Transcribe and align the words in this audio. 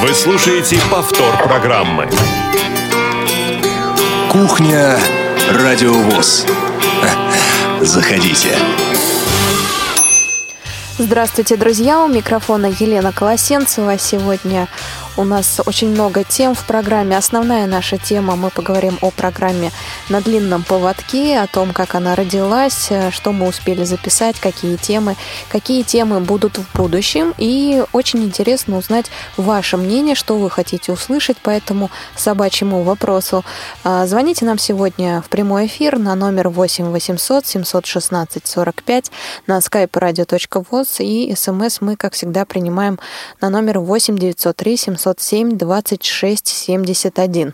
Вы 0.00 0.14
слушаете 0.14 0.78
повтор 0.92 1.36
программы. 1.42 2.08
Кухня 4.30 4.96
Радиовоз. 5.50 6.46
Заходите. 7.80 8.56
Здравствуйте, 10.98 11.56
друзья! 11.56 12.04
У 12.04 12.08
микрофона 12.08 12.66
Елена 12.66 13.12
Колосенцева. 13.12 13.98
Сегодня 13.98 14.68
у 15.18 15.24
нас 15.24 15.60
очень 15.66 15.88
много 15.90 16.22
тем 16.22 16.54
в 16.54 16.64
программе. 16.64 17.16
Основная 17.16 17.66
наша 17.66 17.98
тема, 17.98 18.36
мы 18.36 18.50
поговорим 18.50 18.98
о 19.00 19.10
программе 19.10 19.72
«На 20.08 20.20
длинном 20.20 20.62
поводке», 20.62 21.40
о 21.40 21.48
том, 21.48 21.72
как 21.72 21.96
она 21.96 22.14
родилась, 22.14 22.86
э, 22.90 23.10
что 23.10 23.32
мы 23.32 23.48
успели 23.48 23.82
записать, 23.82 24.38
какие 24.38 24.76
темы, 24.76 25.16
какие 25.50 25.82
темы 25.82 26.20
будут 26.20 26.58
в 26.58 26.76
будущем. 26.76 27.34
И 27.36 27.82
очень 27.92 28.22
интересно 28.22 28.78
узнать 28.78 29.06
ваше 29.36 29.76
мнение, 29.76 30.14
что 30.14 30.38
вы 30.38 30.48
хотите 30.50 30.92
услышать 30.92 31.38
по 31.38 31.50
этому 31.50 31.90
собачьему 32.14 32.84
вопросу. 32.84 33.44
А, 33.82 34.06
звоните 34.06 34.44
нам 34.44 34.56
сегодня 34.56 35.20
в 35.20 35.28
прямой 35.28 35.66
эфир 35.66 35.98
на 35.98 36.14
номер 36.14 36.48
8 36.48 36.90
800 36.90 37.44
716 37.44 38.46
45 38.46 39.10
на 39.48 39.58
skype 39.58 39.90
radio.voz 39.90 41.02
и 41.02 41.34
смс 41.34 41.80
мы, 41.80 41.96
как 41.96 42.12
всегда, 42.12 42.44
принимаем 42.44 43.00
на 43.40 43.50
номер 43.50 43.80
8 43.80 44.16
903 44.16 44.76
700 44.76 45.07
907 45.14 45.98
26 45.98 46.42
71. 46.64 47.52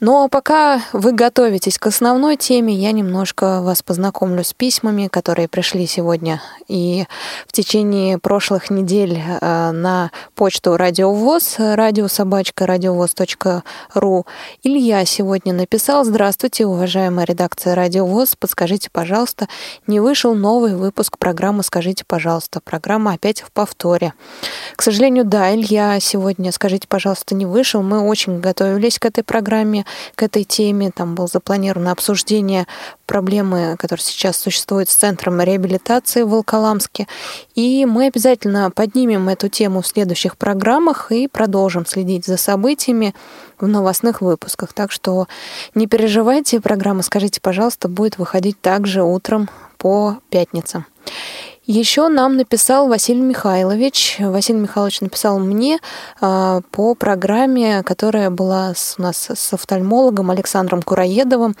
Но 0.00 0.28
пока 0.30 0.80
вы 0.94 1.12
готовитесь 1.12 1.78
к 1.78 1.86
основной 1.86 2.36
теме, 2.36 2.72
я 2.72 2.92
немножко 2.92 3.60
вас 3.60 3.82
познакомлю 3.82 4.42
с 4.42 4.54
письмами, 4.54 5.08
которые 5.08 5.46
пришли 5.46 5.86
сегодня 5.86 6.40
и 6.68 7.04
в 7.46 7.52
течение 7.52 8.16
прошлых 8.16 8.70
недель 8.70 9.18
э, 9.18 9.70
на 9.72 10.10
почту 10.34 10.78
Радиовоз, 10.78 11.56
радиособачка, 11.58 12.64
радиовоз.ру. 12.64 14.26
Илья 14.62 15.04
сегодня 15.04 15.52
написал 15.52 16.04
«Здравствуйте, 16.06 16.64
уважаемая 16.64 17.26
редакция 17.26 17.74
Радиовоз, 17.74 18.36
подскажите, 18.36 18.88
пожалуйста, 18.90 19.48
не 19.86 20.00
вышел 20.00 20.34
новый 20.34 20.76
выпуск 20.76 21.18
программы 21.18 21.62
«Скажите, 21.62 22.04
пожалуйста». 22.06 22.60
Программа 22.60 23.12
опять 23.12 23.42
в 23.42 23.52
повторе. 23.52 24.14
К 24.76 24.80
сожалению, 24.80 25.26
да, 25.26 25.54
Илья 25.54 26.00
сегодня 26.00 26.52
«Скажите, 26.52 26.88
пожалуйста» 26.88 27.34
не 27.34 27.44
вышел. 27.44 27.82
Мы 27.82 28.00
очень 28.00 28.40
готовились 28.40 28.98
к 28.98 29.04
этой 29.04 29.24
программе 29.24 29.84
к 30.14 30.22
этой 30.22 30.44
теме. 30.44 30.90
Там 30.90 31.14
было 31.14 31.26
запланировано 31.26 31.92
обсуждение 31.92 32.66
проблемы, 33.06 33.76
которая 33.78 34.02
сейчас 34.02 34.36
существует 34.36 34.88
с 34.88 34.94
Центром 34.94 35.40
реабилитации 35.40 36.22
в 36.22 36.30
Волколамске. 36.30 37.06
И 37.54 37.86
мы 37.86 38.06
обязательно 38.06 38.70
поднимем 38.70 39.28
эту 39.28 39.48
тему 39.48 39.82
в 39.82 39.86
следующих 39.86 40.36
программах 40.36 41.10
и 41.12 41.28
продолжим 41.28 41.86
следить 41.86 42.26
за 42.26 42.36
событиями 42.36 43.14
в 43.58 43.66
новостных 43.66 44.20
выпусках. 44.20 44.72
Так 44.72 44.92
что 44.92 45.26
не 45.74 45.86
переживайте, 45.86 46.60
программа 46.60 47.02
«Скажите, 47.02 47.40
пожалуйста» 47.40 47.88
будет 47.88 48.18
выходить 48.18 48.60
также 48.60 49.02
утром 49.02 49.48
по 49.78 50.18
пятницам. 50.30 50.86
Еще 51.72 52.08
нам 52.08 52.36
написал 52.36 52.88
Василий 52.88 53.20
Михайлович. 53.20 54.16
Василий 54.18 54.58
Михайлович 54.58 55.02
написал 55.02 55.38
мне 55.38 55.78
э, 56.20 56.60
по 56.72 56.94
программе, 56.96 57.84
которая 57.84 58.28
была 58.30 58.74
у 58.98 59.02
нас 59.02 59.30
с 59.30 59.52
офтальмологом 59.52 60.32
Александром 60.32 60.82
Кураедовым. 60.82 61.54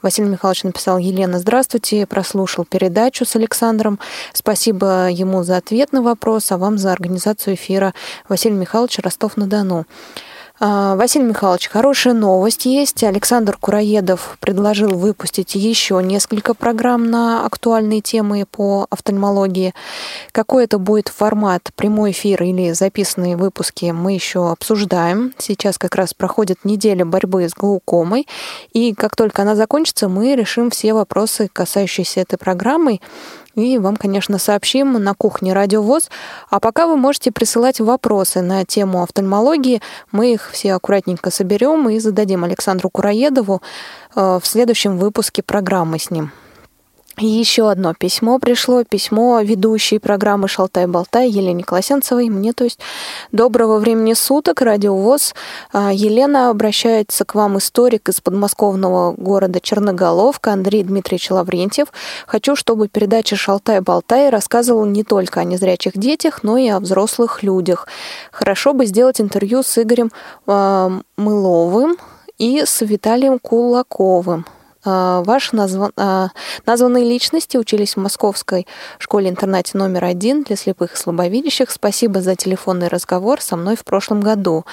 Василий 0.00 0.28
Михайлович 0.28 0.62
написал, 0.62 0.98
Елена, 0.98 1.40
здравствуйте, 1.40 2.06
прослушал 2.06 2.66
передачу 2.66 3.24
с 3.24 3.34
Александром. 3.34 3.98
Спасибо 4.32 5.08
ему 5.10 5.42
за 5.42 5.56
ответ 5.56 5.92
на 5.92 6.02
вопрос, 6.02 6.52
а 6.52 6.56
вам 6.56 6.78
за 6.78 6.92
организацию 6.92 7.56
эфира. 7.56 7.94
Василий 8.28 8.54
Михайлович, 8.54 9.00
Ростов-на-Дону. 9.00 9.86
А, 10.60 10.96
Василий 10.96 11.24
Михайлович, 11.24 11.68
хорошая 11.68 12.14
новость 12.14 12.66
есть. 12.66 13.04
Александр 13.04 13.56
Кураедов 13.60 14.36
предложил 14.40 14.88
выпустить 14.88 15.54
еще 15.54 16.00
несколько 16.02 16.52
программ 16.52 17.08
на 17.08 17.46
актуальные 17.46 18.00
темы 18.00 18.44
по 18.44 18.88
офтальмологии. 18.90 19.72
Какой 20.32 20.64
это 20.64 20.78
будет 20.78 21.08
формат, 21.08 21.70
прямой 21.76 22.10
эфир 22.10 22.42
или 22.42 22.72
записанные 22.72 23.36
выпуски, 23.36 23.92
мы 23.92 24.14
еще 24.14 24.50
обсуждаем. 24.50 25.32
Сейчас 25.38 25.78
как 25.78 25.94
раз 25.94 26.12
проходит 26.12 26.64
неделя 26.64 27.04
борьбы 27.04 27.48
с 27.48 27.54
глаукомой. 27.54 28.26
И 28.72 28.94
как 28.94 29.14
только 29.14 29.42
она 29.42 29.54
закончится, 29.54 30.08
мы 30.08 30.34
решим 30.34 30.70
все 30.70 30.92
вопросы, 30.92 31.48
касающиеся 31.52 32.22
этой 32.22 32.36
программы 32.36 32.98
и 33.58 33.78
вам, 33.78 33.96
конечно, 33.96 34.38
сообщим 34.38 34.92
на 34.92 35.14
кухне 35.14 35.52
Радио 35.52 35.82
ВОЗ. 35.82 36.10
А 36.48 36.60
пока 36.60 36.86
вы 36.86 36.96
можете 36.96 37.32
присылать 37.32 37.80
вопросы 37.80 38.40
на 38.40 38.64
тему 38.64 39.02
офтальмологии. 39.02 39.82
Мы 40.12 40.32
их 40.32 40.50
все 40.52 40.74
аккуратненько 40.74 41.30
соберем 41.30 41.88
и 41.88 41.98
зададим 41.98 42.44
Александру 42.44 42.88
Кураедову 42.90 43.60
э, 44.14 44.38
в 44.42 44.46
следующем 44.46 44.98
выпуске 44.98 45.42
программы 45.42 45.98
с 45.98 46.10
ним. 46.10 46.30
Еще 47.20 47.68
одно 47.68 47.94
письмо 47.94 48.38
пришло, 48.38 48.84
письмо 48.84 49.40
ведущей 49.40 49.98
программы 49.98 50.46
«Шалтай-болтай» 50.46 51.28
Елене 51.28 51.64
Колосенцевой, 51.64 52.28
мне, 52.28 52.52
то 52.52 52.62
есть, 52.62 52.78
доброго 53.32 53.78
времени 53.78 54.14
суток, 54.14 54.60
Радио 54.60 54.96
ВОЗ. 54.96 55.34
А, 55.72 55.92
Елена 55.92 56.48
обращается 56.48 57.24
к 57.24 57.34
вам 57.34 57.58
историк 57.58 58.08
из 58.08 58.20
подмосковного 58.20 59.14
города 59.16 59.60
Черноголовка 59.60 60.52
Андрей 60.52 60.84
Дмитриевич 60.84 61.32
Лаврентьев. 61.32 61.88
Хочу, 62.28 62.54
чтобы 62.54 62.86
передача 62.86 63.34
«Шалтай-болтай» 63.34 64.30
рассказывала 64.30 64.84
не 64.84 65.02
только 65.02 65.40
о 65.40 65.44
незрячих 65.44 65.98
детях, 65.98 66.44
но 66.44 66.56
и 66.56 66.68
о 66.68 66.78
взрослых 66.78 67.42
людях. 67.42 67.88
Хорошо 68.30 68.74
бы 68.74 68.86
сделать 68.86 69.20
интервью 69.20 69.64
с 69.64 69.76
Игорем 69.76 70.12
э, 70.46 71.00
Мыловым 71.16 71.96
и 72.38 72.62
с 72.64 72.80
Виталием 72.82 73.40
Кулаковым. 73.40 74.46
А, 74.88 75.22
ваши 75.22 75.54
назван... 75.54 75.92
А, 75.96 76.30
названные 76.64 77.04
личности 77.04 77.58
учились 77.58 77.94
в 77.94 78.00
Московской 78.00 78.66
школе-интернате 78.98 79.76
номер 79.76 80.04
один 80.04 80.44
для 80.44 80.56
слепых 80.56 80.94
и 80.94 80.96
слабовидящих. 80.96 81.70
Спасибо 81.70 82.22
за 82.22 82.36
телефонный 82.36 82.88
разговор 82.88 83.42
со 83.42 83.56
мной 83.56 83.76
в 83.76 83.84
прошлом 83.84 84.22
году. 84.22 84.64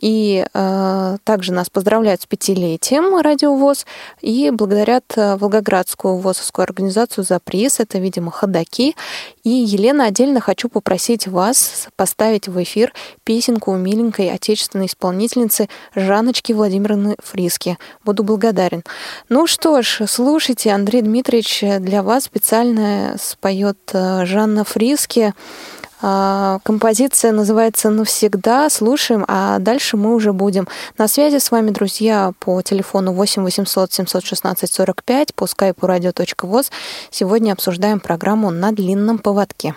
И 0.00 0.44
э, 0.52 1.16
также 1.24 1.52
нас 1.52 1.70
поздравляют 1.70 2.22
с 2.22 2.26
пятилетием 2.26 3.18
радиовоз 3.20 3.86
и 4.20 4.50
благодарят 4.50 5.04
э, 5.16 5.36
Волгоградскую 5.36 6.18
ВОЗовскую 6.18 6.64
организацию 6.64 7.24
за 7.24 7.40
приз. 7.40 7.80
Это, 7.80 7.98
видимо, 7.98 8.30
ходаки. 8.30 8.94
И, 9.42 9.50
Елена, 9.50 10.06
отдельно 10.06 10.40
хочу 10.40 10.68
попросить 10.68 11.26
вас 11.26 11.88
поставить 11.96 12.48
в 12.48 12.62
эфир 12.62 12.92
песенку 13.24 13.72
у 13.72 13.76
миленькой 13.76 14.30
отечественной 14.30 14.86
исполнительницы 14.86 15.68
Жанночки 15.94 16.52
Владимировны 16.52 17.16
Фриски. 17.22 17.78
Буду 18.04 18.22
благодарен. 18.22 18.82
Ну 19.28 19.46
что 19.46 19.82
ж, 19.82 20.02
слушайте, 20.06 20.72
Андрей 20.72 21.02
Дмитриевич 21.02 21.64
для 21.80 22.02
вас 22.02 22.24
специально 22.24 23.16
споет 23.18 23.78
э, 23.92 24.24
Жанна 24.26 24.64
Фриски. 24.64 25.34
А, 26.02 26.58
композиция 26.62 27.32
называется 27.32 27.90
«Навсегда». 27.90 28.68
Слушаем, 28.70 29.24
а 29.28 29.58
дальше 29.58 29.96
мы 29.96 30.14
уже 30.14 30.32
будем 30.32 30.68
на 30.98 31.08
связи 31.08 31.38
с 31.38 31.50
вами, 31.50 31.70
друзья, 31.70 32.32
по 32.38 32.60
телефону 32.62 33.12
8 33.12 33.42
800 33.42 33.92
716 33.92 34.72
45, 34.72 35.34
по 35.34 35.46
скайпу 35.46 35.86
radio.voz. 35.86 36.70
Сегодня 37.10 37.52
обсуждаем 37.52 38.00
программу 38.00 38.50
«На 38.50 38.72
длинном 38.72 39.18
поводке». 39.18 39.74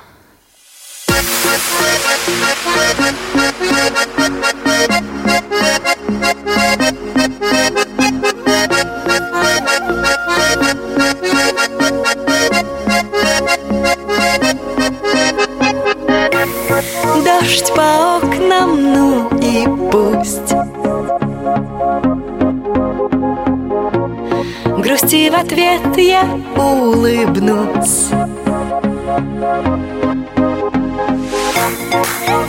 Дождь 17.40 17.74
по 17.74 18.18
окнам, 18.18 18.94
ну 18.94 19.30
и 19.42 19.66
пусть. 19.92 20.54
Грусти 24.78 25.30
в 25.30 25.36
ответ 25.36 25.82
я 25.98 26.24
улыбнусь. 26.58 28.10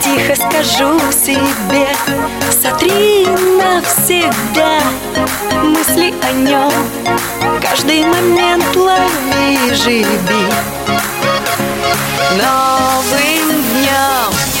Тихо 0.03 0.35
скажу 0.35 0.99
себе 1.11 1.87
Сотри 2.61 3.25
навсегда 3.57 4.79
Мысли 5.63 6.13
о 6.21 6.31
нем. 6.33 6.71
Каждый 7.61 8.03
момент 8.03 8.75
лови, 8.75 9.73
живи. 9.73 10.05
Новым 12.31 13.61
днем 13.71 14.60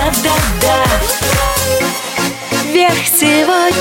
да-да-да 0.00 0.84
Вверх 2.72 3.06
сегодня 3.06 3.79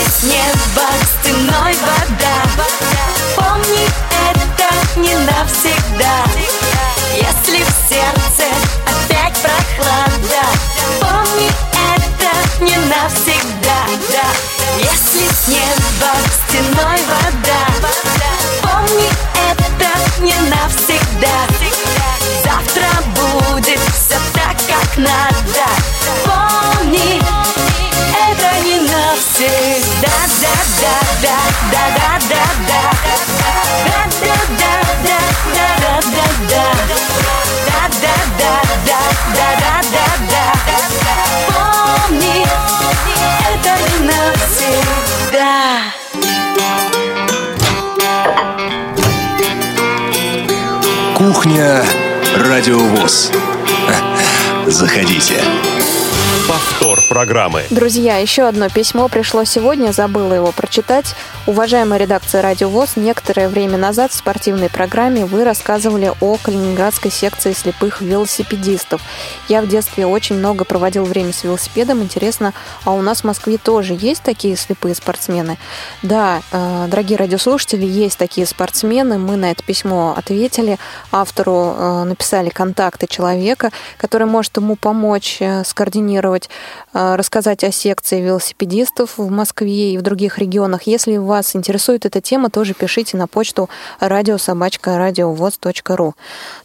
Если 0.00 0.12
с 0.12 0.22
неба 0.22 0.86
вода. 1.74 2.36
Помни, 3.36 3.86
это 4.30 4.98
не 4.98 5.14
навсегда. 5.14 6.24
Если 7.14 7.62
в 7.62 7.70
сердце 7.88 8.46
опять 8.86 9.36
прохлада. 9.42 10.44
Помни, 11.00 11.50
это 11.92 12.64
не 12.64 12.76
навсегда. 12.76 13.80
Да. 14.10 14.28
Если 14.78 15.28
с 15.28 15.48
неба 15.48 16.12
стеной 16.48 17.00
вода. 17.06 17.62
Помни, 18.62 19.10
это 19.50 20.22
не 20.22 20.34
навсегда. 20.48 21.46
Завтра 22.42 22.88
будет 23.16 23.80
все 23.94 24.16
так, 24.32 24.56
как 24.66 24.96
надо. 24.96 25.66
Помни, 26.24 27.20
не 29.20 29.80
навсегда 30.00 30.96
Да, 31.22 31.38
да, 31.72 31.84
да, 31.90 32.12
да, 32.20 32.44
да, 32.60 32.84
да, 32.90 33.26
да 33.28 33.58
Да, 33.60 34.00
да, 34.20 34.36
да, 34.50 34.74
да, 35.04 35.20
да, 35.20 35.68
да, 35.80 35.96
да, 36.00 36.26
да 36.48 36.64
Да, 37.66 37.82
да, 38.00 38.16
да, 38.38 38.54
да, 38.86 39.02
да, 39.34 39.48
да, 39.50 40.06
да, 40.10 40.36
да 40.36 41.16
Помни, 41.52 42.38
это 43.50 43.72
не 43.82 43.96
навсегда 44.06 45.54
Кухня 51.14 51.84
Радиовоз. 52.36 53.30
Заходите. 54.66 55.44
Программы. 57.10 57.64
Друзья, 57.70 58.18
еще 58.18 58.44
одно 58.44 58.68
письмо 58.68 59.08
пришло 59.08 59.42
сегодня, 59.42 59.90
забыла 59.90 60.32
его 60.34 60.52
прочитать. 60.52 61.16
Уважаемая 61.46 61.98
редакция 61.98 62.42
Радио 62.42 62.68
ВОЗ, 62.68 62.96
некоторое 62.96 63.48
время 63.48 63.78
назад 63.78 64.12
в 64.12 64.14
спортивной 64.14 64.68
программе 64.68 65.24
вы 65.24 65.42
рассказывали 65.42 66.12
о 66.20 66.36
Калининградской 66.36 67.10
секции 67.10 67.54
слепых 67.54 68.02
велосипедистов. 68.02 69.00
Я 69.48 69.62
в 69.62 69.66
детстве 69.66 70.04
очень 70.04 70.36
много 70.36 70.66
проводил 70.66 71.04
время 71.04 71.32
с 71.32 71.42
велосипедом. 71.42 72.02
Интересно, 72.02 72.52
а 72.84 72.92
у 72.92 73.00
нас 73.00 73.22
в 73.22 73.24
Москве 73.24 73.56
тоже 73.56 73.96
есть 73.98 74.22
такие 74.22 74.54
слепые 74.54 74.94
спортсмены? 74.94 75.56
Да, 76.02 76.42
э, 76.52 76.86
дорогие 76.90 77.16
радиослушатели, 77.16 77.86
есть 77.86 78.18
такие 78.18 78.46
спортсмены. 78.46 79.16
Мы 79.16 79.36
на 79.36 79.50
это 79.50 79.62
письмо 79.62 80.14
ответили. 80.14 80.78
Автору 81.10 81.74
э, 81.74 82.04
написали 82.04 82.50
контакты 82.50 83.06
человека, 83.06 83.70
который 83.96 84.26
может 84.26 84.58
ему 84.58 84.76
помочь 84.76 85.38
э, 85.40 85.64
скоординировать, 85.64 86.50
рассказать 86.92 87.64
о 87.64 87.72
секции 87.72 88.20
велосипедистов 88.20 89.16
в 89.16 89.30
Москве 89.30 89.94
и 89.94 89.98
в 89.98 90.02
других 90.02 90.36
регионах. 90.38 90.82
Если 90.82 91.16
вас 91.30 91.39
интересует 91.54 92.06
эта 92.06 92.20
тема, 92.20 92.50
тоже 92.50 92.74
пишите 92.74 93.16
на 93.16 93.26
почту 93.26 93.68
радиособачка.радиовоз.ру. 93.98 96.14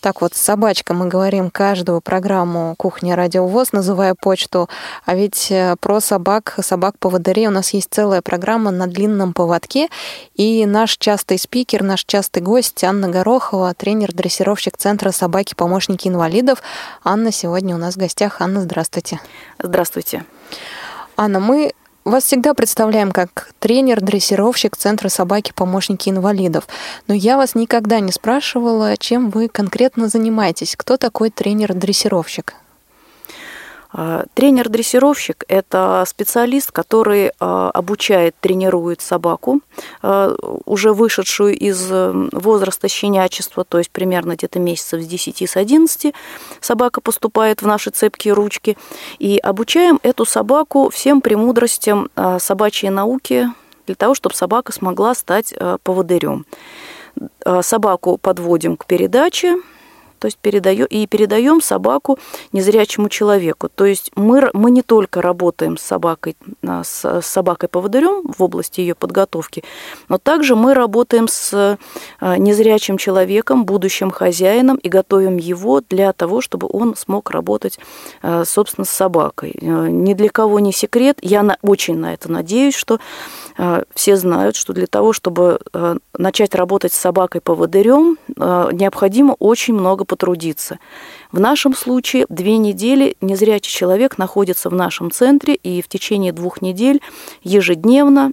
Так 0.02 0.22
вот, 0.22 0.34
собачка 0.34 0.94
мы 0.94 1.08
говорим 1.08 1.50
каждую 1.50 2.02
программу 2.02 2.76
«Кухня 2.78 3.16
Радиовоз», 3.16 3.72
называя 3.72 4.16
почту. 4.20 4.70
А 5.06 5.16
ведь 5.16 5.52
э, 5.52 5.76
про 5.80 6.00
собак, 6.00 6.58
собак-поводырей 6.62 7.48
у 7.48 7.52
нас 7.52 7.74
есть 7.74 7.90
целая 7.92 8.22
программа 8.22 8.72
на 8.72 8.88
длинном 8.88 9.34
поводке. 9.34 9.90
И 10.36 10.66
наш 10.66 10.98
частый 10.98 11.40
спикер, 11.40 11.84
наш 11.84 12.06
частый 12.06 12.44
гость 12.44 12.84
Анна 12.84 13.10
Горохова, 13.10 13.74
тренер-дрессировщик 13.74 14.78
Центра 14.78 15.12
«Собаки-помощники 15.12 16.08
инвалидов». 16.08 16.62
Анна 17.04 17.32
сегодня 17.32 17.76
у 17.76 17.78
нас 17.78 17.96
в 17.96 17.98
гостях. 17.98 18.42
Анна, 18.42 18.62
здравствуйте. 18.62 19.20
Здравствуйте. 19.60 20.26
Анна, 21.18 21.40
мы 21.40 21.74
вас 22.12 22.24
всегда 22.24 22.54
представляем 22.54 23.12
как 23.12 23.50
тренер-дрессировщик 23.60 24.78
Центра 24.78 25.10
собаки-помощники 25.10 26.10
инвалидов. 26.10 26.68
Но 27.08 27.14
я 27.14 27.36
вас 27.36 27.56
никогда 27.56 28.00
не 28.00 28.12
спрашивала, 28.12 28.96
чем 28.98 29.32
вы 29.32 29.48
конкретно 29.48 30.08
занимаетесь. 30.08 30.76
Кто 30.76 30.98
такой 30.98 31.32
тренер-дрессировщик? 31.32 32.54
А, 33.98 34.26
Тренер-дрессировщик– 34.34 35.46
это 35.48 36.04
специалист, 36.06 36.72
который 36.72 37.32
а, 37.40 37.72
обучает, 37.72 38.36
тренирует 38.42 39.00
собаку, 39.00 39.62
а, 40.02 40.36
уже 40.66 40.92
вышедшую 40.92 41.58
из 41.58 41.88
э, 41.90 42.12
возраста 42.34 42.90
щенячества, 42.90 43.64
то 43.64 43.78
есть 43.78 43.90
примерно 43.92 44.34
где-то 44.34 44.60
месяцев 44.60 45.02
с 45.02 45.08
10 45.08 45.50
с 45.50 45.56
11 45.56 46.14
собака 46.60 47.00
поступает 47.00 47.62
в 47.62 47.68
наши 47.68 47.90
цепкие 47.90 48.34
ручки, 48.34 48.78
и 49.18 49.38
обучаем 49.38 50.00
эту 50.04 50.26
собаку 50.26 50.90
всем 50.90 51.22
премудростям 51.22 52.10
собачьей 52.40 52.90
науки 52.90 53.48
для 53.86 53.96
того, 53.96 54.14
чтобы 54.14 54.36
собака 54.36 54.74
смогла 54.74 55.16
стать 55.16 55.54
поводырем. 55.84 56.46
Собаку 57.62 58.18
подводим 58.18 58.76
к 58.78 58.86
передаче, 58.86 59.58
то 60.20 60.26
есть 60.26 60.38
передаем, 60.38 60.86
и 60.86 61.08
передаем 61.08 61.62
собаку 61.62 62.18
незрячему 62.52 63.10
человеку. 63.10 63.70
То 63.74 63.86
есть 63.86 64.12
мы, 64.16 64.50
мы 64.54 64.72
не 64.72 64.82
только 64.82 65.22
работаем 65.22 65.78
с 65.78 65.82
собакой, 65.82 66.36
а, 66.66 66.84
с, 66.84 67.22
с 67.22 67.26
собакой-поводырем 67.26 68.32
в 68.32 68.44
области 68.44 68.82
ее 68.82 68.96
подготовки, 68.96 69.64
но 70.10 70.18
также 70.18 70.56
мы 70.56 70.74
работаем 70.74 71.28
с 71.28 71.78
а, 72.20 72.38
незрячим 72.38 72.98
человеком, 72.98 73.66
будущим 73.66 74.12
хозяином, 74.12 74.78
и 74.78 74.90
готовим 74.90 75.38
его 75.38 75.82
для 75.90 76.14
того, 76.14 76.42
чтобы 76.42 76.68
он 76.72 76.96
смог 76.96 77.32
работать, 77.32 77.80
а, 78.22 78.46
собственно, 78.46 78.86
с 78.86 78.90
собакой. 78.90 79.54
Ни 79.62 80.14
для 80.14 80.30
кого 80.30 80.60
не 80.60 80.72
секрет, 80.72 81.18
я 81.22 81.44
на, 81.44 81.58
очень 81.62 81.98
на 81.98 82.14
это 82.14 82.32
надеюсь, 82.32 82.76
что 82.76 82.96
э, 82.96 83.00
все 83.94 84.18
знают, 84.18 84.56
что 84.56 84.74
для 84.74 84.88
того, 84.88 85.14
чтобы 85.14 85.60
э, 85.74 85.96
начать 86.18 86.56
работать 86.56 86.92
с 86.94 86.98
собакой-поводырем, 86.98 88.18
э, 88.36 88.70
необходимо 88.74 89.34
очень 89.40 89.74
много 89.74 90.04
потрудиться. 90.04 90.80
В 91.32 91.40
нашем 91.40 91.74
случае 91.74 92.26
две 92.28 92.58
недели 92.58 93.16
незрячий 93.22 93.72
человек 93.72 94.18
находится 94.18 94.70
в 94.70 94.74
нашем 94.74 95.10
центре, 95.10 95.56
и 95.56 95.82
в 95.82 95.88
течение 95.88 96.34
двух 96.34 96.62
недель 96.62 97.02
ежедневно, 97.44 98.32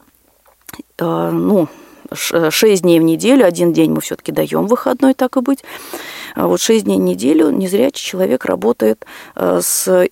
ну, 0.99 1.69
6 2.13 2.83
дней 2.83 3.01
в 3.01 3.03
неделю, 3.03 3.47
один 3.47 3.73
день 3.73 3.93
мы 3.93 4.01
все-таки 4.01 4.33
даем 4.33 4.67
выходной, 4.67 5.15
так 5.15 5.37
и 5.37 5.41
быть. 5.41 5.65
Вот 6.37 6.61
6 6.61 6.85
дней 6.85 6.99
в 6.99 7.03
неделю 7.03 7.51
незрячий 7.51 8.05
человек 8.05 8.45
работает 8.45 9.05
с 9.35 9.89
Э, 9.89 10.07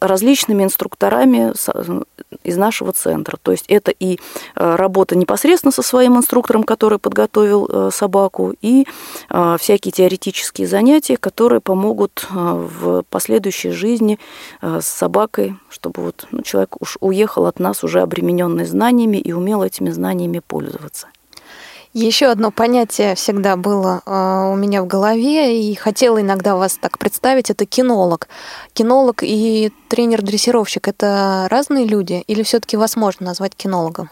различными 0.00 0.64
инструкторами 0.64 1.52
из 2.44 2.56
нашего 2.56 2.92
центра. 2.92 3.38
То 3.42 3.52
есть 3.52 3.66
это 3.68 3.90
и 3.90 4.18
э, 4.56 4.74
работа 4.76 5.16
непосредственно 5.16 5.72
со 5.72 5.82
своим 5.82 6.16
инструктором, 6.16 6.64
который 6.64 6.98
подготовил 6.98 7.68
э, 7.68 7.90
собаку, 7.92 8.54
и 8.60 8.86
всякие 9.58 9.92
теоретические 9.92 10.66
занятия, 10.66 11.16
которые 11.16 11.60
помогут 11.60 12.26
в 12.30 13.04
последующей 13.10 13.70
жизни 13.70 14.18
с 14.62 14.86
собакой, 14.86 15.56
чтобы 15.68 16.02
вот, 16.02 16.26
ну, 16.30 16.42
человек 16.42 16.76
уж 16.80 16.96
уехал 17.00 17.46
от 17.46 17.60
нас 17.60 17.84
уже 17.84 18.00
обремененный 18.00 18.64
знаниями 18.64 19.18
и 19.18 19.32
умел 19.32 19.62
этими 19.62 19.90
знаниями 19.90 20.40
пользоваться. 20.46 21.08
Еще 21.92 22.26
одно 22.26 22.52
понятие 22.52 23.16
всегда 23.16 23.56
было 23.56 24.02
э, 24.06 24.52
у 24.52 24.54
меня 24.54 24.82
в 24.82 24.86
голове, 24.86 25.60
и 25.60 25.74
хотела 25.74 26.20
иногда 26.20 26.54
вас 26.54 26.78
так 26.80 26.98
представить, 26.98 27.50
это 27.50 27.66
кинолог. 27.66 28.28
Кинолог 28.74 29.22
и 29.22 29.72
тренер-дрессировщик– 29.88 30.86
это 30.88 31.48
разные 31.50 31.86
люди, 31.86 32.22
или 32.28 32.44
все-таки 32.44 32.76
вас 32.76 32.94
можно 32.94 33.26
назвать 33.26 33.56
кинологом? 33.56 34.08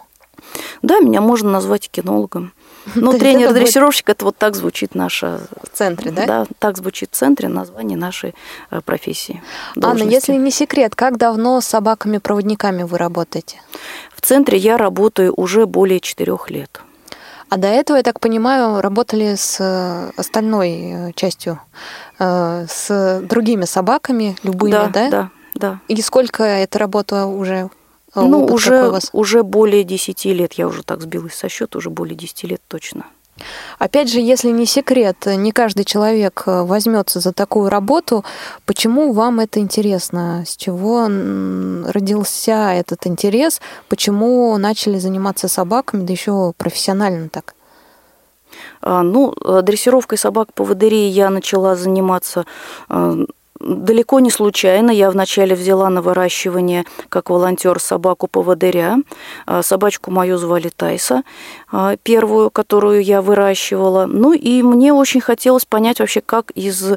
Да, 0.82 0.99
меня 0.99 1.20
можно 1.20 1.50
назвать 1.50 1.88
кинологом. 1.88 2.52
Но 2.97 3.12
тренер-дрессировщик 3.12 4.08
это 4.08 4.25
вот 4.25 4.37
так 4.37 4.56
звучит 4.56 4.97
наша 4.97 5.42
в 5.62 5.76
центре, 5.76 6.11
да? 6.11 6.26
Да, 6.26 6.47
так 6.58 6.78
звучит 6.78 7.11
в 7.12 7.14
центре 7.14 7.49
название 7.49 7.97
нашей 7.97 8.35
э, 8.70 8.80
профессии. 8.80 9.40
Должности. 9.76 10.04
Анна, 10.04 10.12
если 10.12 10.32
не 10.35 10.50
секрет, 10.50 10.97
как 10.97 11.16
давно 11.16 11.61
с 11.61 11.66
собаками-проводниками 11.66 12.82
вы 12.82 12.99
работаете? 12.99 13.61
В 14.16 14.20
центре 14.20 14.58
я 14.58 14.76
работаю 14.78 15.32
уже 15.37 15.66
более 15.66 16.00
четырех 16.00 16.50
лет. 16.50 16.80
А 17.49 17.57
до 17.57 17.69
этого, 17.69 17.97
я 17.97 18.02
так 18.02 18.21
понимаю, 18.21 18.81
работали 18.81 19.35
с 19.35 19.57
э, 19.59 20.11
остальной 20.17 20.71
э, 20.71 21.12
частью, 21.14 21.61
э, 22.19 22.67
с 22.69 23.21
другими 23.23 23.64
собаками, 23.64 24.37
любыми, 24.43 24.73
да? 24.73 24.88
Да, 24.88 25.11
да. 25.11 25.31
да. 25.55 25.81
И 25.88 26.00
сколько 26.02 26.43
эта 26.43 26.78
работа 26.78 27.26
уже? 27.26 27.71
Ну, 28.14 28.45
уже, 28.47 28.93
уже 29.12 29.43
более 29.43 29.85
10 29.85 30.25
лет, 30.26 30.55
я 30.55 30.67
уже 30.67 30.83
так 30.83 31.00
сбилась 31.00 31.35
со 31.35 31.49
счета, 31.49 31.78
уже 31.78 31.90
более 31.90 32.17
10 32.17 32.45
лет 32.45 32.61
точно. 32.67 33.05
Опять 33.78 34.11
же, 34.11 34.21
если 34.21 34.50
не 34.50 34.66
секрет, 34.66 35.16
не 35.26 35.52
каждый 35.52 35.85
человек 35.85 36.42
э, 36.47 36.62
возьмется 36.62 37.21
за 37.21 37.33
такую 37.33 37.68
работу. 37.68 38.25
Почему 38.66 39.12
вам 39.12 39.40
это 39.40 39.61
интересно? 39.61 40.45
С 40.47 40.57
чего 40.57 41.07
родился 41.07 42.73
этот 42.73 43.07
интерес? 43.07 43.61
Почему 43.88 44.57
начали 44.59 44.99
заниматься 44.99 45.49
собаками, 45.49 46.04
да 46.04 46.12
еще 46.12 46.52
профессионально 46.57 47.28
так? 47.28 47.54
А, 48.80 49.02
ну, 49.02 49.35
э, 49.45 49.62
дрессировкой 49.62 50.18
собак 50.18 50.49
по 50.54 50.64
поводырей 50.64 51.11
я 51.11 51.30
начала 51.30 51.76
заниматься 51.76 52.45
э, 52.88 53.26
далеко 53.60 54.20
не 54.20 54.30
случайно. 54.30 54.90
Я 54.90 55.10
вначале 55.10 55.54
взяла 55.54 55.88
на 55.90 56.02
выращивание 56.02 56.84
как 57.08 57.30
волонтер 57.30 57.80
собаку-поводыря. 57.80 58.98
А, 59.46 59.62
собачку 59.62 60.10
мою 60.10 60.38
звали 60.38 60.70
Тайса, 60.74 61.22
а, 61.70 61.96
первую, 62.02 62.50
которую 62.50 63.02
я 63.02 63.22
выращивала. 63.22 64.06
Ну 64.06 64.32
и 64.32 64.62
мне 64.62 64.92
очень 64.92 65.20
хотелось 65.20 65.64
понять 65.64 66.00
вообще, 66.00 66.20
как 66.20 66.50
из... 66.52 66.92
Э, 66.92 66.96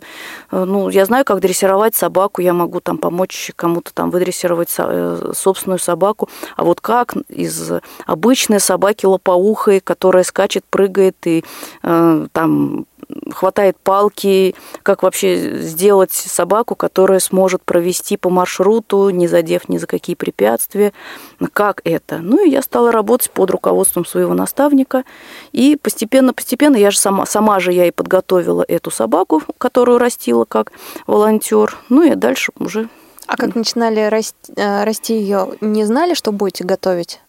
ну, 0.51 0.89
я 0.89 1.05
знаю, 1.05 1.25
как 1.25 1.39
дрессировать 1.39 1.95
собаку, 1.95 2.41
я 2.41 2.53
могу 2.53 2.79
там 2.79 2.97
помочь 2.97 3.51
кому-то 3.55 3.93
там 3.93 4.11
выдрессировать 4.11 4.73
э, 4.77 5.31
собственную 5.35 5.79
собаку. 5.79 6.29
А 6.55 6.63
вот 6.63 6.81
как 6.81 7.15
из 7.29 7.71
обычной 8.05 8.59
собаки 8.59 9.05
лопоухой, 9.05 9.79
которая 9.79 10.23
скачет, 10.23 10.63
прыгает 10.69 11.15
и 11.25 11.43
э, 11.83 12.27
там 12.31 12.85
хватает 13.31 13.77
палки, 13.77 14.55
как 14.83 15.03
вообще 15.03 15.57
сделать 15.59 16.11
собаку, 16.11 16.75
которая 16.75 17.19
сможет 17.19 17.63
провести 17.63 18.17
по 18.17 18.29
маршруту, 18.29 19.09
не 19.09 19.27
задев 19.27 19.69
ни 19.69 19.77
за 19.77 19.87
какие 19.87 20.15
препятствия, 20.15 20.93
как 21.53 21.81
это. 21.83 22.19
Ну 22.19 22.45
и 22.45 22.49
я 22.49 22.61
стала 22.61 22.91
работать 22.91 23.31
под 23.31 23.51
руководством 23.51 24.05
своего 24.05 24.33
наставника, 24.33 25.03
и 25.51 25.77
постепенно-постепенно, 25.81 26.75
я 26.75 26.91
же 26.91 26.97
сама, 26.97 27.25
сама 27.25 27.59
же 27.59 27.71
я 27.71 27.87
и 27.87 27.91
подготовила 27.91 28.65
эту 28.67 28.91
собаку, 28.91 29.41
которую 29.57 29.97
растила 29.97 30.45
как 30.45 30.71
волонтер, 31.07 31.77
ну 31.89 32.03
и 32.03 32.15
дальше 32.15 32.51
уже 32.57 32.89
а 33.27 33.37
как 33.37 33.55
начинали 33.55 34.01
расти, 34.01 34.51
э, 34.57 34.83
расти 34.83 35.17
ее, 35.17 35.55
не 35.61 35.85
знали, 35.85 36.15
что 36.15 36.33
будете 36.33 36.65
готовить? 36.65 37.21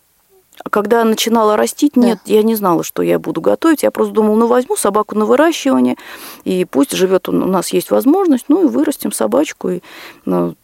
Когда 0.71 1.05
начинала 1.05 1.57
растить, 1.57 1.97
нет, 1.97 2.21
да. 2.27 2.33
я 2.33 2.43
не 2.43 2.55
знала, 2.55 2.85
что 2.85 3.03
я 3.03 3.19
буду 3.19 3.41
готовить. 3.41 3.83
Я 3.83 3.91
просто 3.91 4.13
думала, 4.13 4.37
ну 4.37 4.47
возьму 4.47 4.77
собаку 4.77 5.17
на 5.17 5.25
выращивание, 5.25 5.97
и 6.45 6.65
пусть 6.65 6.93
живет 6.93 7.29
у 7.29 7.33
нас 7.33 7.73
есть 7.73 7.91
возможность, 7.91 8.45
ну 8.49 8.65
и 8.65 8.69
вырастим 8.69 9.13
собачку. 9.13 9.71
И, 9.71 9.81
ну, 10.25 10.55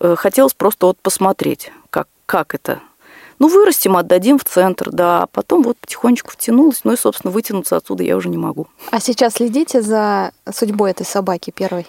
э, 0.00 0.14
хотелось 0.16 0.54
просто 0.54 0.86
вот 0.86 0.98
посмотреть, 0.98 1.72
как, 1.90 2.08
как 2.26 2.54
это. 2.54 2.80
Ну, 3.40 3.48
вырастим, 3.48 3.96
отдадим 3.96 4.38
в 4.38 4.44
центр, 4.44 4.90
да. 4.90 5.22
А 5.22 5.26
потом 5.26 5.62
вот 5.62 5.76
потихонечку 5.78 6.30
втянулась, 6.30 6.80
ну 6.84 6.92
и, 6.92 6.96
собственно, 6.96 7.32
вытянуться 7.32 7.76
отсюда 7.76 8.02
я 8.02 8.16
уже 8.16 8.28
не 8.28 8.38
могу. 8.38 8.68
А 8.90 9.00
сейчас 9.00 9.34
следите 9.34 9.82
за 9.82 10.32
судьбой 10.52 10.92
этой 10.92 11.06
собаки 11.06 11.50
первой? 11.50 11.86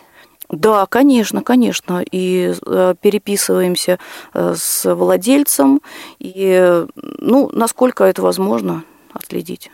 Да, 0.50 0.86
конечно, 0.88 1.44
конечно. 1.44 2.04
И 2.12 2.54
э, 2.66 2.96
переписываемся 3.00 4.00
э, 4.34 4.56
с 4.58 4.96
владельцем, 4.96 5.82
и, 6.18 6.86
ну, 6.96 7.50
насколько 7.54 8.04
это 8.04 8.22
возможно, 8.22 8.84
отследить. 9.14 9.70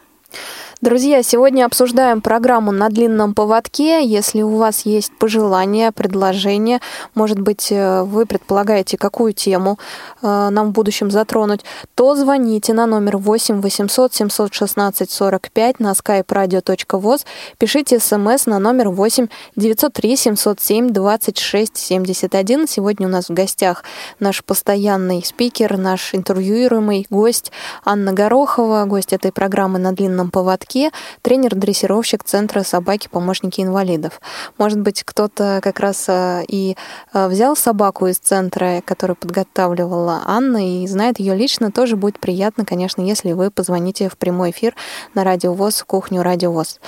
Друзья, 0.82 1.24
сегодня 1.24 1.66
обсуждаем 1.66 2.20
программу 2.20 2.74
на 2.74 2.90
длинном 2.90 3.34
поводке. 3.34 4.06
Если 4.06 4.42
у 4.42 4.58
вас 4.58 4.86
есть 4.86 5.18
пожелания, 5.18 5.94
предложения, 5.94 6.82
может 7.16 7.40
быть, 7.40 7.72
э, 7.72 8.04
вы 8.04 8.26
предполагаете, 8.26 8.98
какую 8.98 9.32
тему 9.32 9.80
э, 10.22 10.50
нам 10.50 10.68
в 10.68 10.72
будущем 10.72 11.12
затронуть, 11.12 11.62
то 11.96 12.14
звоните 12.16 12.74
на 12.74 12.88
номер 12.88 13.16
8 13.16 13.62
800 13.62 14.14
716 14.14 15.10
45 15.10 15.80
на 15.80 15.94
skype 15.94 16.26
radio.voz, 16.26 17.26
пишите 17.58 17.98
смс 17.98 18.46
на 18.46 18.60
номер 18.60 18.90
8 18.90 19.28
903 19.56 20.18
707 20.18 20.90
26 20.90 21.78
71. 21.78 22.68
Сегодня 22.68 23.08
у 23.08 23.10
нас 23.10 23.30
в 23.30 23.34
гостях 23.34 23.86
наш 24.20 24.44
постоянный 24.44 25.24
спикер, 25.24 25.78
наш 25.78 26.14
интервьюируемый 26.14 27.08
гость 27.10 27.54
Анна 27.86 28.12
Горохова, 28.12 28.84
гость 28.84 29.14
этой 29.14 29.32
программы 29.32 29.80
на 29.80 29.94
длинном 29.94 30.32
поводке 30.32 30.65
городке 30.66 30.92
тренер-дрессировщик 31.22 32.24
Центра 32.24 32.64
собаки-помощники 32.64 33.62
инвалидов. 33.62 34.20
Может 34.58 34.80
быть, 34.80 35.04
кто-то 35.04 35.60
как 35.62 35.80
раз 35.80 36.06
э, 36.08 36.44
и 36.48 36.76
э, 37.14 37.28
взял 37.28 37.56
собаку 37.56 38.08
из 38.08 38.18
центра, 38.18 38.82
которую 38.86 39.16
подготавливала 39.16 40.22
Анна, 40.26 40.84
и 40.84 40.88
знает 40.88 41.20
ее 41.20 41.36
лично, 41.36 41.72
тоже 41.72 41.96
будет 41.96 42.20
приятно, 42.20 42.66
конечно, 42.66 43.02
если 43.02 43.34
вы 43.34 43.52
позвоните 43.52 44.10
в 44.10 44.18
прямой 44.18 44.52
эфир 44.52 44.76
на 45.14 45.24
Радио 45.24 45.54
ВОЗ, 45.54 45.84
кухню 45.86 46.22
Радио 46.22 46.52
ВОЗ. 46.52 46.80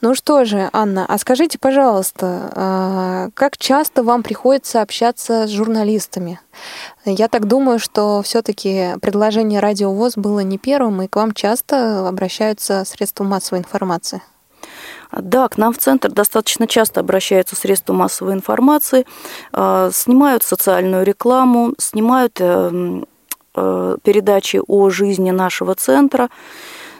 Ну 0.00 0.14
что 0.14 0.44
же, 0.44 0.68
Анна, 0.72 1.06
а 1.08 1.18
скажите, 1.18 1.58
пожалуйста, 1.58 2.50
э, 2.54 3.30
как 3.34 3.56
часто 3.56 4.02
вам 4.02 4.22
приходится 4.22 4.82
общаться 4.82 5.46
с 5.46 5.50
журналистами? 5.50 6.40
Я 7.06 7.28
так 7.28 7.46
думаю, 7.46 7.78
что 7.78 8.22
все-таки 8.22 8.94
предложение 9.00 9.60
Радио 9.60 9.92
ВОЗ 9.92 10.14
было 10.16 10.40
не 10.40 10.56
первым, 10.56 11.02
и 11.02 11.08
к 11.08 11.16
вам 11.16 11.32
часто 11.32 12.08
обращаются 12.08 12.84
средства 12.86 13.24
массовой 13.24 13.60
информации. 13.60 14.22
Да, 15.12 15.48
к 15.48 15.58
нам 15.58 15.72
в 15.74 15.78
центр 15.78 16.10
достаточно 16.10 16.66
часто 16.66 17.00
обращаются 17.00 17.56
средства 17.56 17.92
массовой 17.92 18.32
информации, 18.32 19.06
а, 19.52 19.90
снимают 19.92 20.42
социальную 20.42 21.04
рекламу, 21.04 21.74
снимают 21.78 22.38
э, 22.40 23.02
э, 23.54 23.96
передачи 24.02 24.60
о 24.66 24.88
жизни 24.88 25.30
нашего 25.30 25.74
центра. 25.74 26.30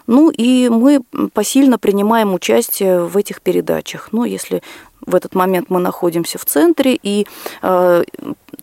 Ну 0.07 0.31
и 0.31 0.69
мы 0.69 1.01
посильно 1.33 1.79
принимаем 1.79 2.35
участие 2.35 3.05
в 3.05 3.17
этих 3.17 3.41
передачах. 3.41 4.11
Ну, 4.13 4.25
если 4.25 4.63
в 5.07 5.15
этот 5.15 5.35
момент 5.35 5.71
мы 5.71 5.81
находимся 5.81 6.39
в 6.39 6.45
центре, 6.45 6.99
и 7.01 7.27
э, 7.63 8.05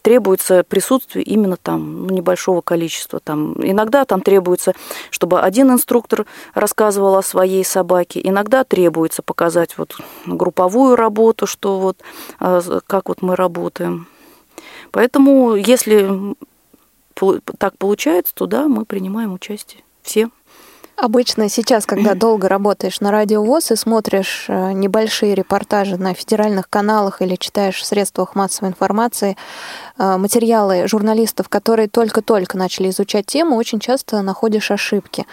требуется 0.02 0.64
присутствие 0.64 1.24
именно 1.24 1.58
там 1.58 2.08
ну, 2.08 2.14
небольшого 2.14 2.62
количества. 2.62 3.20
Там. 3.20 3.54
Иногда 3.64 4.06
там 4.06 4.22
требуется, 4.22 4.74
чтобы 5.10 5.42
один 5.42 5.72
инструктор 5.72 6.26
рассказывал 6.54 7.16
о 7.16 7.24
своей 7.24 7.64
собаке, 7.64 8.22
иногда 8.24 8.64
требуется 8.64 9.22
показать 9.22 9.78
вот 9.78 9.98
групповую 10.26 10.96
работу, 10.96 11.48
что 11.48 11.80
вот, 11.80 11.98
э, 12.40 12.62
как 12.88 13.10
вот 13.10 13.22
мы 13.22 13.36
работаем. 13.36 14.08
Поэтому, 14.92 15.56
если 15.56 16.36
так 17.58 17.78
получается, 17.78 18.34
то 18.34 18.46
да, 18.48 18.68
мы 18.68 18.86
принимаем 18.86 19.34
участие. 19.34 19.84
Все. 20.02 20.30
Обычно 21.02 21.50
сейчас, 21.50 21.88
когда 21.88 22.14
долго 22.14 22.48
работаешь 22.48 23.00
на 23.00 23.10
радио 23.10 23.44
ВОЗ 23.44 23.72
и 23.72 23.76
смотришь 23.76 24.46
э, 24.48 24.72
небольшие 24.74 25.34
репортажи 25.34 25.98
на 25.98 26.14
федеральных 26.14 26.70
каналах 26.70 27.24
или 27.24 27.36
читаешь 27.38 27.78
в 27.78 27.86
средствах 27.86 28.36
массовой 28.36 28.70
информации 28.70 29.36
материалы 30.18 30.88
журналистов, 30.88 31.50
которые 31.50 31.88
только-только 31.88 32.58
начали 32.58 32.90
изучать 32.90 33.26
тему, 33.26 33.56
очень 33.56 33.80
часто 33.80 34.22
находишь 34.22 34.72
ошибки 34.72 35.26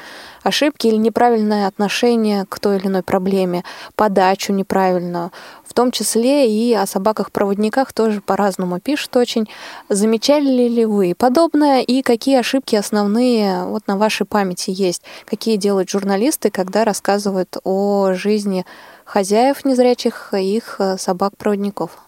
ошибки 0.42 0.86
или 0.86 0.96
неправильное 0.96 1.66
отношение 1.66 2.44
к 2.48 2.58
той 2.58 2.78
или 2.78 2.86
иной 2.88 3.02
проблеме, 3.02 3.64
подачу 3.94 4.52
неправильную. 4.52 5.30
В 5.64 5.74
том 5.74 5.92
числе 5.92 6.50
и 6.50 6.74
о 6.74 6.86
собаках-проводниках 6.86 7.92
тоже 7.92 8.20
по-разному 8.20 8.80
пишут 8.80 9.16
очень. 9.16 9.48
Замечали 9.88 10.68
ли 10.68 10.84
вы 10.84 11.14
подобное 11.16 11.82
и 11.82 12.02
какие 12.02 12.38
ошибки 12.38 12.74
основные 12.74 13.64
вот 13.64 13.86
на 13.86 13.96
вашей 13.96 14.26
памяти 14.26 14.70
есть? 14.70 15.02
Какие 15.26 15.56
делают 15.56 15.90
журналисты, 15.90 16.50
когда 16.50 16.84
рассказывают 16.84 17.56
о 17.64 18.12
жизни 18.14 18.64
хозяев 19.04 19.64
незрячих 19.64 20.34
и 20.34 20.56
их 20.56 20.76
э, 20.78 20.98
собак-проводников? 20.98 22.07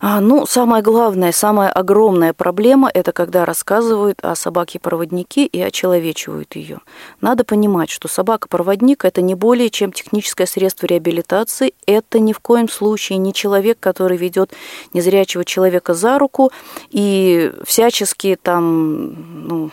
А, 0.00 0.20
ну, 0.20 0.46
самая 0.46 0.80
главная, 0.80 1.32
самая 1.32 1.70
огромная 1.70 2.32
проблема– 2.32 2.88
это 2.94 3.12
когда 3.12 3.44
рассказывают 3.44 4.20
о 4.22 4.36
собаке-проводнике 4.36 5.44
и 5.44 5.60
очеловечивают 5.60 6.54
ее. 6.54 6.78
Надо 7.20 7.44
понимать, 7.44 7.90
что 7.90 8.06
собака-проводник– 8.06 9.04
это 9.06 9.22
не 9.22 9.34
более 9.34 9.70
чем 9.70 9.92
техническое 9.92 10.46
средство 10.46 10.86
реабилитации, 10.86 11.74
это 11.86 12.20
ни 12.20 12.32
в 12.32 12.38
коем 12.38 12.68
случае 12.68 13.18
не 13.18 13.32
человек, 13.32 13.78
который 13.80 14.16
ведет 14.16 14.52
незрячего 14.92 15.44
человека 15.44 15.94
за 15.94 16.18
руку 16.18 16.52
и 16.90 17.52
всячески 17.64 18.38
там, 18.40 19.48
ну, 19.48 19.70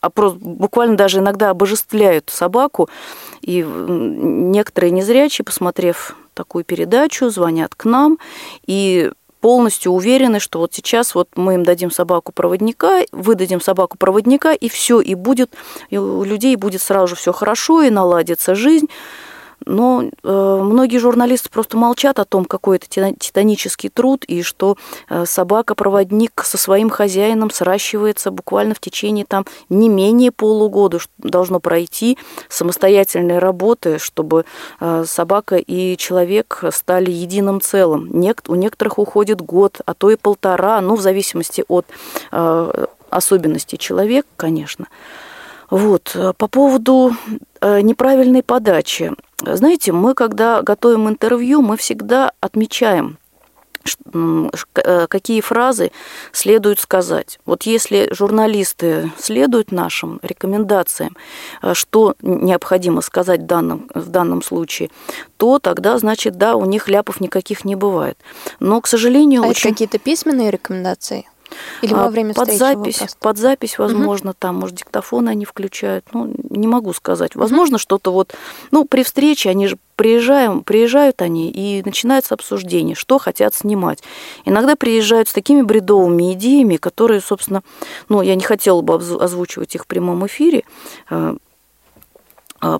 а 0.00 0.10
буквально 0.10 0.96
даже 0.96 1.20
иногда 1.20 1.50
обожествляют 1.50 2.28
собаку. 2.28 2.90
И 3.40 3.62
некоторые 3.62 4.90
незрячие, 4.90 5.44
посмотрев 5.44 6.16
такую 6.34 6.64
передачу, 6.64 7.30
звонят 7.30 7.74
к 7.74 7.84
нам 7.84 8.18
и 8.66 9.10
полностью 9.44 9.92
уверены, 9.92 10.40
что 10.40 10.58
вот 10.58 10.72
сейчас 10.72 11.14
вот 11.14 11.28
мы 11.36 11.56
им 11.56 11.64
дадим 11.64 11.90
собаку-проводника, 11.90 13.02
выдадим 13.12 13.60
собаку-проводника, 13.60 14.54
и 14.54 14.70
все, 14.70 15.02
и 15.02 15.14
будет, 15.14 15.52
и 15.90 15.98
у 15.98 16.24
людей 16.24 16.56
будет 16.56 16.80
сразу 16.80 17.08
же 17.08 17.16
все 17.16 17.30
хорошо, 17.30 17.82
и 17.82 17.90
наладится 17.90 18.54
жизнь. 18.54 18.86
Но 19.66 20.04
э, 20.04 20.58
многие 20.62 20.98
журналисты 20.98 21.48
просто 21.50 21.76
молчат 21.76 22.18
о 22.18 22.24
том, 22.24 22.44
какой 22.44 22.76
это 22.76 22.86
титанический 23.18 23.88
труд, 23.88 24.24
и 24.24 24.42
что 24.42 24.76
э, 25.08 25.24
собака-проводник 25.26 26.42
со 26.44 26.58
своим 26.58 26.90
хозяином 26.90 27.50
сращивается 27.50 28.30
буквально 28.30 28.74
в 28.74 28.80
течение 28.80 29.24
там 29.24 29.46
не 29.68 29.88
менее 29.88 30.32
полугода, 30.32 30.98
должно 31.18 31.60
пройти 31.60 32.18
самостоятельные 32.48 33.38
работы, 33.38 33.98
чтобы 33.98 34.44
э, 34.80 35.04
собака 35.06 35.56
и 35.56 35.96
человек 35.96 36.62
стали 36.70 37.10
единым 37.10 37.60
целым. 37.60 38.10
Нек- 38.10 38.44
у 38.48 38.54
некоторых 38.54 38.98
уходит 38.98 39.40
год, 39.40 39.80
а 39.86 39.94
то 39.94 40.10
и 40.10 40.16
полтора, 40.16 40.80
ну, 40.80 40.96
в 40.96 41.00
зависимости 41.00 41.64
от 41.68 41.86
э, 42.32 42.86
особенностей 43.10 43.78
человека, 43.78 44.28
конечно. 44.36 44.86
Вот. 45.70 46.12
Э, 46.14 46.32
по 46.36 46.48
поводу 46.48 47.12
э, 47.60 47.80
неправильной 47.80 48.42
подачи. 48.42 49.12
Знаете, 49.42 49.92
мы, 49.92 50.14
когда 50.14 50.62
готовим 50.62 51.08
интервью, 51.08 51.62
мы 51.62 51.76
всегда 51.76 52.32
отмечаем, 52.40 53.18
э, 54.14 55.06
какие 55.08 55.40
фразы 55.40 55.90
следует 56.32 56.80
сказать. 56.80 57.38
Вот 57.44 57.64
если 57.64 58.08
журналисты 58.12 59.12
следуют 59.18 59.72
нашим 59.72 60.20
рекомендациям, 60.22 61.16
что 61.72 62.14
необходимо 62.22 63.00
сказать 63.02 63.42
в 63.42 63.46
данном, 63.46 63.88
в 63.94 64.08
данном 64.08 64.42
случае, 64.42 64.90
то 65.36 65.58
тогда, 65.58 65.98
значит, 65.98 66.36
да, 66.38 66.56
у 66.56 66.64
них 66.64 66.88
ляпов 66.88 67.20
никаких 67.20 67.64
не 67.64 67.74
бывает. 67.74 68.18
Но, 68.60 68.80
к 68.80 68.86
сожалению... 68.86 69.42
А 69.42 69.48
очень... 69.48 69.70
это 69.70 69.74
какие-то 69.74 69.98
письменные 69.98 70.50
рекомендации? 70.50 71.26
Или 71.82 71.92
во 71.94 72.06
а, 72.06 72.08
время 72.10 72.34
под 72.34 72.52
запись, 72.52 73.00
под 73.18 73.38
запись, 73.38 73.78
возможно, 73.78 74.30
угу. 74.30 74.36
там, 74.38 74.56
может, 74.56 74.76
диктофон 74.76 75.28
они 75.28 75.44
включают. 75.44 76.04
Ну, 76.12 76.34
не 76.50 76.66
могу 76.66 76.92
сказать. 76.92 77.34
Возможно, 77.34 77.76
угу. 77.76 77.80
что-то 77.80 78.12
вот, 78.12 78.34
ну, 78.70 78.84
при 78.84 79.02
встрече 79.02 79.50
они 79.50 79.66
же 79.66 79.78
приезжаем, 79.96 80.62
приезжают 80.62 81.22
они, 81.22 81.50
и 81.50 81.82
начинается 81.84 82.34
обсуждение, 82.34 82.96
что 82.96 83.18
хотят 83.18 83.54
снимать. 83.54 84.02
Иногда 84.44 84.76
приезжают 84.76 85.28
с 85.28 85.32
такими 85.32 85.62
бредовыми 85.62 86.32
идеями, 86.32 86.76
которые, 86.76 87.20
собственно, 87.20 87.62
ну, 88.08 88.22
я 88.22 88.34
не 88.34 88.42
хотела 88.42 88.80
бы 88.80 88.94
озвучивать 88.94 89.74
их 89.74 89.84
в 89.84 89.86
прямом 89.86 90.26
эфире, 90.26 90.64
э, 91.10 91.36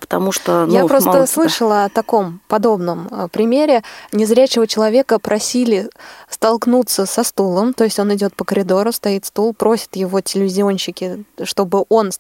потому 0.01 0.33
что... 0.33 0.67
Ну, 0.67 0.73
Я 0.73 0.87
просто 0.87 1.11
мало 1.11 1.27
слышала 1.27 1.85
о 1.85 1.89
таком 1.89 2.41
подобном 2.49 3.09
а, 3.11 3.29
примере. 3.29 3.83
Незрячего 4.13 4.67
человека 4.67 5.19
просили 5.19 5.91
столкнуться 6.29 7.07
со 7.07 7.23
стулом, 7.25 7.75
то 7.75 7.85
есть 7.85 7.99
он 7.99 8.15
идет 8.15 8.35
по 8.35 8.45
коридору, 8.45 8.93
стоит 8.93 9.27
стул, 9.27 9.55
просит 9.55 9.97
его 9.97 10.21
телевизионщики, 10.21 11.25
чтобы 11.45 11.85
он 11.89 12.11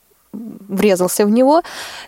врезался 0.68 1.26
в 1.26 1.30
него 1.30 1.62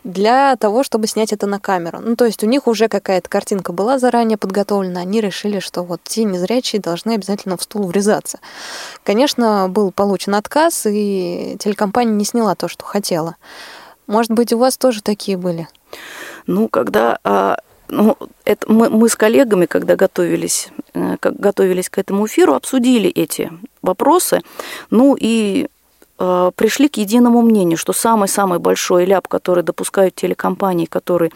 для 0.05 0.57
того, 0.57 0.83
чтобы 0.83 1.07
снять 1.07 1.33
это 1.33 1.47
на 1.47 1.61
камеру. 1.61 2.01
Ну, 2.03 2.17
то 2.17 2.25
есть 2.25 2.43
у 2.43 2.47
них 2.47 2.67
уже 2.67 2.89
какая-то 2.89 3.29
картинка 3.29 3.73
была 3.73 3.99
заранее 3.99 4.39
подготовлена, 4.39 5.01
они 5.01 5.21
решили, 5.21 5.61
что 5.61 5.83
вот 5.83 6.01
те 6.05 6.25
незрячие 6.25 6.81
должны 6.81 7.13
обязательно 7.13 7.57
в 7.57 7.63
стул 7.63 7.87
врезаться. 7.87 8.39
Конечно, 9.05 9.69
был 9.69 9.93
получен 9.93 10.35
отказ, 10.35 10.87
и 10.87 11.57
телекомпания 11.61 12.15
не 12.15 12.25
сняла 12.25 12.55
то, 12.55 12.69
что 12.69 12.85
хотела. 12.85 13.37
Может 14.07 14.33
быть, 14.33 14.53
у 14.53 14.59
вас 14.59 14.77
тоже 14.77 15.03
такие 15.03 15.37
были? 15.37 15.69
Ну, 16.47 16.69
когда 16.69 17.19
а, 17.25 17.57
ну, 17.89 18.17
это 18.45 18.71
мы, 18.71 18.91
мы 18.91 19.09
с 19.09 19.17
коллегами, 19.17 19.67
когда 19.67 19.97
готовились, 19.97 20.69
э, 20.95 21.17
как 21.21 21.39
готовились 21.39 21.89
к 21.89 21.99
этому 21.99 22.27
эфиру, 22.27 22.55
обсудили 22.55 23.09
эти 23.09 23.51
вопросы. 23.83 24.43
Ну 24.91 25.17
и 25.19 25.69
пришли 26.17 26.89
к 26.89 26.97
единому 26.97 27.43
мнению, 27.43 27.79
что 27.79 27.93
самый-самый 27.93 28.59
большой 28.59 29.05
ляп, 29.05 29.29
который 29.29 29.63
допускают 29.63 30.15
телекомпании, 30.15 30.87
которые 30.87 31.31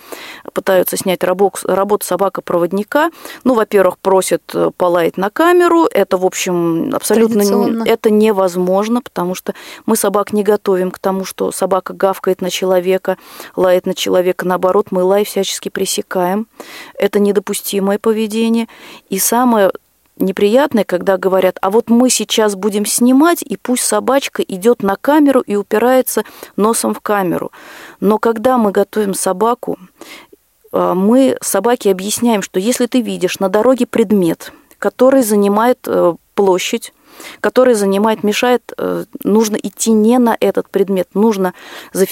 пытаются 0.52 0.96
снять 0.96 1.22
работу, 1.24 1.58
работу 1.64 2.06
собака-проводника, 2.06 3.10
ну, 3.44 3.54
во-первых, 3.54 3.98
просят 3.98 4.42
э, 4.54 4.70
полаять 4.76 5.16
на 5.16 5.30
камеру, 5.30 5.86
это, 5.90 6.16
в 6.16 6.24
общем, 6.24 6.94
абсолютно 6.94 7.42
это 7.84 8.10
невозможно, 8.10 9.02
потому 9.02 9.34
что 9.34 9.54
мы 9.86 9.96
собак 9.96 10.32
не 10.32 10.42
готовим 10.42 10.90
к 10.90 10.98
тому, 10.98 11.24
что 11.24 11.52
собака 11.52 11.92
гавкает 11.92 12.40
на 12.40 12.50
человека, 12.50 13.18
лает 13.56 13.86
на 13.86 13.94
человека, 13.94 14.46
наоборот, 14.46 14.88
мы 14.90 15.02
лай 15.02 15.24
всячески 15.24 15.68
пресекаем. 15.68 16.46
Это 16.94 17.20
недопустимое 17.20 17.98
поведение. 17.98 18.68
И 19.08 19.18
самое 19.18 19.72
неприятное, 20.20 20.84
когда 20.84 21.16
говорят, 21.16 21.58
а 21.60 21.70
вот 21.70 21.90
мы 21.90 22.10
сейчас 22.10 22.54
будем 22.54 22.86
снимать, 22.86 23.42
и 23.42 23.56
пусть 23.56 23.84
собачка 23.84 24.42
идет 24.42 24.82
на 24.82 24.96
камеру 24.96 25.40
и 25.40 25.56
упирается 25.56 26.24
носом 26.56 26.94
в 26.94 27.00
камеру. 27.00 27.52
Но 28.00 28.18
когда 28.18 28.58
мы 28.58 28.72
готовим 28.72 29.14
собаку, 29.14 29.78
э, 30.72 30.92
мы 30.94 31.36
собаке 31.42 31.90
объясняем, 31.90 32.42
что 32.42 32.60
если 32.60 32.86
ты 32.86 33.00
видишь 33.00 33.38
на 33.38 33.48
дороге 33.48 33.86
предмет, 33.86 34.52
который 34.78 35.22
занимает 35.22 35.78
э, 35.86 36.14
площадь, 36.34 36.92
который 37.40 37.74
занимает, 37.74 38.22
мешает, 38.22 38.72
э, 38.76 39.04
нужно 39.24 39.56
идти 39.56 39.92
не 39.92 40.18
на 40.18 40.36
этот 40.38 40.70
предмет, 40.70 41.08
нужно 41.14 41.54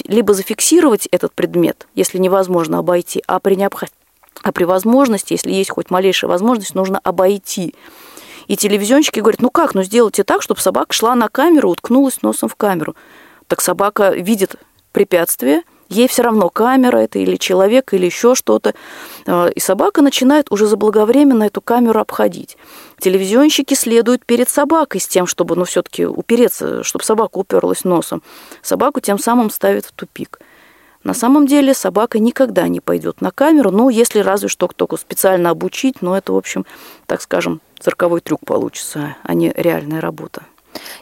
либо 0.04 0.34
зафиксировать 0.34 1.06
этот 1.06 1.32
предмет, 1.32 1.86
если 1.94 2.18
невозможно 2.18 2.78
обойти, 2.78 3.22
а 3.26 3.38
при 3.38 3.54
необходимости 3.54 3.96
а 4.42 4.52
при 4.52 4.64
возможности, 4.64 5.32
если 5.32 5.52
есть 5.52 5.70
хоть 5.70 5.90
малейшая 5.90 6.30
возможность, 6.30 6.74
нужно 6.74 6.98
обойти. 6.98 7.74
И 8.46 8.56
телевизионщики 8.56 9.20
говорят, 9.20 9.42
ну 9.42 9.50
как, 9.50 9.74
ну 9.74 9.82
сделайте 9.82 10.24
так, 10.24 10.42
чтобы 10.42 10.60
собака 10.60 10.92
шла 10.92 11.14
на 11.14 11.28
камеру, 11.28 11.70
уткнулась 11.70 12.22
носом 12.22 12.48
в 12.48 12.56
камеру. 12.56 12.96
Так 13.46 13.60
собака 13.60 14.10
видит 14.10 14.56
препятствие, 14.92 15.62
ей 15.88 16.08
все 16.08 16.22
равно 16.22 16.48
камера 16.48 16.98
это 16.98 17.18
или 17.18 17.36
человек, 17.36 17.92
или 17.92 18.06
еще 18.06 18.34
что-то. 18.34 18.74
А, 19.26 19.48
и 19.48 19.60
собака 19.60 20.02
начинает 20.02 20.50
уже 20.50 20.66
заблаговременно 20.66 21.44
эту 21.44 21.60
камеру 21.60 22.00
обходить. 22.00 22.56
Телевизионщики 22.98 23.74
следуют 23.74 24.24
перед 24.24 24.48
собакой 24.48 25.00
с 25.00 25.08
тем, 25.08 25.26
чтобы 25.26 25.56
ну, 25.56 25.64
все-таки 25.64 26.06
упереться, 26.06 26.82
чтобы 26.82 27.04
собака 27.04 27.38
уперлась 27.38 27.84
носом. 27.84 28.22
Собаку 28.62 29.00
тем 29.00 29.18
самым 29.18 29.50
ставят 29.50 29.86
в 29.86 29.92
тупик. 29.92 30.40
На 31.04 31.14
самом 31.14 31.46
деле 31.46 31.74
собака 31.74 32.18
никогда 32.18 32.68
не 32.68 32.80
пойдет 32.80 33.20
на 33.20 33.30
камеру, 33.30 33.70
ну, 33.70 33.88
если 33.88 34.18
разве 34.20 34.48
что 34.48 34.68
только 34.68 34.96
специально 34.96 35.50
обучить, 35.50 36.02
но 36.02 36.16
это, 36.16 36.32
в 36.32 36.36
общем, 36.36 36.66
так 37.06 37.22
скажем, 37.22 37.60
цирковой 37.78 38.20
трюк 38.20 38.40
получится, 38.44 39.16
а 39.22 39.34
не 39.34 39.52
реальная 39.56 40.00
работа. 40.00 40.42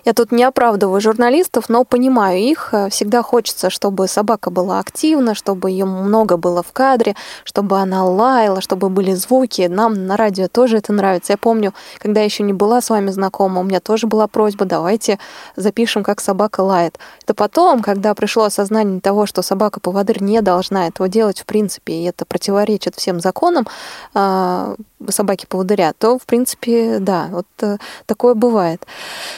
Я 0.04 0.12
тут 0.12 0.32
не 0.32 0.44
оправдываю 0.44 1.00
журналистов, 1.00 1.68
но 1.68 1.84
понимаю 1.84 2.38
их. 2.38 2.74
Всегда 2.90 3.22
хочется, 3.22 3.70
чтобы 3.70 4.08
собака 4.08 4.50
была 4.50 4.78
активна, 4.78 5.34
чтобы 5.34 5.70
ее 5.70 5.84
много 5.84 6.36
было 6.36 6.62
в 6.62 6.72
кадре, 6.72 7.14
чтобы 7.44 7.78
она 7.78 8.04
лаяла, 8.04 8.60
чтобы 8.60 8.88
были 8.88 9.14
звуки. 9.14 9.66
Нам 9.70 10.06
на 10.06 10.16
радио 10.16 10.48
тоже 10.48 10.78
это 10.78 10.92
нравится. 10.92 11.32
Я 11.32 11.36
помню, 11.38 11.72
когда 11.98 12.20
я 12.20 12.24
еще 12.24 12.42
не 12.42 12.52
была 12.52 12.80
с 12.80 12.90
вами 12.90 13.10
знакома, 13.10 13.60
у 13.60 13.64
меня 13.64 13.80
тоже 13.80 14.06
была 14.06 14.26
просьба, 14.26 14.64
давайте 14.64 15.18
запишем, 15.56 16.04
как 16.04 16.20
собака 16.20 16.60
лает. 16.60 16.98
Это 17.22 17.34
потом, 17.34 17.82
когда 17.82 18.14
пришло 18.14 18.44
осознание 18.44 19.00
того, 19.00 19.26
что 19.26 19.42
собака-поводырь 19.42 20.22
не 20.22 20.42
должна 20.42 20.88
этого 20.88 21.08
делать 21.08 21.40
в 21.40 21.46
принципе, 21.46 21.94
и 21.94 22.04
это 22.04 22.24
противоречит 22.24 22.94
всем 22.96 23.20
законам 23.20 23.66
а, 24.14 24.74
собаки-поводыря, 25.08 25.92
то, 25.98 26.18
в 26.18 26.26
принципе, 26.26 26.98
да, 27.00 27.28
вот 27.30 27.46
э, 27.60 27.76
такое 28.06 28.34
бывает. 28.34 28.86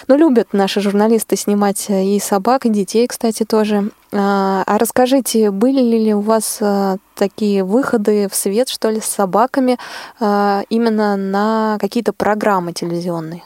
Но 0.07 0.17
любят 0.17 0.53
наши 0.53 0.81
журналисты 0.81 1.37
снимать 1.37 1.87
э, 1.89 2.05
и 2.05 2.21
собак, 2.21 2.67
и 2.67 2.69
детей, 2.69 3.07
кстати, 3.07 3.45
тоже. 3.45 3.91
А, 4.13 4.63
а 4.67 4.79
расскажите, 4.79 5.51
были 5.51 5.81
ли 5.81 6.15
у 6.15 6.21
вас 6.21 6.59
э, 6.61 6.97
такие 7.15 7.65
выходы 7.65 8.29
в 8.29 8.35
свет, 8.35 8.69
что 8.69 8.91
ли, 8.91 9.01
с 9.01 9.07
собаками 9.07 9.79
именно 10.21 11.17
на 11.17 11.79
какие-то 11.81 12.13
программы 12.13 12.73
телевизионные? 12.73 13.43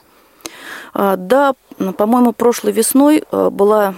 А, 0.94 1.16
да, 1.16 1.54
по-моему, 1.96 2.32
прошлой 2.32 2.72
весной 2.72 3.24
была 3.30 3.94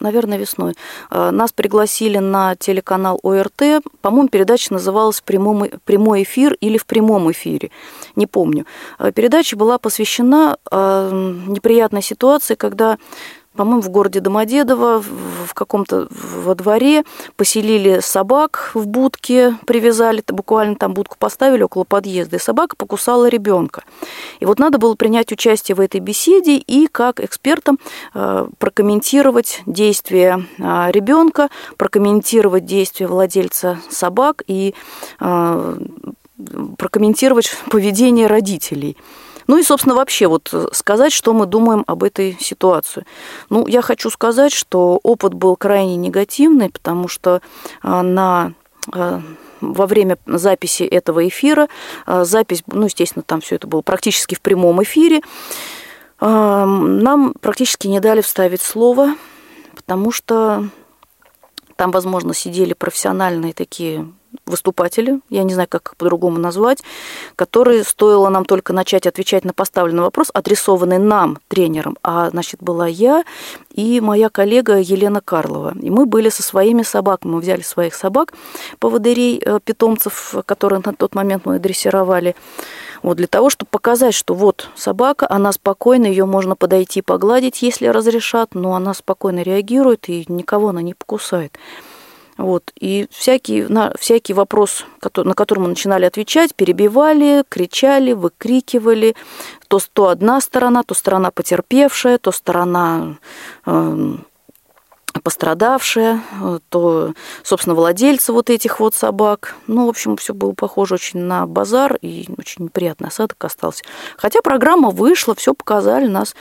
наверное, 0.00 0.38
весной. 0.38 0.74
А, 1.10 1.30
нас 1.30 1.52
пригласили 1.52 2.18
на 2.18 2.56
телеканал 2.56 3.20
ОРТ. 3.22 3.82
По-моему, 4.00 4.28
передача 4.28 4.72
называлась 4.72 5.20
«Прямой, 5.20 5.72
«Прямой 5.84 6.22
эфир» 6.22 6.54
или 6.54 6.78
«В 6.78 6.86
прямом 6.86 7.30
эфире». 7.30 7.70
Не 8.16 8.26
помню. 8.26 8.66
А, 8.98 9.12
передача 9.12 9.56
была 9.56 9.78
посвящена 9.78 10.56
неприятной 10.70 12.02
ситуации, 12.02 12.54
когда 12.54 12.98
по-моему, 13.56 13.82
в 13.82 13.88
городе 13.88 14.20
Домодедово, 14.20 15.02
в 15.02 15.54
каком-то 15.54 16.06
во 16.10 16.54
дворе, 16.54 17.04
поселили 17.36 18.00
собак 18.00 18.70
в 18.74 18.86
будке, 18.86 19.56
привязали, 19.66 20.22
буквально 20.28 20.76
там 20.76 20.94
будку 20.94 21.16
поставили 21.18 21.62
около 21.62 21.84
подъезда, 21.84 22.36
и 22.36 22.40
собака 22.40 22.76
покусала 22.76 23.28
ребенка. 23.28 23.82
И 24.38 24.46
вот 24.46 24.58
надо 24.58 24.78
было 24.78 24.94
принять 24.94 25.32
участие 25.32 25.74
в 25.74 25.80
этой 25.80 26.00
беседе 26.00 26.56
и 26.56 26.86
как 26.86 27.18
экспертам 27.20 27.78
э, 28.14 28.46
прокомментировать 28.58 29.62
действия 29.66 30.46
э, 30.58 30.90
ребенка, 30.92 31.48
прокомментировать 31.76 32.64
действия 32.64 33.08
владельца 33.08 33.80
собак 33.90 34.42
и 34.46 34.74
э, 35.20 35.78
прокомментировать 36.78 37.50
поведение 37.68 38.26
родителей. 38.26 38.96
Ну 39.50 39.58
и, 39.58 39.64
собственно, 39.64 39.96
вообще 39.96 40.28
вот 40.28 40.54
сказать, 40.70 41.12
что 41.12 41.32
мы 41.32 41.44
думаем 41.44 41.82
об 41.88 42.04
этой 42.04 42.38
ситуации. 42.38 43.04
Ну, 43.48 43.66
я 43.66 43.82
хочу 43.82 44.08
сказать, 44.08 44.52
что 44.52 45.00
опыт 45.02 45.34
был 45.34 45.56
крайне 45.56 45.96
негативный, 45.96 46.70
потому 46.70 47.08
что 47.08 47.42
э, 47.82 48.00
на 48.00 48.52
э, 48.94 49.20
во 49.60 49.86
время 49.88 50.18
записи 50.24 50.84
этого 50.84 51.26
эфира, 51.26 51.68
запись, 52.06 52.62
ну, 52.68 52.84
естественно, 52.84 53.24
там 53.24 53.40
все 53.40 53.56
это 53.56 53.66
было 53.66 53.82
практически 53.82 54.36
в 54.36 54.40
прямом 54.40 54.84
эфире, 54.84 55.20
нам 56.20 57.34
практически 57.40 57.88
не 57.88 58.00
дали 58.00 58.22
вставить 58.22 58.62
слово, 58.62 59.16
потому 59.74 60.12
что 60.12 60.68
там, 61.76 61.90
возможно, 61.90 62.32
сидели 62.34 62.72
профессиональные 62.72 63.52
такие 63.52 64.10
выступатели, 64.46 65.20
я 65.28 65.42
не 65.42 65.54
знаю, 65.54 65.68
как 65.68 65.94
по-другому 65.96 66.38
назвать, 66.38 66.82
которые, 67.36 67.84
стоило 67.84 68.28
нам 68.28 68.44
только 68.44 68.72
начать 68.72 69.06
отвечать 69.06 69.44
на 69.44 69.52
поставленный 69.52 70.02
вопрос, 70.02 70.30
адресованный 70.32 70.98
нам, 70.98 71.38
тренером, 71.48 71.96
а, 72.02 72.30
значит, 72.30 72.62
была 72.62 72.86
я 72.86 73.24
и 73.72 74.00
моя 74.00 74.28
коллега 74.28 74.78
Елена 74.78 75.20
Карлова. 75.20 75.74
И 75.80 75.90
мы 75.90 76.06
были 76.06 76.28
со 76.28 76.42
своими 76.42 76.82
собаками, 76.82 77.32
мы 77.32 77.40
взяли 77.40 77.62
своих 77.62 77.94
собак, 77.94 78.34
поводырей, 78.78 79.40
э, 79.44 79.60
питомцев, 79.64 80.34
которые 80.46 80.82
на 80.84 80.94
тот 80.94 81.14
момент 81.14 81.46
мы 81.46 81.58
дрессировали, 81.58 82.34
вот 83.02 83.16
для 83.16 83.26
того, 83.26 83.48
чтобы 83.48 83.70
показать, 83.70 84.14
что 84.14 84.34
вот 84.34 84.68
собака, 84.76 85.26
она 85.30 85.52
спокойна, 85.52 86.06
ее 86.06 86.26
можно 86.26 86.54
подойти 86.54 87.00
погладить, 87.00 87.62
если 87.62 87.86
разрешат, 87.86 88.54
но 88.54 88.74
она 88.74 88.92
спокойно 88.94 89.42
реагирует 89.42 90.08
и 90.08 90.24
никого 90.28 90.68
она 90.68 90.82
не 90.82 90.94
покусает. 90.94 91.56
Вот. 92.40 92.72
И 92.80 93.06
всякий, 93.10 93.66
на 93.68 93.92
всякий 93.98 94.34
вопрос, 94.34 94.84
на 95.16 95.34
который 95.34 95.60
мы 95.60 95.68
начинали 95.68 96.06
отвечать, 96.06 96.54
перебивали, 96.54 97.44
кричали, 97.48 98.12
выкрикивали. 98.12 99.14
То, 99.68 99.78
то 99.92 100.08
одна 100.08 100.40
сторона, 100.40 100.82
то 100.82 100.94
сторона 100.94 101.30
потерпевшая, 101.30 102.18
то 102.18 102.32
сторона 102.32 103.16
э, 103.66 104.16
пострадавшие, 105.20 106.20
то, 106.68 107.12
собственно, 107.42 107.74
владельцы 107.74 108.32
вот 108.32 108.50
этих 108.50 108.80
вот 108.80 108.94
собак. 108.94 109.54
Ну, 109.66 109.86
в 109.86 109.88
общем, 109.88 110.16
все 110.16 110.34
было 110.34 110.52
похоже 110.52 110.94
очень 110.94 111.20
на 111.20 111.46
базар, 111.46 111.96
и 112.02 112.26
очень 112.38 112.64
неприятный 112.64 113.08
осадок 113.08 113.44
остался. 113.44 113.84
Хотя 114.16 114.40
программа 114.42 114.90
вышла, 114.90 115.34
все 115.34 115.54
показали 115.54 116.06
нас 116.06 116.34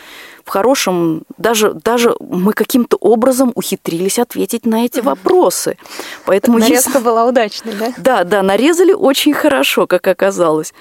в 0.43 0.49
хорошем... 0.49 1.23
Даже, 1.37 1.73
даже 1.73 2.15
мы 2.19 2.53
каким-то 2.53 2.97
образом 2.97 3.51
ухитрились 3.55 4.19
ответить 4.19 4.65
на 4.65 4.85
эти 4.85 4.99
вопросы. 4.99 5.77
Поэтому 6.25 6.57
Нарезка 6.57 6.91
если... 6.91 7.03
была 7.03 7.25
удачной, 7.25 7.73
да? 7.73 7.93
Да, 7.97 8.23
да, 8.23 8.41
нарезали 8.41 8.93
очень 8.93 9.33
хорошо, 9.33 9.87
как 9.87 10.07
оказалось. 10.07 10.73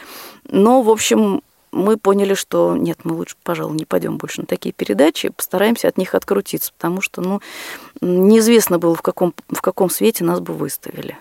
Но, 0.51 0.83
в 0.83 0.91
общем, 0.91 1.43
мы 1.73 1.97
поняли, 1.97 2.35
что 2.35 2.77
нет, 2.77 3.01
мы 3.05 3.15
лучше, 3.15 3.37
пожалуй, 3.43 3.77
не 3.77 3.85
пойдем 3.85 4.17
больше 4.17 4.41
на 4.43 4.47
такие 4.47 4.73
передачи, 4.73 5.31
постараемся 5.31 5.89
от 5.89 5.99
них 5.99 6.15
открутиться, 6.15 6.73
потому 6.77 7.01
что, 7.01 7.21
ну, 7.21 7.41
неизвестно 8.01 8.79
было, 8.79 8.95
в 8.95 9.03
каком, 9.03 9.35
в 9.49 9.61
каком 9.61 9.91
свете 9.91 10.25
нас 10.25 10.41
бы 10.41 10.55
выставили. 10.55 11.17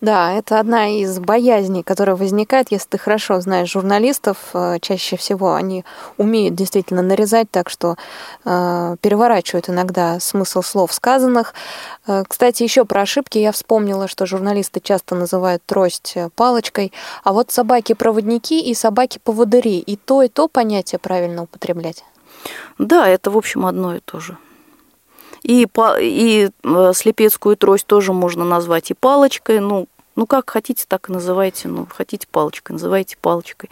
Да, 0.00 0.32
это 0.32 0.58
одна 0.58 0.88
из 0.88 1.18
боязней, 1.18 1.82
которая 1.82 2.16
возникает, 2.16 2.70
если 2.70 2.88
ты 2.88 2.98
хорошо 2.98 3.38
знаешь 3.40 3.70
журналистов. 3.70 4.38
Э, 4.54 4.78
чаще 4.80 5.16
всего 5.16 5.54
они 5.54 5.84
умеют 6.16 6.54
действительно 6.54 7.02
нарезать 7.02 7.50
так, 7.50 7.68
что 7.68 7.96
э, 8.46 8.96
переворачивают 9.02 9.68
иногда 9.68 10.18
смысл 10.18 10.62
слов 10.62 10.94
сказанных. 10.94 11.52
Э, 12.06 12.24
кстати, 12.26 12.62
еще 12.62 12.86
про 12.86 13.02
ошибки 13.02 13.36
я 13.36 13.52
вспомнила, 13.52 14.08
что 14.08 14.24
журналисты 14.24 14.80
часто 14.80 15.14
называют 15.14 15.62
трость 15.66 16.12
э, 16.14 16.30
палочкой, 16.34 16.92
а 17.22 17.34
вот 17.34 17.50
собаки-проводники 17.50 18.58
и 18.62 18.74
собаки-поводыри, 18.74 19.80
и 19.80 19.96
то, 19.96 20.22
и 20.22 20.28
то 20.28 20.48
понятие 20.48 20.98
правильно 20.98 21.42
употреблять. 21.42 22.04
Да, 22.78 23.06
это, 23.06 23.30
в 23.30 23.36
общем, 23.36 23.66
одно 23.66 23.96
и 23.96 24.00
то 24.00 24.18
же. 24.18 24.38
И, 25.42 25.66
и 26.00 26.50
э, 26.64 26.92
слепецкую 26.94 27.56
трость 27.56 27.86
тоже 27.86 28.12
можно 28.12 28.44
назвать 28.44 28.90
и 28.90 28.94
палочкой. 28.94 29.60
Ну, 29.60 29.86
ну, 30.20 30.26
как 30.26 30.50
хотите, 30.50 30.84
так 30.86 31.08
и 31.08 31.12
называйте. 31.12 31.66
Ну, 31.66 31.86
хотите 31.90 32.26
палочкой, 32.30 32.74
называйте 32.74 33.16
палочкой. 33.16 33.70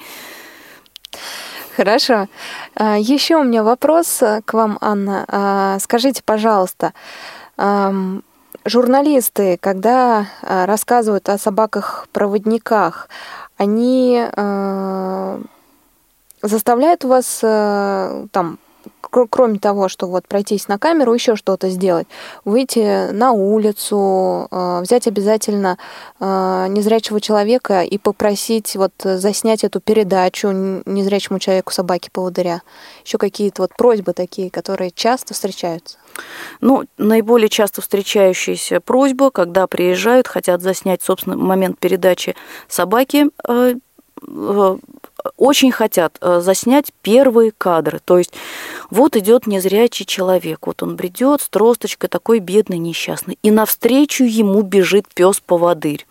Хорошо. 1.77 2.27
А, 2.75 2.97
Еще 2.97 3.37
у 3.37 3.45
меня 3.45 3.63
вопрос 3.63 4.23
к 4.47 4.55
вам, 4.55 4.79
Анна. 4.81 5.27
А, 5.29 5.79
скажите, 5.79 6.23
пожалуйста, 6.25 6.95
журналисты, 8.65 9.59
когда 9.61 10.27
э, 10.43 10.65
рассказывают 10.65 11.29
о 11.29 11.37
собаках-проводниках, 11.37 13.11
они 13.59 14.25
заставляют 16.41 17.05
вас 17.05 17.41
там 17.41 18.59
кроме 19.01 19.59
того, 19.59 19.89
что 19.89 20.07
вот 20.07 20.27
пройтись 20.29 20.69
на 20.69 20.79
камеру, 20.79 21.15
еще 21.15 21.37
что-то 21.37 21.71
сделать, 21.71 22.07
выйти 22.45 23.11
на 23.13 23.33
улицу, 23.33 24.49
э, 24.51 24.81
взять 24.83 25.07
обязательно 25.07 25.79
э, 26.21 26.67
незрячего 26.69 27.21
человека 27.21 27.83
и 27.83 27.99
попросить 27.99 28.77
вот 28.77 28.93
заснять 29.03 29.65
эту 29.65 29.81
передачу 29.81 30.49
незрячему 30.51 31.39
человеку 31.39 31.73
собаки 31.73 32.11
поводыря. 32.13 32.63
Еще 33.05 33.19
какие-то 33.19 33.63
вот 33.63 33.75
просьбы 33.77 34.13
такие, 34.13 34.51
которые 34.51 34.91
часто 34.91 35.35
встречаются. 35.35 35.99
Ну, 36.61 36.85
наиболее 36.99 37.49
часто 37.49 37.81
встречающаяся 37.81 38.81
просьба, 38.81 39.31
когда 39.31 39.67
приезжают, 39.67 40.27
хотят 40.27 40.63
заснять, 40.63 41.03
собственно, 41.03 41.37
момент 41.37 41.79
передачи 41.79 42.35
собаки, 42.69 43.31
э, 43.49 43.75
очень 45.37 45.73
хотят 45.73 46.19
э, 46.21 46.41
заснять 46.41 46.93
первые 47.03 47.53
кадры. 47.57 48.01
То 48.05 48.19
есть 48.19 48.33
вот 48.91 49.17
идет 49.17 49.47
незрячий 49.47 50.07
человек, 50.07 50.67
вот 50.67 50.83
он 50.83 50.97
бредет 50.97 51.43
с 51.43 51.49
тросточкой, 51.49 52.09
такой 52.09 52.39
бедный, 52.39 52.79
несчастный, 52.79 53.39
и 53.43 53.51
навстречу 53.51 54.25
ему 54.25 54.63
бежит 54.63 55.07
пес-поводырь. 55.15 56.07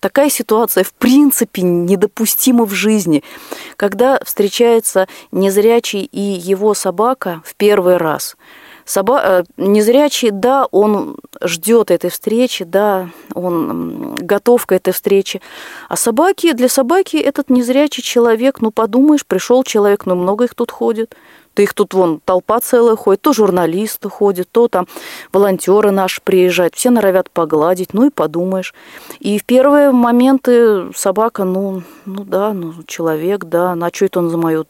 Такая 0.00 0.30
ситуация, 0.30 0.84
в 0.84 0.92
принципе, 0.92 1.62
недопустима 1.62 2.64
в 2.64 2.72
жизни, 2.72 3.24
когда 3.76 4.20
встречается 4.24 5.08
незрячий 5.32 6.04
и 6.04 6.20
его 6.20 6.74
собака 6.74 7.42
в 7.44 7.54
первый 7.56 7.96
раз– 7.96 8.36
Соба... 8.88 9.20
Э, 9.22 9.44
незрячий, 9.58 10.30
да, 10.30 10.66
он 10.70 11.16
ждет 11.42 11.90
этой 11.90 12.08
встречи, 12.08 12.64
да, 12.64 13.10
он 13.34 14.14
готов 14.14 14.64
к 14.64 14.72
этой 14.72 14.94
встрече. 14.94 15.42
А 15.90 15.96
собаки, 15.96 16.52
для 16.52 16.70
собаки 16.70 17.18
этот 17.18 17.50
незрячий 17.50 18.02
человек, 18.02 18.62
ну 18.62 18.70
подумаешь, 18.70 19.26
пришел 19.26 19.62
человек, 19.62 20.06
ну 20.06 20.14
много 20.14 20.44
их 20.44 20.54
тут 20.54 20.70
ходит. 20.70 21.14
Да 21.54 21.62
их 21.62 21.74
тут 21.74 21.92
вон 21.92 22.20
толпа 22.24 22.60
целая 22.60 22.96
ходит, 22.96 23.20
то 23.20 23.34
журналисты 23.34 24.08
ходят, 24.08 24.48
то 24.50 24.68
там 24.68 24.86
волонтеры 25.32 25.90
наши 25.90 26.22
приезжают, 26.22 26.74
все 26.74 26.88
норовят 26.88 27.30
погладить, 27.30 27.92
ну 27.92 28.06
и 28.06 28.10
подумаешь. 28.10 28.74
И 29.18 29.38
в 29.38 29.44
первые 29.44 29.90
моменты 29.90 30.90
собака, 30.94 31.44
ну, 31.44 31.82
ну 32.06 32.24
да, 32.24 32.54
ну 32.54 32.72
человек, 32.86 33.44
да, 33.44 33.74
на 33.74 33.90
что 33.92 34.06
это 34.06 34.20
он 34.20 34.30
за 34.30 34.38
мою 34.38 34.66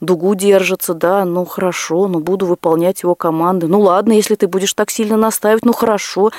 дугу 0.00 0.34
держится, 0.34 0.94
да, 0.94 1.24
ну 1.24 1.44
хорошо, 1.44 2.08
ну 2.08 2.20
буду 2.20 2.46
выполнять 2.46 3.02
его 3.02 3.14
команды. 3.14 3.66
Ну 3.66 3.80
ладно, 3.80 4.12
если 4.12 4.34
ты 4.34 4.46
будешь 4.46 4.74
так 4.74 4.90
сильно 4.90 5.16
настаивать, 5.16 5.64
ну 5.64 5.72
хорошо, 5.72 6.30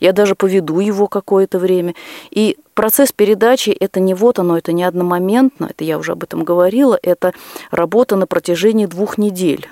я 0.00 0.12
даже 0.12 0.34
поведу 0.34 0.80
его 0.80 1.06
какое-то 1.06 1.58
время. 1.58 1.94
И 2.30 2.56
процесс 2.74 3.12
передачи 3.12 3.70
это 3.70 4.00
не 4.00 4.14
вот 4.14 4.38
оно, 4.38 4.56
это 4.56 4.72
не 4.72 4.84
одномоментно, 4.84 5.66
это 5.70 5.84
я 5.84 5.98
уже 5.98 6.12
об 6.12 6.22
этом 6.22 6.44
говорила, 6.44 6.98
это 7.02 7.32
работа 7.70 8.16
на 8.16 8.26
протяжении 8.26 8.86
двух 8.86 9.18
недель. 9.18 9.68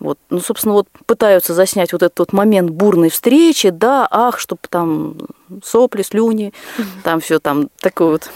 Вот, 0.00 0.18
ну, 0.30 0.40
собственно, 0.40 0.74
вот 0.74 0.88
пытаются 1.04 1.52
заснять 1.52 1.92
вот 1.92 2.02
этот 2.02 2.18
вот 2.18 2.32
момент 2.32 2.70
бурной 2.70 3.10
встречи, 3.10 3.68
да, 3.68 4.08
ах, 4.10 4.38
чтобы 4.38 4.62
там 4.70 5.16
сопли, 5.62 6.00
слюни, 6.02 6.54
там 7.04 7.20
все 7.20 7.38
там 7.38 7.68
такое 7.80 8.12
вот 8.12 8.30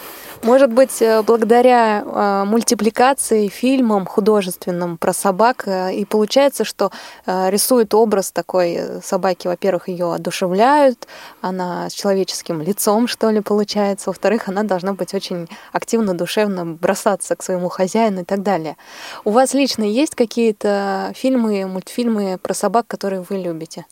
может 0.44 0.70
быть, 0.70 1.00
э, 1.00 1.22
благодаря 1.22 2.02
э, 2.02 2.44
мультипликации, 2.44 3.48
фильмам 3.48 4.04
художественным 4.04 4.98
про 4.98 5.12
собак, 5.12 5.64
э, 5.66 5.94
и 5.94 6.04
получается, 6.04 6.64
что 6.64 6.90
рисует 7.26 7.94
образ 7.94 8.30
такой 8.30 9.00
собаки. 9.02 9.48
Во-первых, 9.48 9.88
ее 9.88 10.12
одушевляют, 10.12 11.08
она 11.40 11.88
с 11.88 11.92
человеческим 11.94 12.60
лицом, 12.60 13.08
что 13.08 13.30
ли, 13.30 13.40
получается. 13.40 14.10
Во-вторых, 14.10 14.48
она 14.48 14.62
должна 14.62 14.92
быть 14.92 15.14
очень 15.14 15.48
активно, 15.72 16.14
душевно 16.14 16.66
бросаться 16.66 17.34
к 17.36 17.42
своему 17.42 17.68
хозяину 17.68 18.20
и 18.20 18.24
так 18.24 18.42
далее. 18.42 18.76
У 19.24 19.30
вас 19.30 19.54
лично 19.54 19.84
есть 19.84 20.14
какие-то 20.14 21.12
фильмы, 21.16 21.66
мультфильмы 21.66 22.38
про 22.38 22.54
собак, 22.54 22.86
которые 22.86 23.24
вы 23.28 23.38
любите? 23.38 23.86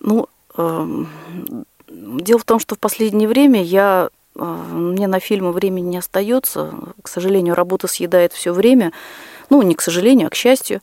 Ну, 0.00 0.28
эм, 0.56 1.08
Дело 1.88 2.38
в 2.40 2.44
том, 2.44 2.58
что 2.58 2.74
в 2.74 2.78
последнее 2.78 3.28
время 3.28 3.62
я 3.62 4.08
а, 4.08 4.15
мне 4.38 5.06
на 5.06 5.20
фильмы 5.20 5.52
времени 5.52 5.88
не 5.90 5.98
остается. 5.98 6.72
К 7.02 7.08
сожалению, 7.08 7.54
работа 7.54 7.88
съедает 7.88 8.32
все 8.32 8.52
время. 8.52 8.92
Ну, 9.50 9.62
не 9.62 9.74
к 9.74 9.80
сожалению, 9.80 10.28
а 10.28 10.30
к 10.30 10.34
счастью. 10.34 10.80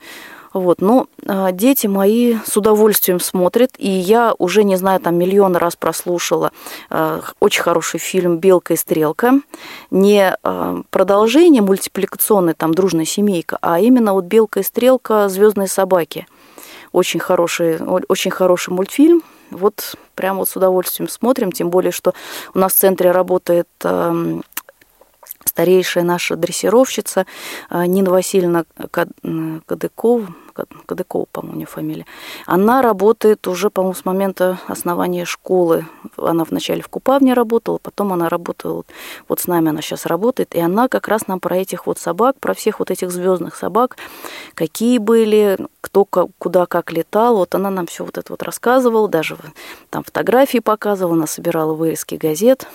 Вот, 0.53 0.81
но 0.81 1.07
э, 1.23 1.49
дети 1.51 1.87
мои 1.87 2.35
с 2.45 2.55
удовольствием 2.55 3.19
смотрят, 3.19 3.71
и 3.79 3.89
я 3.89 4.35
уже, 4.37 4.63
не 4.63 4.75
знаю, 4.75 4.99
там 4.99 5.17
миллион 5.17 5.55
раз 5.55 5.75
прослушала 5.75 6.51
э, 6.91 7.21
очень 7.39 7.63
хороший 7.63 7.99
фильм 7.99 8.37
«Белка 8.37 8.75
и 8.75 8.77
стрелка». 8.77 9.41
Не 9.89 10.37
продолжение 10.91 11.63
мультипликационной, 11.63 12.53
там, 12.53 12.73
«Дружная 12.75 13.05
семейка», 13.05 13.57
а 13.61 13.79
именно 13.79 14.13
вот 14.13 14.25
«Белка 14.25 14.59
и 14.59 14.63
стрелка. 14.63 15.27
Звездные 15.27 15.67
собаки». 15.67 16.27
Очень 16.91 17.19
хороший, 17.19 17.79
очень 17.81 18.29
хороший 18.29 18.71
мультфильм, 18.71 19.23
вот 19.51 19.95
прямо 20.15 20.39
вот 20.39 20.49
с 20.49 20.55
удовольствием 20.55 21.09
смотрим, 21.09 21.51
тем 21.51 21.69
более, 21.69 21.91
что 21.91 22.13
у 22.53 22.59
нас 22.59 22.73
в 22.73 22.77
центре 22.77 23.11
работает 23.11 23.67
эм, 23.83 24.43
старейшая 25.45 26.03
наша 26.03 26.35
дрессировщица 26.35 27.25
э, 27.69 27.85
Нина 27.85 28.11
Васильевна 28.11 28.65
Кадыкова, 28.91 30.27
Кадыкова, 30.85 31.25
по-моему, 31.31 31.65
фамилия, 31.65 32.05
она 32.45 32.81
работает 32.81 33.47
уже, 33.47 33.69
по-моему, 33.69 33.95
с 33.95 34.05
момента 34.05 34.59
основания 34.67 35.25
школы. 35.25 35.85
Она 36.17 36.43
вначале 36.43 36.81
в 36.81 36.89
Купавне 36.89 37.33
работала, 37.33 37.77
потом 37.77 38.13
она 38.13 38.29
работала, 38.29 38.83
вот 39.27 39.39
с 39.39 39.47
нами 39.47 39.69
она 39.69 39.81
сейчас 39.81 40.05
работает, 40.05 40.53
и 40.55 40.59
она 40.59 40.87
как 40.87 41.07
раз 41.07 41.27
нам 41.27 41.39
про 41.39 41.57
этих 41.57 41.87
вот 41.87 41.99
собак, 41.99 42.35
про 42.39 42.53
всех 42.53 42.79
вот 42.79 42.91
этих 42.91 43.11
звездных 43.11 43.55
собак, 43.55 43.97
какие 44.55 44.97
были, 44.97 45.57
кто 45.81 46.05
куда 46.05 46.65
как 46.65 46.91
летал, 46.91 47.37
вот 47.37 47.55
она 47.55 47.69
нам 47.69 47.87
все 47.87 48.05
вот 48.05 48.17
это 48.17 48.33
вот 48.33 48.43
рассказывала, 48.43 49.07
даже 49.07 49.37
там 49.89 50.03
фотографии 50.03 50.59
показывала, 50.59 51.15
она 51.15 51.27
собирала 51.27 51.73
вырезки 51.73 52.15
газет, 52.15 52.67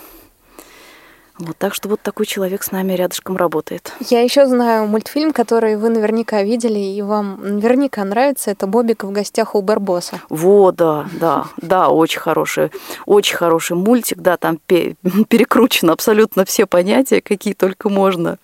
вот, 1.38 1.57
так 1.57 1.73
что 1.73 1.88
вот 1.88 2.01
такой 2.01 2.27
человек 2.27 2.64
с 2.64 2.73
нами 2.73 2.95
рядышком 2.95 3.37
работает. 3.37 3.93
Я 4.01 4.23
еще 4.23 4.47
знаю 4.47 4.88
мультфильм, 4.88 5.33
который 5.33 5.77
вы 5.77 5.88
наверняка 5.88 6.43
видели, 6.43 6.81
и 6.81 7.01
вам 7.01 7.38
наверняка 7.41 8.05
нравится. 8.05 8.51
Это 8.51 8.67
Бобик 8.67 9.05
в 9.05 9.12
гостях 9.12 9.55
у 9.55 9.62
Барбоса. 9.62 10.21
Вот, 10.29 10.75
да, 10.75 11.07
да, 11.21 11.47
да, 11.59 11.91
очень 11.91 12.19
хороший, 12.19 12.73
очень 13.07 13.37
хороший 13.37 13.77
мультик, 13.77 14.19
да, 14.19 14.37
там 14.37 14.59
перекручено 14.67 15.93
абсолютно 15.93 16.45
все 16.45 16.67
понятия, 16.67 17.21
какие 17.21 17.55
только 17.55 17.88
можно. 17.88 18.38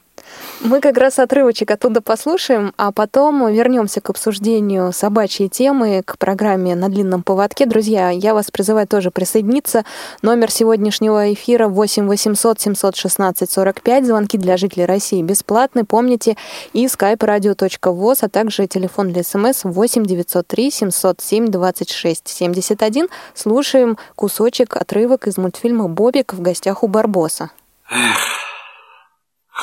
Мы 0.60 0.80
как 0.80 0.96
раз 0.96 1.18
отрывочек 1.18 1.70
оттуда 1.70 2.00
послушаем, 2.00 2.72
а 2.78 2.90
потом 2.90 3.52
вернемся 3.52 4.00
к 4.00 4.08
обсуждению 4.08 4.92
собачьей 4.92 5.48
темы, 5.48 6.02
к 6.02 6.16
программе 6.16 6.74
«На 6.74 6.88
длинном 6.88 7.22
поводке». 7.22 7.66
Друзья, 7.66 8.08
я 8.10 8.32
вас 8.32 8.50
призываю 8.50 8.86
тоже 8.86 9.10
присоединиться. 9.10 9.84
Номер 10.22 10.50
сегодняшнего 10.50 11.32
эфира 11.32 11.68
8 11.68 12.06
800 12.06 12.60
716 12.60 13.50
45. 13.50 14.06
Звонки 14.06 14.38
для 14.38 14.56
жителей 14.56 14.86
России 14.86 15.22
бесплатны. 15.22 15.84
Помните, 15.84 16.36
и 16.72 16.86
skype 16.86 17.18
radio.voz, 17.18 18.18
а 18.22 18.28
также 18.28 18.66
телефон 18.66 19.12
для 19.12 19.22
смс 19.22 19.64
8 19.64 20.04
903 20.04 20.70
707 20.70 21.48
26 21.48 22.28
71. 22.28 23.08
Слушаем 23.34 23.98
кусочек, 24.16 24.76
отрывок 24.76 25.26
из 25.26 25.36
мультфильма 25.36 25.88
«Бобик 25.88 26.32
в 26.32 26.40
гостях 26.40 26.82
у 26.82 26.88
Барбоса». 26.88 27.50
Эх, 27.90 28.53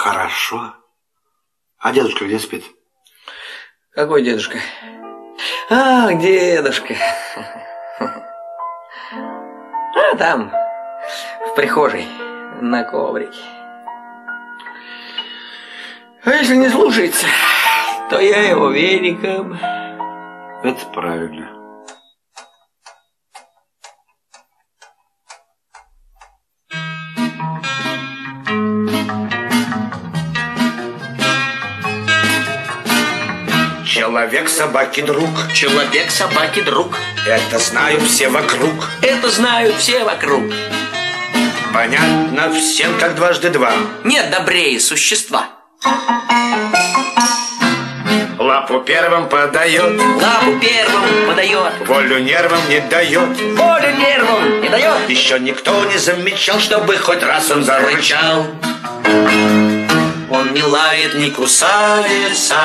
хорошо. 0.02 0.74
А 1.78 1.94
дедушка 1.94 2.26
где 2.26 2.40
спит? 2.40 2.66
Какой 3.92 4.24
дедушка? 4.24 4.58
А, 5.70 6.12
дедушка. 6.14 6.96
А 8.00 8.16
там, 10.18 10.52
в 11.48 11.56
прихожей, 11.56 12.08
на 12.62 12.84
коврике. 12.84 13.40
А 16.24 16.32
если 16.32 16.56
не 16.56 16.70
слушается, 16.70 17.28
то 18.10 18.20
я 18.20 18.50
его 18.50 18.72
веником. 18.72 19.54
Это 20.64 20.84
правильно. 20.94 21.61
Человек 33.94 34.48
собаки 34.48 35.02
друг. 35.02 35.30
Человек 35.54 36.12
собаки 36.12 36.62
друг. 36.62 36.96
Это 37.28 37.60
знают 37.60 38.02
все 38.04 38.30
вокруг. 38.30 38.72
Это 39.02 39.30
знают 39.30 39.76
все 39.76 40.06
вокруг. 40.06 40.46
Понятно 41.74 42.54
всем, 42.54 42.98
как 43.00 43.16
дважды 43.16 43.50
два. 43.50 43.74
Нет 44.06 44.30
добрее 44.32 44.80
существа. 44.80 45.50
Лапу 48.40 48.80
первым 48.80 49.28
подает. 49.28 50.00
Лапу 50.00 50.58
первым 50.62 51.28
подает. 51.28 51.86
Волю 51.86 52.20
нервам 52.20 52.62
не 52.70 52.80
дает. 52.80 53.38
Волю 53.58 53.92
нервам 53.98 54.62
не 54.62 54.70
дает. 54.70 55.10
Еще 55.10 55.38
никто 55.38 55.84
не 55.92 55.98
замечал, 55.98 56.62
чтобы 56.62 56.96
хоть 56.96 57.24
раз 57.24 57.52
он 57.52 57.62
зарычал. 57.66 58.48
Он 60.30 60.54
не 60.54 60.64
лает, 60.64 61.16
не 61.16 61.30
кусается 61.30 62.56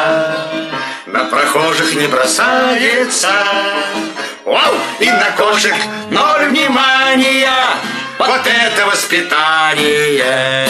на 1.17 1.25
прохожих 1.25 1.95
не 1.95 2.07
бросается. 2.07 3.31
Вау! 4.45 4.75
И 5.01 5.09
на 5.09 5.31
кошек 5.37 5.75
ноль 6.11 6.49
внимания. 6.51 7.49
Вот 8.19 8.41
это 8.45 8.87
воспитание. 8.87 10.69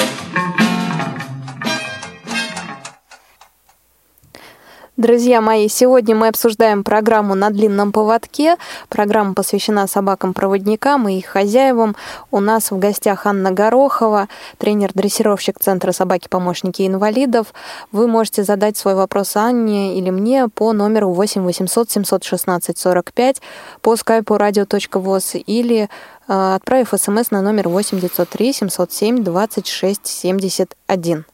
Друзья 4.97 5.43
мои, 5.43 5.69
сегодня 5.69 6.17
мы 6.17 6.29
обсуждаем 6.29 6.83
программу 6.83 7.35
«На 7.35 7.51
длинном 7.51 7.93
поводке». 7.93 8.57
Программа 8.89 9.35
посвящена 9.35 9.87
собакам-проводникам 9.87 11.07
и 11.07 11.19
их 11.19 11.27
хозяевам. 11.27 11.95
У 12.31 12.41
нас 12.41 12.71
в 12.71 12.79
гостях 12.79 13.27
Анна 13.27 13.53
Горохова, 13.53 14.29
тренер-дрессировщик 14.57 15.59
Центра 15.59 15.93
собаки-помощники 15.93 16.87
инвалидов. 16.87 17.53
Вы 17.93 18.09
можете 18.09 18.43
задать 18.43 18.79
свой 18.79 18.95
вопрос 18.95 19.37
Анне 19.37 19.99
или 19.99 20.09
мне 20.09 20.49
по 20.49 20.73
номеру 20.73 21.11
8 21.11 21.43
800 21.43 21.91
716 21.91 22.79
45 22.79 23.43
по 23.83 23.97
скайпу 23.97 24.37
radio.voz 24.37 25.37
или 25.37 25.91
э, 26.27 26.55
отправив 26.55 26.95
смс 26.97 27.31
на 27.31 27.43
номер 27.43 27.69
8 27.69 28.01
903 28.01 28.53
707 28.55 29.23
26 29.23 30.07
71. 30.07 31.27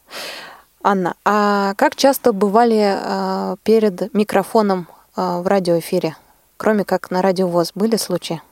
Анна, 0.83 1.14
а 1.25 1.75
как 1.75 1.95
часто 1.95 2.33
бывали 2.33 2.97
э, 2.97 3.57
перед 3.62 4.12
микрофоном 4.14 4.88
э, 5.16 5.40
в 5.40 5.47
радиоэфире, 5.47 6.16
кроме 6.57 6.85
как 6.85 7.11
на 7.11 7.23
радиовоз, 7.23 7.73
были 7.75 7.97
случаи? 7.97 8.42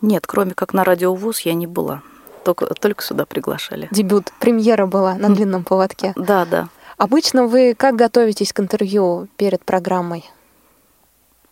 Нет, 0.00 0.26
кроме 0.26 0.54
как 0.54 0.72
на 0.72 0.84
радиовоз 0.84 1.40
я 1.40 1.54
не 1.54 1.66
была. 1.66 2.02
Только, 2.44 2.66
только 2.74 3.02
сюда 3.02 3.24
приглашали. 3.26 3.88
Дебют, 3.90 4.32
премьера 4.38 4.86
была 4.86 5.14
на 5.14 5.34
длинном 5.34 5.64
поводке. 5.64 6.12
Да, 6.14 6.44
да. 6.44 6.68
Обычно 6.96 7.46
вы 7.46 7.74
как 7.74 7.96
готовитесь 7.96 8.52
к 8.52 8.60
интервью 8.60 9.28
перед 9.36 9.64
программой? 9.64 10.30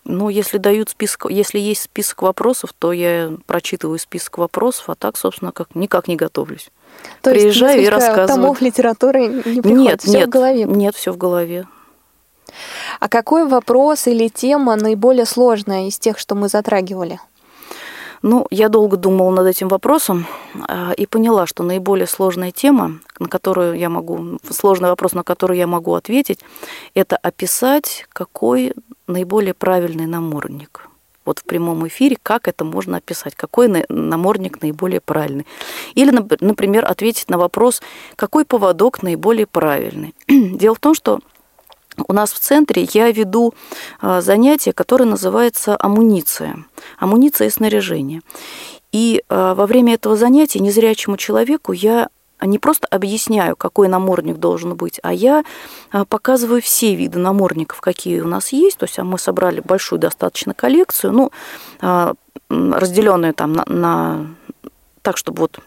Ну, 0.05 0.29
если 0.29 0.59
дают 0.59 0.91
список, 0.91 1.31
если 1.31 1.59
есть 1.59 1.83
список 1.83 2.23
вопросов, 2.23 2.73
то 2.79 2.93
я 2.93 3.33
прочитываю 3.47 3.99
список 3.99 4.39
вопросов, 4.39 4.91
а 4.91 4.95
так, 4.95 5.17
собственно, 5.17 5.53
как 5.53 5.75
никак 5.75 6.09
не 6.09 6.17
готовлюсь. 6.17 6.71
То 7.21 7.31
Приезжаю 7.31 7.77
есть 7.79 7.89
и 7.89 7.91
рассказываю. 7.91 8.29
томов 8.29 8.61
литературы 8.61 9.29
не 9.29 9.61
приходит, 9.61 9.65
Нет, 9.65 10.03
всё 10.03 10.19
нет, 10.19 10.27
в 10.27 10.31
голове. 10.31 10.65
нет, 10.65 10.95
все 10.97 11.13
в 11.13 11.17
голове. 11.17 11.67
А 13.01 13.09
какой 13.09 13.47
вопрос 13.47 14.07
или 14.07 14.29
тема 14.29 14.77
наиболее 14.77 15.27
сложная 15.27 15.89
из 15.89 15.99
тех, 15.99 16.19
что 16.19 16.35
мы 16.35 16.49
затрагивали? 16.49 17.19
Ну, 18.23 18.47
я 18.51 18.69
долго 18.69 18.97
думала 18.97 19.31
над 19.33 19.47
этим 19.49 19.69
вопросом 19.69 20.27
а, 20.69 20.93
и 20.93 21.07
поняла, 21.07 21.47
что 21.47 21.65
наиболее 21.65 22.07
сложная 22.07 22.53
тема, 22.53 23.01
на 23.19 23.29
которую 23.29 23.77
я 23.77 23.89
могу, 23.89 24.39
сложный 24.49 24.91
вопрос, 24.91 25.13
на 25.13 25.25
который 25.25 25.59
я 25.59 25.67
могу 25.67 25.95
ответить, 25.95 26.39
это 26.95 27.17
описать, 27.17 28.07
какой 28.11 28.75
наиболее 29.09 29.55
правильный 29.55 30.07
намордник. 30.07 30.89
Вот 31.25 31.39
в 31.39 31.45
прямом 31.45 31.87
эфире, 31.89 32.17
как 32.23 32.49
это 32.49 32.65
можно 32.65 32.99
описать, 32.99 33.35
какой 33.35 33.69
на- 33.69 33.85
намордник 33.89 34.61
наиболее 34.63 35.01
правильный. 35.01 35.47
Или, 35.95 36.13
нап- 36.13 36.39
например, 36.41 36.85
ответить 36.85 37.29
на 37.31 37.39
вопрос, 37.39 37.83
какой 38.17 38.45
поводок 38.45 39.03
наиболее 39.03 39.47
правильный. 39.47 40.15
Дело 40.29 40.75
в 40.75 40.81
том, 40.81 40.95
что 40.95 41.21
у 42.09 42.13
нас 42.13 42.33
в 42.33 42.39
центре 42.39 42.89
я 42.93 43.11
веду 43.11 43.55
а, 44.01 44.21
занятие, 44.21 44.73
которое 44.73 45.05
называется 45.05 45.77
амуниция. 45.79 46.65
Амуниция 46.99 47.49
и 47.49 47.51
снаряжение. 47.51 48.23
И 48.93 49.23
а, 49.29 49.55
во 49.55 49.67
время 49.67 49.95
этого 49.95 50.17
занятия 50.17 50.61
незрячему 50.61 51.17
человеку 51.17 51.73
я 51.73 52.09
не 52.47 52.59
просто 52.59 52.87
объясняю, 52.89 53.57
какой 53.57 53.89
намордник 53.89 54.37
должен 54.37 54.75
быть, 54.75 54.99
а 55.03 55.13
я 55.13 55.45
а, 55.91 56.05
показываю 56.05 56.63
все 56.63 56.95
виды 56.95 57.19
намордников, 57.19 57.81
какие 57.81 58.21
у 58.21 58.29
нас 58.29 58.53
есть. 58.53 58.79
То 58.79 58.85
есть 58.85 58.99
а 58.99 59.05
мы 59.05 59.19
собрали 59.19 59.61
большую 59.61 59.99
достаточно 59.99 60.55
коллекцию, 60.55 61.13
ну, 61.13 61.31
а, 61.81 62.15
разделенную 62.49 63.35
там 63.35 63.53
на, 63.53 63.65
на- 63.67 64.27
так, 65.03 65.17
чтобы 65.17 65.41
вот 65.41 65.61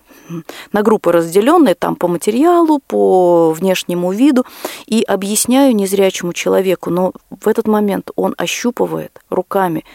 на 0.72 0.82
группы 0.82 1.12
разделенные 1.12 1.76
там 1.76 1.96
по 1.96 2.08
материалу, 2.08 2.80
по 2.80 3.52
внешнему 3.52 4.12
виду, 4.12 4.46
и 4.86 5.04
объясняю 5.04 5.76
незрячему 5.76 6.34
человеку, 6.34 6.90
но 6.90 7.14
в 7.30 7.48
этот 7.48 7.68
момент 7.68 8.12
он 8.16 8.34
ощупывает 8.38 9.20
руками, 9.30 9.86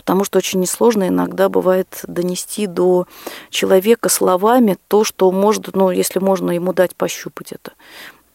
потому 0.00 0.24
что 0.24 0.38
очень 0.38 0.60
несложно 0.60 1.08
иногда 1.08 1.50
бывает 1.50 2.00
донести 2.06 2.66
до 2.66 3.06
человека 3.50 4.08
словами 4.08 4.78
то, 4.88 5.04
что 5.04 5.30
может, 5.30 5.74
ну, 5.74 5.90
если 5.90 6.20
можно 6.20 6.52
ему 6.52 6.72
дать 6.72 6.96
пощупать 6.96 7.52
это 7.52 7.72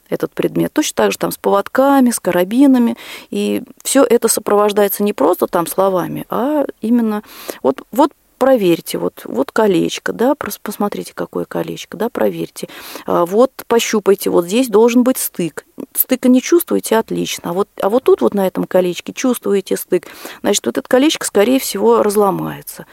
этот 0.07 0.31
предмет. 0.35 0.71
Точно 0.71 0.93
так 0.95 1.11
же 1.11 1.17
там 1.17 1.31
с 1.31 1.37
поводками, 1.37 2.11
с 2.11 2.19
карабинами. 2.19 2.95
И 3.31 3.63
все 3.83 4.03
это 4.03 4.27
сопровождается 4.27 5.01
не 5.01 5.13
просто 5.13 5.47
там 5.47 5.65
словами, 5.65 6.27
а 6.29 6.65
именно 6.79 7.23
вот, 7.63 7.81
вот 7.91 8.11
проверьте, 8.37 8.97
вот, 8.97 9.21
вот 9.25 9.51
колечко, 9.51 10.13
да, 10.13 10.33
прос- 10.33 10.59
посмотрите, 10.61 11.13
какое 11.13 11.45
колечко, 11.45 11.97
да, 11.97 12.09
проверьте. 12.09 12.67
А, 13.05 13.25
Вот 13.25 13.51
пощупайте, 13.67 14.29
вот 14.29 14.45
здесь 14.45 14.67
должен 14.67 15.03
быть 15.03 15.17
стык. 15.17 15.65
Стыка 15.93 16.29
не 16.29 16.41
чувствуете, 16.41 16.97
отлично. 16.97 17.49
А 17.49 17.53
вот, 17.53 17.67
а 17.81 17.89
вот 17.89 18.03
тут 18.03 18.21
вот 18.21 18.33
на 18.33 18.47
этом 18.47 18.65
колечке 18.65 19.13
чувствуете 19.13 19.77
стык. 19.77 20.07
Значит, 20.41 20.65
вот 20.65 20.77
это 20.77 20.87
колечко, 20.87 21.25
скорее 21.25 21.59
всего, 21.59 22.03
разломается. 22.03 22.85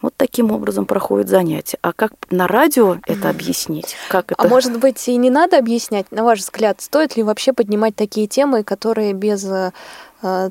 Вот 0.00 0.14
таким 0.16 0.50
образом 0.50 0.84
проходит 0.84 1.28
занятие. 1.28 1.78
А 1.80 1.92
как 1.92 2.12
на 2.30 2.48
радио 2.48 2.96
это 3.06 3.28
объяснить? 3.30 3.94
Как 4.08 4.32
это? 4.32 4.42
А 4.42 4.48
может 4.48 4.76
быть, 4.80 5.06
и 5.08 5.16
не 5.16 5.30
надо 5.30 5.56
объяснять, 5.58 6.10
на 6.10 6.24
ваш 6.24 6.40
взгляд, 6.40 6.80
стоит 6.80 7.16
ли 7.16 7.22
вообще 7.22 7.52
поднимать 7.52 7.94
такие 7.94 8.26
темы, 8.26 8.64
которые 8.64 9.12
без 9.12 9.44
э, 9.44 9.70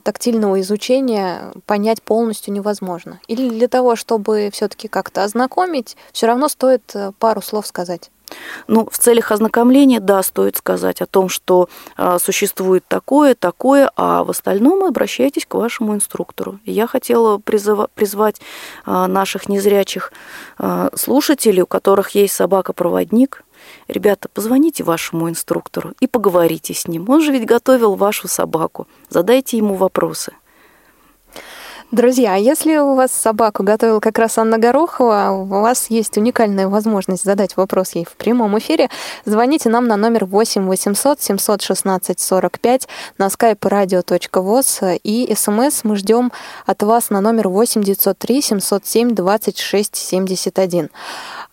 тактильного 0.03 0.59
изучения 0.61 1.51
понять 1.65 2.01
полностью 2.01 2.53
невозможно? 2.53 3.19
Или 3.27 3.49
для 3.49 3.67
того, 3.67 3.95
чтобы 3.95 4.49
все-таки 4.51 4.87
как-то 4.87 5.23
ознакомить, 5.23 5.97
все 6.11 6.27
равно 6.27 6.47
стоит 6.49 6.91
э, 6.93 7.11
пару 7.17 7.41
слов 7.41 7.65
сказать? 7.65 8.11
Ну, 8.67 8.87
в 8.91 8.97
целях 8.97 9.31
ознакомления, 9.31 9.99
да, 9.99 10.23
стоит 10.23 10.57
сказать 10.57 11.01
о 11.01 11.05
том, 11.05 11.29
что 11.29 11.69
а, 11.97 12.19
существует 12.19 12.83
такое, 12.87 13.35
такое, 13.35 13.91
а 13.95 14.23
в 14.23 14.29
остальном 14.29 14.83
обращайтесь 14.83 15.45
к 15.45 15.55
вашему 15.55 15.95
инструктору. 15.95 16.59
Я 16.65 16.87
хотела 16.87 17.37
призыва- 17.37 17.89
призвать 17.93 18.41
а, 18.85 19.07
наших 19.07 19.49
незрячих 19.49 20.13
а, 20.57 20.89
слушателей, 20.95 21.63
у 21.63 21.67
которых 21.67 22.11
есть 22.11 22.33
собака-проводник, 22.33 23.43
Ребята, 23.87 24.27
позвоните 24.27 24.83
вашему 24.83 25.29
инструктору 25.29 25.93
и 25.99 26.07
поговорите 26.07 26.73
с 26.73 26.87
ним. 26.87 27.09
Он 27.09 27.21
же 27.21 27.31
ведь 27.31 27.45
готовил 27.45 27.95
вашу 27.95 28.27
собаку. 28.27 28.87
Задайте 29.09 29.57
ему 29.57 29.75
вопросы. 29.75 30.33
Друзья, 31.91 32.35
если 32.35 32.77
у 32.77 32.95
вас 32.95 33.11
собаку 33.11 33.63
готовила 33.63 33.99
как 33.99 34.17
раз 34.17 34.37
Анна 34.37 34.57
Горохова, 34.57 35.31
у 35.31 35.43
вас 35.43 35.89
есть 35.89 36.17
уникальная 36.17 36.69
возможность 36.69 37.25
задать 37.25 37.57
вопрос 37.57 37.95
ей 37.95 38.05
в 38.05 38.13
прямом 38.13 38.57
эфире. 38.59 38.87
Звоните 39.25 39.67
нам 39.67 39.89
на 39.89 39.97
номер 39.97 40.23
8 40.23 40.67
800 40.67 41.21
716 41.21 42.17
45 42.17 42.87
на 43.17 43.27
skype 43.27 43.59
radio.voz 43.59 45.01
и 45.03 45.35
смс 45.35 45.83
мы 45.83 45.97
ждем 45.97 46.31
от 46.65 46.81
вас 46.81 47.09
на 47.09 47.19
номер 47.19 47.49
8 47.49 47.83
903 47.83 48.41
707 48.41 49.09
26 49.13 49.93
71. 49.93 50.89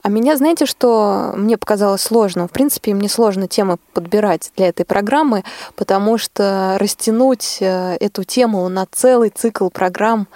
А 0.09 0.11
меня, 0.11 0.38
знаете, 0.38 0.64
что 0.64 1.35
мне 1.37 1.59
показалось 1.59 2.01
сложно? 2.01 2.49
В 2.49 2.51
принципе, 2.51 2.94
мне 2.94 3.11
сложно 3.11 3.47
темы 3.47 3.77
подбирать 3.92 4.53
для 4.57 4.68
этой 4.68 4.87
программы, 4.87 5.44
потому 5.77 6.16
что 6.16 6.77
растянуть 6.81 7.59
э, 7.61 7.99
эту 8.01 8.25
тему 8.25 8.66
на 8.71 8.87
целый 8.90 9.29
цикл 9.29 9.68
программ 9.68 10.27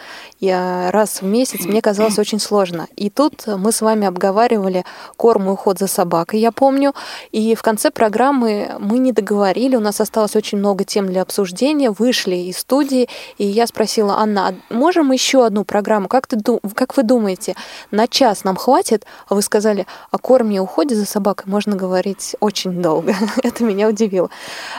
э, 0.43 0.91
раз 0.91 1.23
в 1.23 1.25
месяц 1.25 1.65
мне 1.65 1.81
казалось 1.81 2.19
очень 2.19 2.39
сложно. 2.39 2.87
И 2.97 3.09
тут 3.09 3.47
мы 3.47 3.73
с 3.73 3.81
вами 3.81 4.07
обговаривали 4.07 4.85
корм 5.17 5.49
и 5.49 5.53
уход 5.53 5.79
за 5.79 5.87
собакой, 5.87 6.41
я 6.41 6.53
помню. 6.53 6.93
И 7.31 7.55
в 7.55 7.63
конце 7.63 7.91
программы 7.91 8.73
мы 8.79 8.99
не 8.99 9.13
договорили, 9.13 9.77
у 9.77 9.81
нас 9.81 10.03
осталось 10.03 10.37
очень 10.37 10.59
много 10.59 10.85
тем 10.85 11.07
для 11.07 11.23
обсуждения, 11.23 11.91
вышли 11.91 12.37
из 12.37 12.59
студии, 12.59 13.09
и 13.39 13.47
я 13.47 13.67
спросила, 13.67 14.19
Анна, 14.19 14.49
а 14.49 14.75
можем 14.75 15.13
еще 15.13 15.47
одну 15.47 15.65
программу? 15.65 16.09
Как, 16.09 16.27
ты, 16.27 16.37
как 16.75 16.95
вы 16.99 17.05
думаете, 17.05 17.55
на 17.91 18.07
час 18.07 18.45
нам 18.45 18.57
хватит? 18.57 19.07
А 19.29 19.35
вы 19.35 19.41
сказали, 19.41 19.62
о 19.71 20.19
корме 20.19 20.57
и 20.57 20.59
уходе 20.59 20.95
за 20.95 21.07
собакой 21.07 21.51
можно 21.51 21.77
говорить 21.77 22.37
очень 22.41 22.83
долго. 22.83 23.15
Это 23.43 23.65
меня 23.65 23.89
удивило. 23.89 24.31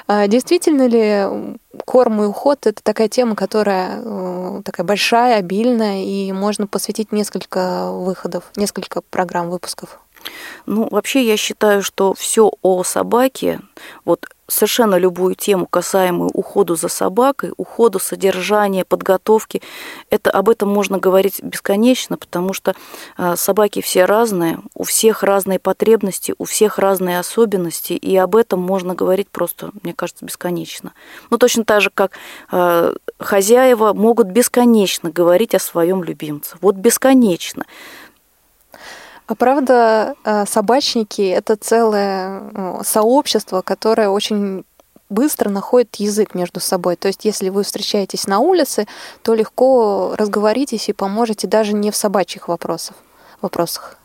А 0.08 0.28
Действительно 0.28 0.88
ли 0.88 1.58
корм 1.86 2.22
и 2.22 2.26
уход– 2.26 2.60
это 2.68 2.84
такая 2.84 3.08
тема, 3.08 3.36
которая 3.36 4.00
э, 4.04 4.62
такая 4.64 4.86
большая, 4.86 5.38
обильная, 5.38 6.04
и 6.04 6.32
можно 6.32 6.68
посвятить 6.68 7.12
несколько 7.12 7.92
выходов, 7.92 8.52
несколько 8.56 9.02
программ, 9.02 9.50
выпусков? 9.50 10.00
Ну, 10.66 10.88
вообще 10.90 11.26
я 11.26 11.38
считаю, 11.38 11.84
что 11.84 12.14
все 12.14 12.52
о 12.62 12.84
собаке, 12.84 13.60
вот 14.06 14.28
совершенно 14.48 14.98
любую 14.98 15.36
тему, 15.36 15.66
касаемую 15.66 16.30
уходу 16.34 16.76
за 16.76 16.88
собакой, 16.88 17.54
уходу, 17.58 18.00
содержания, 18.00 18.84
подготовки, 18.84 19.62
это 20.10 20.32
об 20.32 20.50
этом 20.50 20.70
можно 20.70 20.98
говорить 20.98 21.42
бесконечно, 21.42 22.18
потому 22.18 22.54
что 22.54 22.76
э, 23.18 23.36
собаки 23.36 23.82
все 23.82 24.06
разные, 24.06 24.60
у 24.76 24.84
всех 24.84 25.24
разные 25.24 25.60
потребности, 25.60 26.36
у 26.38 26.44
всех 26.44 26.78
разные 26.78 27.20
особенности, 27.20 27.94
и 27.94 28.16
об 28.18 28.36
этом 28.36 28.60
можно 28.60 28.96
говорить 28.96 29.30
просто, 29.30 29.72
мне 29.82 29.94
кажется, 29.94 30.26
бесконечно. 30.26 30.94
Ну, 31.30 31.38
точно 31.38 31.64
так 31.64 31.82
же, 31.82 31.90
как 31.94 32.12
э, 32.52 32.96
хозяева 33.20 33.94
могут 33.94 34.28
бесконечно 34.28 35.10
говорить 35.10 35.56
о 35.56 35.60
своем 35.60 36.04
любимце. 36.04 36.58
Вот 36.62 36.76
бесконечно. 36.76 37.66
А 39.26 39.36
правда, 39.36 40.16
э, 40.24 40.46
собачники— 40.46 41.22
это 41.22 41.56
целое 41.56 42.42
э, 42.54 42.82
сообщество, 42.84 43.62
которое 43.62 44.10
очень 44.10 44.66
быстро 45.10 45.50
находит 45.50 45.96
язык 45.96 46.36
между 46.36 46.60
собой. 46.60 46.96
То 46.98 47.08
есть, 47.08 47.24
если 47.24 47.50
вы 47.50 47.64
встречаетесь 47.64 48.28
на 48.28 48.40
улице, 48.40 48.86
то 49.22 49.34
легко 49.34 50.16
разговоритесь 50.18 50.90
и 50.90 50.94
поможете 50.94 51.48
даже 51.48 51.74
не 51.74 51.92
в 51.92 51.96
собачьих 51.96 52.48
вопросах. 52.48 52.98
вопросах. 53.42 53.98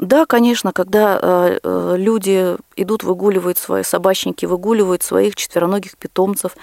Да, 0.00 0.26
конечно, 0.26 0.72
когда 0.72 1.18
э, 1.22 1.94
люди 1.96 2.56
идут 2.76 3.04
выгуливают 3.04 3.58
свои 3.58 3.84
собачники, 3.84 4.44
выгуливают 4.44 5.04
своих 5.04 5.36
четвероногих 5.36 5.96
питомцев, 5.96 6.56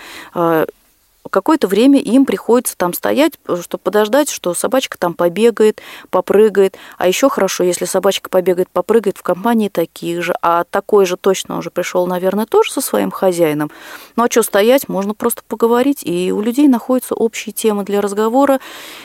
какое-то 1.30 1.68
время 1.68 2.00
им 2.00 2.26
приходится 2.26 2.76
там 2.76 2.94
стоять, 2.94 3.34
чтобы 3.62 3.82
подождать, 3.82 4.30
что 4.30 4.54
собачка 4.54 4.98
там 4.98 5.14
побегает, 5.14 5.82
попрыгает. 6.10 6.78
А 6.98 7.08
еще 7.08 7.30
хорошо, 7.30 7.64
если 7.64 7.86
собачка 7.86 8.30
побегает, 8.30 8.70
попрыгает 8.70 9.18
в 9.18 9.24
компании 9.24 9.70
таких 9.70 10.24
же. 10.24 10.36
А 10.42 10.64
такой 10.64 11.06
же 11.06 11.18
точно 11.18 11.58
уже 11.58 11.70
пришел, 11.70 12.08
наверное, 12.08 12.46
тоже 12.46 12.72
со 12.72 12.82
своим 12.82 13.12
хозяином. 13.12 13.72
Ну 14.16 14.24
а 14.24 14.28
что 14.30 14.44
стоять, 14.44 14.90
можно 14.90 15.14
просто 15.14 15.42
поговорить. 15.48 16.04
И 16.04 16.32
у 16.32 16.42
людей 16.42 16.68
находятся 16.68 17.16
общие 17.16 17.54
темы 17.54 17.84
для 17.84 18.02
разговора, 18.02 18.60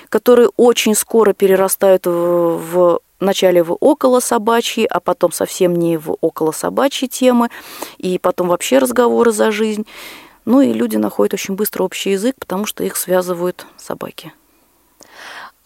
которые 0.08 0.50
очень 0.56 0.94
скоро 0.94 1.32
перерастают 1.32 2.06
в, 2.06 2.10
в 2.10 3.00
вначале 3.20 3.62
в 3.62 3.76
около 3.80 4.20
собачьи, 4.20 4.84
а 4.84 5.00
потом 5.00 5.32
совсем 5.32 5.74
не 5.74 5.96
в 5.96 6.16
около 6.20 6.52
собачьи 6.52 7.08
темы, 7.08 7.48
и 7.98 8.18
потом 8.18 8.48
вообще 8.48 8.78
разговоры 8.78 9.32
за 9.32 9.50
жизнь. 9.50 9.86
Ну 10.46 10.60
и 10.60 10.72
люди 10.72 10.96
находят 10.96 11.34
очень 11.34 11.56
быстро 11.56 11.82
общий 11.82 12.12
язык, 12.12 12.36
потому 12.38 12.66
что 12.66 12.84
их 12.84 12.96
связывают 12.96 13.66
собаки. 13.76 14.32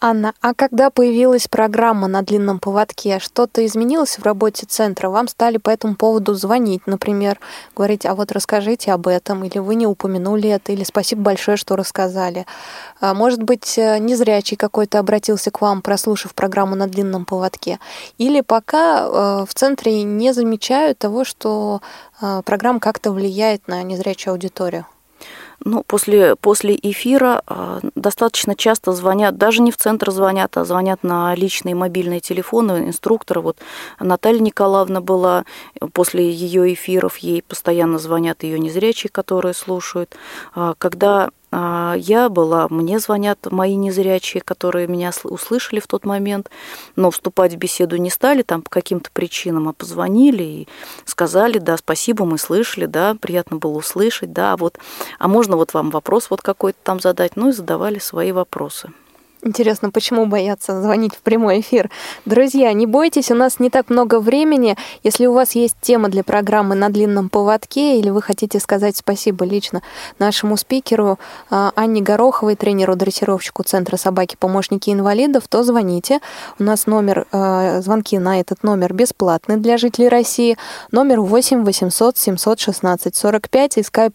Анна, 0.03 0.33
а 0.41 0.55
когда 0.55 0.89
появилась 0.89 1.47
программа 1.47 2.07
на 2.07 2.23
длинном 2.23 2.57
поводке, 2.57 3.19
что-то 3.19 3.63
изменилось 3.63 4.17
в 4.17 4.23
работе 4.23 4.65
центра? 4.65 5.09
Вам 5.09 5.27
стали 5.27 5.57
по 5.57 5.69
этому 5.69 5.95
поводу 5.95 6.33
звонить, 6.33 6.87
например, 6.87 7.39
говорить, 7.75 8.07
а 8.07 8.15
вот 8.15 8.31
расскажите 8.31 8.93
об 8.93 9.07
этом, 9.07 9.43
или 9.43 9.59
вы 9.59 9.75
не 9.75 9.85
упомянули 9.85 10.49
это, 10.49 10.71
или 10.71 10.83
спасибо 10.83 11.21
большое, 11.21 11.55
что 11.55 11.75
рассказали. 11.75 12.47
А, 12.99 13.13
может 13.13 13.43
быть, 13.43 13.77
э, 13.77 13.99
незрячий 13.99 14.57
какой-то 14.57 14.97
обратился 14.97 15.51
к 15.51 15.61
вам, 15.61 15.83
прослушав 15.83 16.33
программу 16.33 16.75
на 16.75 16.87
длинном 16.87 17.25
поводке. 17.25 17.79
Или 18.17 18.41
пока 18.41 19.05
э, 19.05 19.45
в 19.47 19.53
центре 19.53 20.01
не 20.01 20.33
замечают 20.33 20.97
того, 20.97 21.23
что 21.23 21.79
э, 22.19 22.41
программа 22.43 22.79
как-то 22.79 23.11
влияет 23.11 23.67
на 23.67 23.83
незрячую 23.83 24.31
аудиторию? 24.31 24.87
Ну, 25.63 25.83
после, 25.83 26.35
после 26.35 26.75
эфира 26.81 27.43
э, 27.47 27.81
достаточно 27.93 28.55
часто 28.55 28.93
звонят, 28.93 29.37
даже 29.37 29.61
не 29.61 29.71
в 29.71 29.77
центр 29.77 30.09
звонят, 30.11 30.57
а 30.57 30.65
звонят 30.65 31.03
на 31.03 31.35
личные 31.35 31.75
мобильные 31.75 32.19
телефоны 32.19 32.87
инструктора. 32.87 33.41
Вот 33.41 33.57
Наталья 33.99 34.39
Николаевна 34.39 35.01
была, 35.01 35.45
после 35.93 36.31
ее 36.31 36.73
эфиров 36.73 37.17
ей 37.17 37.43
постоянно 37.43 37.99
звонят 37.99 38.43
ее 38.43 38.57
незрячие, 38.57 39.11
которые 39.11 39.53
слушают. 39.53 40.15
Э, 40.55 40.73
когда 40.79 41.25
а, 41.25 41.29
я 41.51 42.29
была, 42.29 42.67
мне 42.69 42.99
звонят 42.99 43.51
мои 43.51 43.75
незрячие, 43.75 44.41
которые 44.41 44.87
меня 44.87 45.11
услышали 45.23 45.79
в 45.79 45.87
тот 45.87 46.05
момент, 46.05 46.49
но 46.95 47.11
вступать 47.11 47.53
в 47.53 47.57
беседу 47.57 47.97
не 47.97 48.09
стали 48.09 48.41
там 48.41 48.61
по 48.61 48.69
каким-то 48.69 49.09
причинам, 49.11 49.67
а 49.67 49.73
позвонили 49.73 50.43
и 50.43 50.67
сказали, 51.05 51.57
да, 51.57 51.77
спасибо, 51.77 52.25
мы 52.25 52.37
слышали, 52.37 52.85
да, 52.85 53.15
приятно 53.19 53.57
было 53.57 53.77
услышать, 53.77 54.31
да, 54.31 54.55
вот, 54.55 54.77
а 55.19 55.27
можно 55.27 55.57
вот 55.57 55.73
вам 55.73 55.89
вопрос 55.89 56.29
вот 56.29 56.41
какой-то 56.41 56.79
там 56.83 56.99
задать, 56.99 57.35
ну 57.35 57.49
и 57.49 57.51
задавали 57.51 57.99
свои 57.99 58.31
вопросы. 58.31 58.91
Интересно, 59.43 59.89
почему 59.89 60.27
боятся 60.27 60.79
звонить 60.83 61.15
в 61.15 61.21
прямой 61.21 61.61
эфир? 61.61 61.89
Друзья, 62.25 62.71
не 62.73 62.85
бойтесь, 62.85 63.31
у 63.31 63.35
нас 63.35 63.59
не 63.59 63.71
так 63.71 63.89
много 63.89 64.19
времени. 64.19 64.77
Если 65.01 65.25
у 65.25 65.33
вас 65.33 65.55
есть 65.55 65.77
тема 65.81 66.09
для 66.09 66.23
программы 66.23 66.75
на 66.75 66.89
длинном 66.89 67.27
поводке, 67.27 67.97
или 67.97 68.11
вы 68.11 68.21
хотите 68.21 68.59
сказать 68.59 68.97
спасибо 68.97 69.43
лично 69.43 69.81
нашему 70.19 70.57
спикеру 70.57 71.17
а, 71.49 71.71
Анне 71.75 72.01
Гороховой, 72.01 72.55
тренеру-дрессировщику 72.55 73.63
Центра 73.63 73.97
собаки 73.97 74.35
помощники 74.37 74.91
инвалидов, 74.91 75.47
то 75.49 75.63
звоните. 75.63 76.19
У 76.59 76.63
нас 76.63 76.85
номер, 76.85 77.25
а, 77.31 77.81
звонки 77.81 78.19
на 78.19 78.39
этот 78.39 78.61
номер 78.61 78.93
бесплатны 78.93 79.57
для 79.57 79.77
жителей 79.77 80.09
России. 80.09 80.55
Номер 80.91 81.19
8 81.21 81.63
800 81.63 82.15
716 82.15 83.15
45 83.15 83.77
и 83.77 83.81
skype 83.81 84.11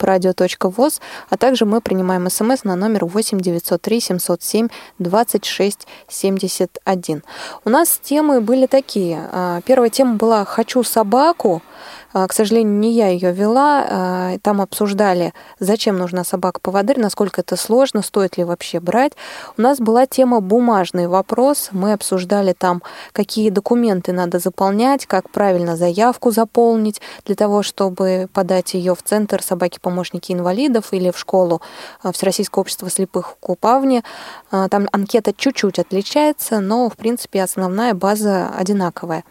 а 1.31 1.37
также 1.37 1.64
мы 1.64 1.81
принимаем 1.81 2.31
смс 2.31 2.62
на 2.62 2.77
номер 2.77 3.07
8 3.07 3.41
903 3.41 4.01
707 4.01 4.68
2 5.01 5.16
2671. 5.25 7.23
У 7.64 7.71
нас 7.71 8.01
темы 8.03 8.41
были 8.41 8.67
такие. 8.67 9.29
А, 9.33 9.61
первая 9.62 9.91
тема 9.91 10.17
была 10.17 10.45
«Хочу 10.45 10.83
собаку». 10.83 11.62
А, 12.19 12.27
к 12.27 12.33
сожалению, 12.33 12.73
не 12.79 12.93
я 12.93 13.09
ее 13.09 13.31
вела. 13.31 13.87
А, 13.87 14.39
там 14.39 14.62
обсуждали, 14.62 15.35
зачем 15.61 15.99
нужна 15.99 16.25
собака-поводырь, 16.25 16.99
насколько 16.99 17.43
это 17.43 17.57
сложно, 17.57 18.01
стоит 18.01 18.39
ли 18.39 18.45
вообще 18.45 18.81
брать. 18.81 19.12
У 19.59 19.61
нас 19.61 19.81
была 19.81 20.07
тема 20.07 20.41
«Бумажный 20.41 21.09
вопрос». 21.09 21.69
Мы 21.73 21.93
обсуждали 21.93 22.55
там, 22.55 22.83
какие 23.12 23.51
документы 23.51 24.12
надо 24.12 24.39
заполнять, 24.39 25.05
как 25.05 25.29
правильно 25.29 25.77
заявку 25.77 26.31
заполнить 26.31 27.03
для 27.27 27.35
того, 27.35 27.62
чтобы 27.62 28.29
подать 28.33 28.73
ее 28.73 28.95
в 28.95 29.03
Центр 29.03 29.43
собаки-помощники 29.43 30.33
инвалидов 30.33 30.95
или 30.95 31.11
в 31.11 31.19
школу 31.19 31.61
а, 32.03 32.12
Всероссийского 32.12 32.62
общества 32.62 32.89
слепых 32.89 33.33
в 33.33 33.37
Купавне. 33.41 34.03
Там 34.51 34.89
анкета 34.91 35.35
чуть-чуть 35.35 35.79
отличается, 35.79 36.61
но, 36.61 36.89
в 36.89 36.97
принципе, 36.97 37.43
основная 37.43 37.93
база 37.93 38.49
одинаковая. 38.57 39.23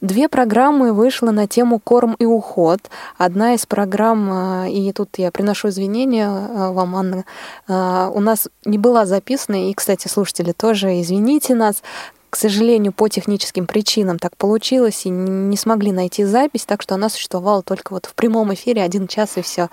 Две 0.00 0.28
программы 0.28 0.92
вышло 0.92 1.30
на 1.30 1.46
тему 1.46 1.78
корм 1.78 2.14
и 2.18 2.26
уход. 2.26 2.80
Одна 3.16 3.54
из 3.54 3.64
программ, 3.64 4.64
э, 4.64 4.70
и 4.70 4.92
тут 4.92 5.10
я 5.16 5.30
приношу 5.30 5.68
извинения 5.68 6.28
э, 6.28 6.70
вам, 6.72 6.96
Анна, 6.96 7.24
э, 7.66 8.10
у 8.12 8.20
нас 8.20 8.48
не 8.64 8.76
была 8.76 9.06
записана, 9.06 9.70
и, 9.70 9.74
кстати, 9.74 10.08
слушатели 10.08 10.52
тоже, 10.52 11.00
извините 11.00 11.54
нас, 11.54 11.82
к 12.28 12.36
сожалению, 12.36 12.92
по 12.92 13.08
техническим 13.08 13.66
причинам 13.66 14.18
так 14.18 14.36
получилось, 14.36 15.06
и 15.06 15.08
не 15.08 15.56
смогли 15.56 15.92
найти 15.92 16.24
запись, 16.24 16.66
так 16.66 16.82
что 16.82 16.94
она 16.94 17.08
существовала 17.08 17.62
только 17.62 17.94
вот 17.94 18.04
в 18.04 18.14
прямом 18.14 18.52
эфире 18.52 18.82
один 18.82 19.06
час 19.06 19.38
и 19.38 19.42
все. 19.42 19.70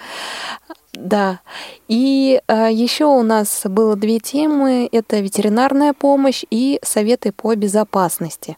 Да. 0.94 1.42
И 1.90 2.42
э, 2.48 2.70
еще 2.72 3.06
у 3.06 3.24
нас 3.24 3.64
было 3.66 3.96
две 3.98 4.20
темы. 4.20 4.88
Это 4.92 5.20
ветеринарная 5.20 5.94
помощь 5.94 6.46
и 6.50 6.80
советы 6.84 7.32
по 7.34 7.54
безопасности. 7.56 8.58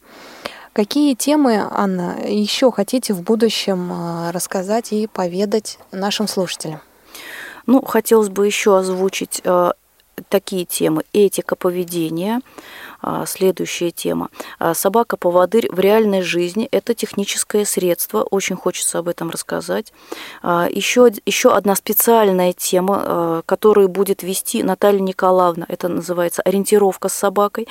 Какие 0.76 1.14
темы, 1.14 1.66
Анна, 1.72 2.18
еще 2.28 2.70
хотите 2.70 3.14
в 3.14 3.22
будущем 3.22 3.94
а, 3.94 4.34
рассказать 4.34 4.92
и 4.92 5.08
поведать 5.08 5.80
нашим 5.94 6.28
слушателям? 6.28 6.82
Ну, 7.66 7.82
хотелось 7.82 8.28
бы 8.28 8.46
еще 8.46 8.78
озвучить 8.78 9.40
э, 9.46 9.72
такие 10.30 10.66
темы. 10.66 11.04
Этика 11.14 11.56
поведения, 11.56 12.42
а, 13.02 13.26
следующая 13.28 13.92
тема. 13.92 14.30
А, 14.58 14.74
собака-поводырь 14.74 15.70
в 15.72 15.80
реальной 15.80 16.22
жизни– 16.22 16.68
это 16.72 16.94
техническое 16.94 17.64
средство. 17.66 18.24
Очень 18.24 18.56
хочется 18.56 19.00
об 19.00 19.08
этом 19.08 19.30
рассказать. 19.30 19.94
Еще, 20.44 21.06
а, 21.06 21.12
еще 21.26 21.54
одна 21.54 21.76
специальная 21.76 22.54
тема, 22.54 23.44
которую 23.46 23.90
будет 23.90 24.24
вести 24.24 24.64
Наталья 24.64 25.02
Николаевна. 25.02 25.66
Это 25.70 25.88
называется 25.88 26.42
ориентировка 26.42 27.10
с 27.10 27.14
собакой. 27.14 27.68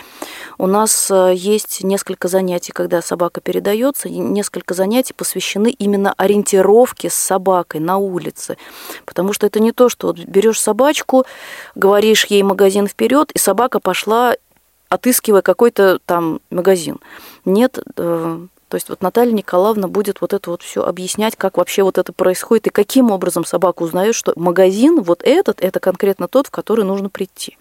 У 0.59 0.67
нас 0.67 1.11
есть 1.33 1.83
несколько 1.83 2.29
занятий, 2.29 2.73
когда 2.73 3.03
собака 3.03 3.41
передается. 3.41 4.09
Несколько 4.09 4.75
занятий 4.75 5.15
посвящены 5.15 5.71
именно 5.71 6.13
ориентировке 6.17 7.11
с 7.11 7.15
собакой 7.15 7.81
на 7.81 7.97
улице. 7.97 8.57
Потому 9.05 9.33
что 9.33 9.47
это 9.47 9.59
не 9.61 9.73
то, 9.73 9.89
что 9.89 10.13
берешь 10.13 10.61
собачку, 10.61 11.25
говоришь 11.75 12.27
магазин 12.43 12.87
вперед, 12.87 13.31
и 13.33 13.39
собака 13.39 13.81
пошла 13.81 14.35
отыскивая 14.89 15.43
какой-то 15.43 15.99
там 16.07 16.41
магазин. 16.51 16.99
Нет, 17.45 17.79
э, 17.97 18.39
то 18.69 18.75
есть 18.77 18.89
вот 18.89 19.03
Наталья 19.03 19.33
Николаевна 19.33 19.89
будет 19.89 20.21
вот 20.21 20.33
это 20.33 20.51
вот 20.51 20.63
все 20.63 20.85
объяснять, 20.85 21.37
как 21.37 21.59
вообще 21.59 21.83
вот 21.83 21.99
это 21.99 22.13
происходит 22.13 22.67
и 22.67 22.71
каким 22.71 23.11
образом 23.11 23.45
собака 23.45 23.83
узнает, 23.83 24.15
что 24.15 24.33
магазин 24.37 25.01
вот 25.03 25.23
этот, 25.23 25.61
это 25.61 25.81
конкретно 25.81 26.29
тот, 26.29 26.49
в 26.49 26.51
который 26.51 26.85
нужно 26.85 27.09
прийти. 27.09 27.57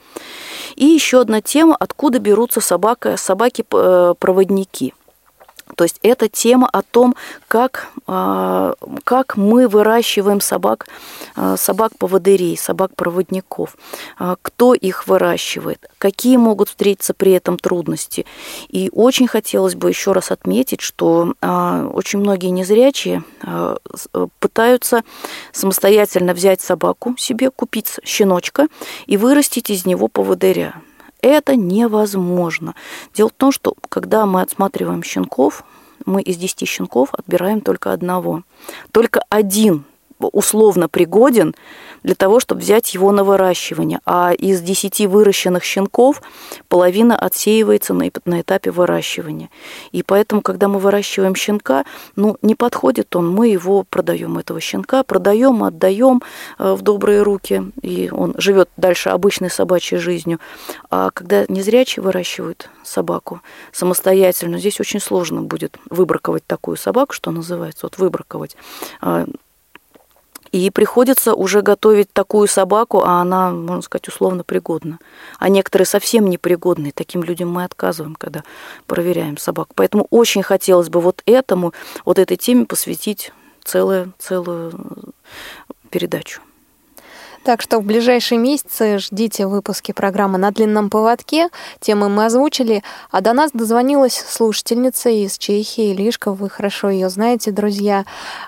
И 0.75 0.85
еще 0.85 1.21
одна 1.21 1.41
тема, 1.41 1.75
откуда 1.75 2.19
берутся 2.19 2.61
собака, 2.61 3.17
собаки-проводники. 3.17 4.93
То 5.73 5.83
есть 5.83 5.99
это 6.01 6.29
тема 6.29 6.67
о 6.71 6.81
том, 6.81 7.15
как, 7.47 7.89
а, 8.07 8.73
как 9.03 9.37
мы 9.37 9.67
выращиваем 9.67 10.41
собак, 10.41 10.87
а, 11.35 11.57
собак-поводырей, 11.57 12.57
собак-проводников, 12.57 13.75
а, 14.17 14.35
кто 14.41 14.73
их 14.73 15.07
выращивает, 15.07 15.89
какие 15.97 16.37
могут 16.37 16.69
встретиться 16.69 17.13
при 17.13 17.31
этом 17.31 17.57
трудности. 17.57 18.25
И 18.69 18.89
очень 18.93 19.27
хотелось 19.27 19.75
бы 19.75 19.89
еще 19.89 20.11
раз 20.11 20.31
отметить, 20.31 20.81
что 20.81 21.33
очень 21.41 22.19
многие 22.19 22.47
незрячие 22.47 23.23
пытаются 24.39 25.03
самостоятельно 25.51 26.33
взять 26.33 26.61
собаку 26.61 27.15
себе, 27.17 27.49
купить 27.49 27.99
щеночка 28.03 28.67
и 29.05 29.17
вырастить 29.17 29.69
из 29.69 29.85
него 29.85 30.07
поводыря. 30.07 30.81
Это 31.23 31.55
невозможно. 31.55 32.75
Дело 33.13 33.29
в 33.29 33.31
том, 33.33 33.53
что 33.53 33.75
когда 33.87 34.25
мы 34.25 34.41
отсматриваем 34.41 35.03
щенков, 35.03 35.63
мы 36.05 36.21
из 36.21 36.35
10 36.35 36.67
щенков 36.67 37.13
отбираем 37.13 37.61
только 37.61 37.93
одного. 37.93 38.43
Только 38.91 39.23
один 39.29 39.85
условно 40.27 40.89
пригоден 40.89 41.55
для 42.03 42.15
того, 42.15 42.39
чтобы 42.39 42.61
взять 42.61 42.93
его 42.93 43.11
на 43.11 43.23
выращивание. 43.23 43.99
А 44.05 44.33
из 44.33 44.61
10 44.61 45.07
выращенных 45.07 45.63
щенков 45.63 46.21
половина 46.67 47.17
отсеивается 47.17 47.93
на, 47.93 48.09
этапе 48.41 48.71
выращивания. 48.71 49.49
И 49.91 50.03
поэтому, 50.03 50.41
когда 50.41 50.67
мы 50.67 50.79
выращиваем 50.79 51.35
щенка, 51.35 51.85
ну, 52.15 52.37
не 52.41 52.55
подходит 52.55 53.15
он, 53.15 53.29
мы 53.29 53.47
его 53.47 53.83
продаем, 53.89 54.37
этого 54.37 54.59
щенка, 54.59 55.03
продаем, 55.03 55.63
отдаем 55.63 56.21
э, 56.59 56.73
в 56.73 56.81
добрые 56.81 57.21
руки, 57.21 57.71
и 57.81 58.09
он 58.11 58.35
живет 58.37 58.69
дальше 58.77 59.09
обычной 59.09 59.49
собачьей 59.49 59.99
жизнью. 59.99 60.39
А 60.89 61.09
когда 61.11 61.45
незрячие 61.47 62.03
выращивают 62.03 62.69
собаку 62.83 63.41
самостоятельно, 63.71 64.59
здесь 64.59 64.79
очень 64.79 64.99
сложно 64.99 65.41
будет 65.41 65.77
выбраковать 65.89 66.45
такую 66.45 66.77
собаку, 66.77 67.13
что 67.13 67.31
называется, 67.31 67.85
вот 67.85 67.97
выбраковать. 67.97 68.57
И 70.53 70.69
приходится 70.69 71.33
уже 71.33 71.63
готовить 71.63 72.13
такую 72.13 72.47
собаку, 72.47 73.01
а 73.03 73.21
она, 73.21 73.49
можно 73.49 73.81
сказать, 73.81 74.07
условно 74.07 74.43
пригодна. 74.43 74.99
А 75.39 75.49
некоторые 75.49 75.87
совсем 75.87 76.29
непригодные. 76.29 76.91
Таким 76.93 77.23
людям 77.23 77.49
мы 77.49 77.63
отказываем, 77.63 78.13
когда 78.13 78.43
проверяем 78.85 79.37
собак. 79.37 79.69
Поэтому 79.73 80.05
очень 80.11 80.43
хотелось 80.43 80.89
бы 80.89 81.01
вот 81.01 81.23
этому, 81.25 81.73
вот 82.05 82.19
этой 82.19 82.37
теме 82.37 82.67
посвятить 82.67 83.33
целую, 83.63 84.13
целую 84.19 85.13
передачу. 85.89 86.39
Так 87.43 87.61
что 87.61 87.79
в 87.79 87.83
ближайшие 87.83 88.37
месяцы 88.37 88.99
ждите 88.99 89.47
выпуски 89.47 89.91
программы 89.91 90.37
«На 90.37 90.51
длинном 90.51 90.89
поводке». 90.89 91.49
Темы 91.81 92.07
мы 92.07 92.25
озвучили. 92.25 92.83
А 93.11 93.19
до 93.19 93.33
нас 93.33 93.51
дозвонилась 93.51 94.15
слушательница 94.15 95.09
из 95.09 95.37
Чехии, 95.37 95.93
Лишка. 95.93 96.31
Вы 96.31 96.49
хорошо 96.49 96.89
ее 96.89 97.09
знаете, 97.09 97.51
друзья. 97.51 98.05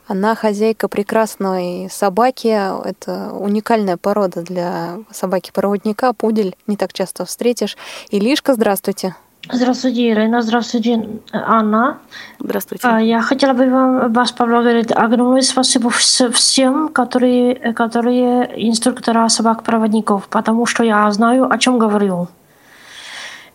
Она 0.08 0.34
хозяйка 0.36 0.88
прекрасной 0.88 1.90
собаки. 1.92 2.48
Это 2.48 3.34
уникальная 3.34 3.98
порода 3.98 4.42
для 4.42 5.00
собаки-проводника. 5.12 6.14
Пудель 6.14 6.56
не 6.66 6.78
так 6.78 6.94
часто 6.94 7.26
встретишь. 7.26 7.76
И 8.12 8.20
Лишка, 8.20 8.54
здравствуйте. 8.54 9.16
Здравствуйте, 9.52 10.10
Ирина. 10.12 10.42
Здравствуйте, 10.42 11.08
Анна. 11.32 11.98
Здравствуйте. 12.40 12.88
А, 12.88 13.00
я 13.00 13.22
хотела 13.22 13.54
бы 13.54 13.70
вам, 13.70 14.12
вас 14.12 14.32
поблагодарить. 14.32 14.92
Огромное 14.92 15.42
спасибо 15.42 15.90
всем, 15.90 16.90
которые, 16.90 17.74
которые 17.74 18.50
инструктора 18.70 19.30
собак-проводников, 19.30 20.28
потому 20.30 20.66
что 20.66 20.84
я 20.84 21.12
знаю, 21.12 21.52
о 21.52 21.58
чем 21.58 21.78
говорю. 21.78 22.28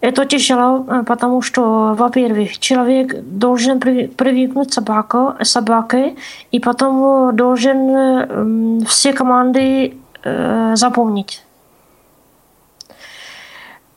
Это 0.00 0.24
тяжело, 0.24 0.86
потому 1.06 1.42
что, 1.42 1.94
во-первых, 1.98 2.58
человек 2.58 3.22
должен 3.22 3.80
привыкнуть 3.80 4.72
собаку, 4.72 5.34
собаке, 5.42 6.16
и 6.52 6.60
потом 6.60 7.36
должен 7.36 8.84
все 8.86 9.12
команды 9.12 9.94
э, 10.24 10.72
запомнить. 10.76 11.42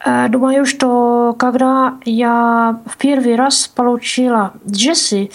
Э, 0.05 0.27
думаю, 0.29 0.65
что 0.65 1.35
когда 1.37 1.95
я 2.05 2.79
в 2.85 2.97
первый 2.97 3.35
раз 3.35 3.67
получила 3.67 4.53
Джесси, 4.69 5.31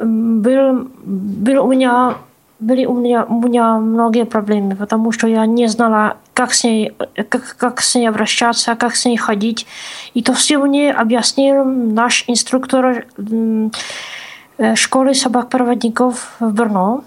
был, 0.00 0.88
был 1.04 1.64
у 1.64 1.70
меня, 1.70 2.16
были 2.60 2.84
у 2.84 2.94
меня, 2.94 3.24
у 3.24 3.40
меня 3.40 3.78
многие 3.78 4.24
проблемы, 4.24 4.76
потому 4.76 5.12
что 5.12 5.28
я 5.28 5.46
не 5.46 5.68
знала, 5.68 6.16
как 6.34 6.52
с 6.52 6.64
ней, 6.64 6.92
как, 7.28 7.56
как 7.56 7.80
с 7.80 7.94
ней 7.94 8.08
обращаться, 8.08 8.74
как 8.74 8.96
с 8.96 9.04
ней 9.04 9.16
ходить. 9.16 9.66
И 10.14 10.22
то 10.22 10.32
все 10.34 10.58
мне 10.58 10.92
объяснил 10.92 11.64
наш 11.64 12.24
инструктор 12.26 13.06
э, 13.16 14.74
школы 14.74 15.14
собак-проводников 15.14 16.36
в 16.40 16.52
Брно. 16.52 17.04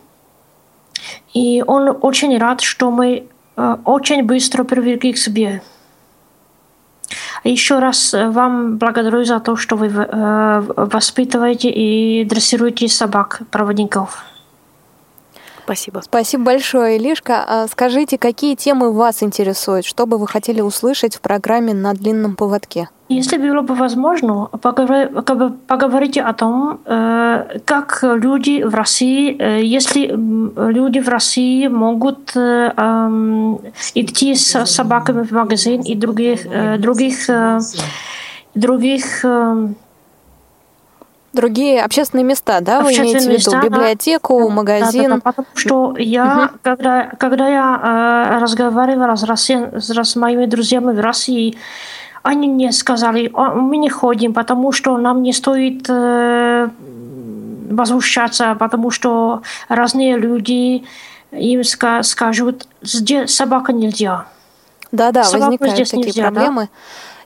И 1.34 1.64
он 1.66 1.98
очень 2.02 2.38
рад, 2.38 2.62
что 2.62 2.92
мы 2.92 3.26
э, 3.58 3.78
очень 3.86 4.24
быстро 4.24 4.64
привыкли 4.64 5.12
к 5.12 5.18
себе. 5.18 5.62
Еще 7.44 7.80
раз 7.80 8.14
э, 8.14 8.30
вам 8.30 8.78
благодарю 8.78 9.24
за 9.24 9.40
то, 9.40 9.56
что 9.56 9.76
вы 9.76 9.88
э, 9.88 10.64
воспитываете 10.76 11.70
и 11.70 12.24
дрессируете 12.26 12.88
собак-проводников. 12.88 14.24
Спасибо. 15.64 16.02
Спасибо 16.04 16.44
большое, 16.44 16.98
Илишка. 16.98 17.44
А 17.48 17.68
скажите, 17.68 18.18
какие 18.18 18.56
темы 18.56 18.92
вас 18.92 19.24
интересуют? 19.24 19.86
Что 19.86 20.06
бы 20.06 20.18
вы 20.18 20.28
хотели 20.28 20.62
услышать 20.62 21.16
в 21.16 21.22
программе 21.22 21.74
«На 21.74 21.94
длинном 21.94 22.36
поводке»? 22.36 22.90
Если 23.10 23.38
было 23.38 23.62
бы 23.62 23.76
возможно, 23.76 24.48
поговорите 25.68 26.22
о 26.22 26.34
том, 26.34 26.80
э, 26.86 27.60
как 27.66 28.00
люди 28.04 28.64
в 28.64 28.74
России, 28.74 29.36
э, 29.38 29.62
если 29.64 30.08
люди 30.08 31.00
в 31.00 31.10
России 31.10 31.68
могут 31.68 32.32
э, 32.36 32.72
идти 33.96 34.36
с 34.36 34.66
собаками 34.66 35.24
в 35.24 35.32
магазин 35.32 35.82
и 35.82 35.94
других, 35.96 36.48
других, 36.80 37.30
других 38.56 39.26
Другие 41.34 41.82
общественные 41.82 42.26
места, 42.26 42.60
да, 42.60 42.82
вы 42.82 42.92
имеете 42.92 43.20
в 43.20 43.22
виду? 43.22 43.34
Места, 43.34 43.62
Библиотеку, 43.62 44.40
да, 44.40 44.54
магазин? 44.54 45.04
Да, 45.04 45.16
да, 45.16 45.22
потому 45.22 45.48
что 45.54 45.96
я, 45.98 46.50
угу. 46.52 46.60
когда, 46.62 47.04
когда 47.18 47.48
я 47.48 48.36
э, 48.36 48.40
разговаривала 48.42 49.16
с, 49.16 49.24
Россией, 49.24 49.80
с 49.80 50.16
моими 50.18 50.46
друзьями 50.46 50.92
в 50.92 51.00
России, 51.00 51.58
они 52.22 52.50
мне 52.50 52.74
сказали, 52.74 53.32
мы 53.34 53.78
не 53.78 53.90
ходим, 53.90 54.34
потому 54.34 54.74
что 54.74 54.98
нам 54.98 55.24
не 55.24 55.32
стоит 55.32 55.86
э, 55.88 56.68
возмущаться, 57.70 58.56
потому 58.60 58.92
что 58.92 59.42
разные 59.70 60.18
люди 60.18 60.84
им 61.32 61.64
скажут, 61.64 62.68
здесь 62.82 63.34
собака 63.34 63.72
нельзя. 63.72 64.26
Да-да, 64.92 65.24
возникают 65.24 65.78
такие 65.78 66.06
нельзя, 66.06 66.24
проблемы. 66.24 66.64
Да? 66.64 66.70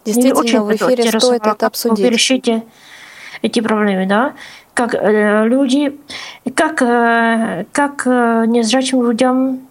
Действительно, 0.06 0.64
в 0.64 0.76
эфире 0.76 1.20
стоит 1.20 1.48
это 1.48 1.66
обсудить. 1.66 2.06
Решите 2.06 2.64
эти 3.42 3.60
проблемы, 3.60 4.06
да? 4.06 4.34
Как 4.74 4.94
э, 4.94 5.48
люди, 5.48 5.98
как, 6.54 6.82
э, 6.82 7.66
как 7.72 8.04
э, 8.06 8.46
незрячим 8.48 9.04
людям 9.04 9.62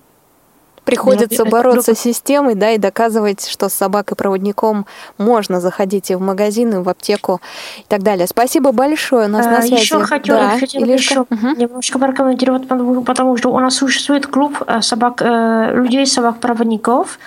Приходится 0.84 1.44
бороться 1.44 1.94
с 1.94 1.98
системой, 1.98 2.54
да, 2.54 2.72
и 2.72 2.78
доказывать, 2.78 3.48
что 3.48 3.68
с 3.68 3.74
собакой-проводником 3.74 4.86
можно 5.16 5.60
заходить 5.60 6.10
и 6.10 6.14
в 6.14 6.20
магазин, 6.20 6.74
и 6.74 6.82
в 6.82 6.88
аптеку 6.88 7.40
и 7.78 7.84
так 7.88 8.02
далее. 8.02 8.26
Спасибо 8.26 8.70
большое. 8.72 9.26
У 9.26 9.30
нас 9.30 9.46
а, 9.46 9.50
на 9.50 9.62
связи. 9.62 9.80
Еще 9.80 10.00
хотела, 10.00 10.40
да, 10.40 10.58
хотела 10.58 10.84
еще 10.84 11.20
угу. 11.20 11.48
немножко 11.56 11.98
прокомментировать, 11.98 12.68
потому, 12.68 13.36
что 13.38 13.50
у 13.50 13.58
нас 13.58 13.76
существует 13.76 14.26
клуб 14.26 14.62
э, 14.66 14.82
собак, 14.82 15.22
э, 15.22 15.72
людей 15.74 16.06
собак-проводников, 16.06 17.18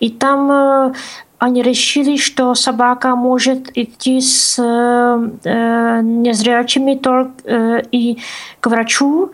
и 0.00 0.10
там 0.10 0.50
э, 0.50 0.92
они 1.44 1.62
решили, 1.62 2.16
что 2.16 2.54
собака 2.54 3.14
может 3.16 3.70
идти 3.76 4.20
с 4.20 4.58
э, 4.58 6.00
незрячими 6.02 6.94
только 6.94 7.32
э, 7.44 7.82
и 7.92 8.18
к 8.60 8.66
врачу, 8.70 9.30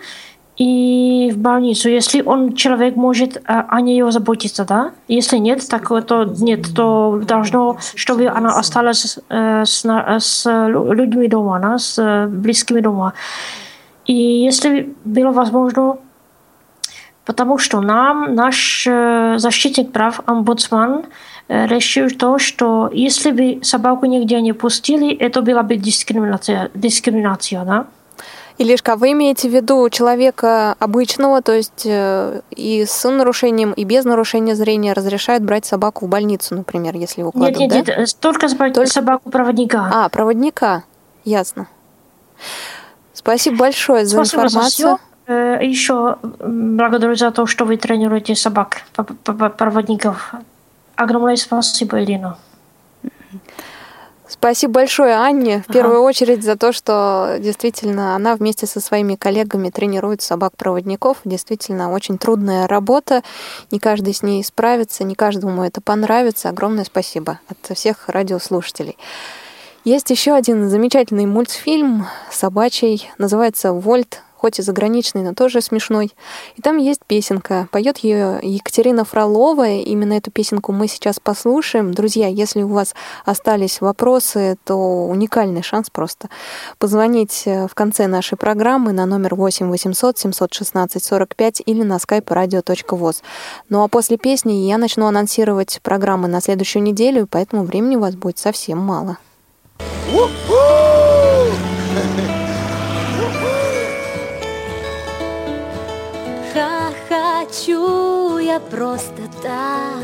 и 0.56 1.30
в 1.32 1.38
больницу, 1.38 1.88
если 1.88 2.20
он 2.22 2.54
человек 2.54 2.96
может 2.96 3.40
а, 3.46 3.64
о 3.68 3.80
нее 3.80 4.10
заботиться, 4.10 4.64
да? 4.64 4.90
Если 5.08 5.38
нет, 5.38 5.66
так 5.68 5.88
то 6.06 6.24
нет, 6.24 6.74
то 6.74 7.22
должно, 7.24 7.78
чтобы 7.94 8.26
она 8.26 8.58
осталась 8.58 9.18
э, 9.28 9.64
с, 9.64 9.84
с 10.18 10.66
людьми 10.68 11.28
дома, 11.28 11.60
да? 11.60 11.78
с 11.78 12.26
близкими 12.28 12.80
дома. 12.80 13.12
И 14.06 14.14
если 14.14 14.94
было 15.04 15.30
возможно, 15.30 15.96
потому 17.30 17.58
что 17.58 17.80
нам 17.80 18.34
наш 18.34 18.84
э, 18.88 19.38
защитник 19.38 19.92
прав, 19.92 20.20
омбудсман, 20.26 21.04
э, 21.46 21.66
решил 21.68 22.10
то, 22.10 22.38
что 22.38 22.90
если 22.92 23.30
бы 23.30 23.64
собаку 23.64 24.06
нигде 24.06 24.40
не 24.40 24.52
пустили, 24.52 25.14
это 25.14 25.40
была 25.40 25.62
бы 25.62 25.76
дискриминация, 25.76 26.72
дискриминация 26.74 27.64
да? 27.64 27.86
Илишка, 28.58 28.96
вы 28.96 29.12
имеете 29.12 29.48
в 29.48 29.54
виду 29.54 29.88
человека 29.90 30.74
обычного, 30.80 31.40
то 31.40 31.52
есть 31.52 31.86
э, 31.86 32.40
и 32.50 32.84
с 32.84 33.08
нарушением, 33.08 33.74
и 33.74 33.84
без 33.84 34.04
нарушения 34.04 34.56
зрения 34.56 34.92
разрешают 34.92 35.44
брать 35.44 35.64
собаку 35.64 36.06
в 36.06 36.08
больницу, 36.08 36.56
например, 36.56 36.96
если 36.96 37.20
его 37.20 37.30
кладут, 37.30 37.60
Нет, 37.60 37.72
нет, 37.72 37.86
да? 37.86 37.96
нет, 37.96 38.16
только, 38.18 38.48
только 38.48 38.86
собаку-проводника. 38.86 39.88
А, 39.92 40.08
проводника, 40.08 40.82
ясно. 41.24 41.68
Спасибо 43.12 43.56
большое 43.56 44.04
за 44.04 44.16
Спасибо 44.16 44.42
информацию. 44.42 44.88
За 44.88 44.96
все. 44.96 45.09
Еще 45.30 46.16
благодарю 46.22 47.14
за 47.14 47.30
то, 47.30 47.46
что 47.46 47.64
вы 47.64 47.76
тренируете 47.76 48.34
собак, 48.34 48.82
проводников. 48.94 50.34
Огромное 50.96 51.36
спасибо, 51.36 52.02
Ирина. 52.02 52.36
Спасибо 54.26 54.74
большое 54.74 55.16
Анне, 55.16 55.64
в 55.66 55.72
первую 55.72 55.98
ага. 55.98 56.06
очередь, 56.06 56.44
за 56.44 56.56
то, 56.56 56.72
что 56.72 57.36
действительно 57.40 58.14
она 58.14 58.36
вместе 58.36 58.64
со 58.64 58.80
своими 58.80 59.16
коллегами 59.16 59.70
тренирует 59.70 60.22
собак-проводников. 60.22 61.18
Действительно, 61.24 61.92
очень 61.92 62.16
трудная 62.16 62.68
работа. 62.68 63.22
Не 63.72 63.80
каждый 63.80 64.14
с 64.14 64.22
ней 64.22 64.44
справится, 64.44 65.02
не 65.02 65.16
каждому 65.16 65.64
это 65.64 65.80
понравится. 65.80 66.48
Огромное 66.48 66.84
спасибо 66.84 67.40
от 67.48 67.76
всех 67.76 68.08
радиослушателей. 68.08 68.96
Есть 69.84 70.10
еще 70.10 70.32
один 70.32 70.70
замечательный 70.70 71.26
мультфильм 71.26 72.06
собачий, 72.30 73.10
называется 73.18 73.72
«Вольт 73.72 74.22
хоть 74.40 74.58
и 74.58 74.62
заграничный, 74.62 75.22
но 75.22 75.34
тоже 75.34 75.60
смешной. 75.60 76.12
И 76.56 76.62
там 76.62 76.78
есть 76.78 77.02
песенка. 77.06 77.68
Поет 77.70 77.98
ее 77.98 78.38
Екатерина 78.42 79.04
Фролова. 79.04 79.68
Именно 79.68 80.14
эту 80.14 80.30
песенку 80.30 80.72
мы 80.72 80.88
сейчас 80.88 81.20
послушаем. 81.20 81.92
Друзья, 81.92 82.26
если 82.26 82.62
у 82.62 82.68
вас 82.68 82.94
остались 83.26 83.82
вопросы, 83.82 84.56
то 84.64 85.06
уникальный 85.06 85.62
шанс 85.62 85.90
просто 85.90 86.30
позвонить 86.78 87.42
э, 87.44 87.68
в 87.68 87.74
конце 87.74 88.06
нашей 88.06 88.38
программы 88.38 88.92
на 88.92 89.04
номер 89.04 89.34
8 89.34 89.68
800 89.68 90.18
716 90.18 91.04
45 91.04 91.62
или 91.66 91.82
на 91.82 91.96
skype 91.96 92.24
radio.voz. 92.24 93.22
Ну 93.68 93.82
а 93.82 93.88
после 93.88 94.16
песни 94.16 94.52
я 94.52 94.78
начну 94.78 95.06
анонсировать 95.06 95.80
программы 95.82 96.28
на 96.28 96.40
следующую 96.40 96.82
неделю, 96.82 97.28
поэтому 97.30 97.64
времени 97.64 97.96
у 97.96 98.00
вас 98.00 98.14
будет 98.14 98.38
совсем 98.38 98.78
мало. 98.78 99.18
хочу 100.10 100.30
я 108.50 108.58
просто 108.58 109.22
так 109.42 110.02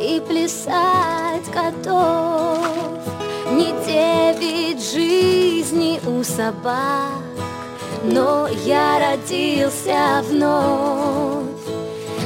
И 0.00 0.20
плясать 0.26 1.46
готов. 1.52 2.66
Не 3.52 3.72
девять 3.86 4.82
жизней 4.92 6.00
у 6.06 6.22
собак 6.22 7.22
Но 8.04 8.48
я 8.64 8.98
родился 8.98 10.22
вновь. 10.30 11.44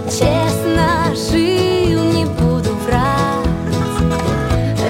Честно 0.07 1.15
жил, 1.15 2.03
не 2.17 2.25
буду 2.25 2.73
врать 2.85 3.49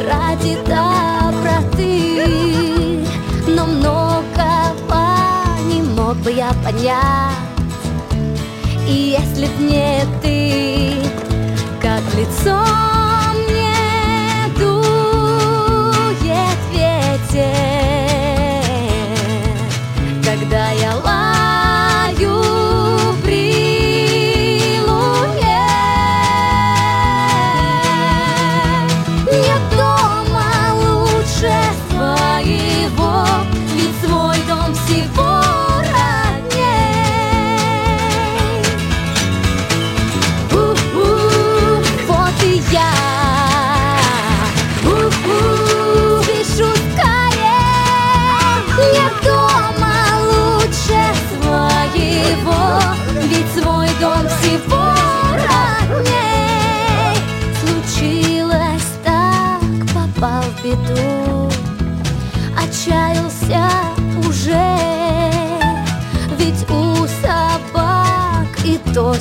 Ради 0.06 0.58
доброты. 0.66 2.26
Но 3.46 3.64
многого 3.66 5.06
не 5.68 5.80
мог 5.82 6.16
бы 6.16 6.32
я 6.32 6.52
понять 6.64 7.41
и 8.88 9.16
если 9.18 9.46
б 9.46 9.52
не 9.60 10.04
ты, 10.22 10.94
как 11.80 12.02
лицо 12.14 12.91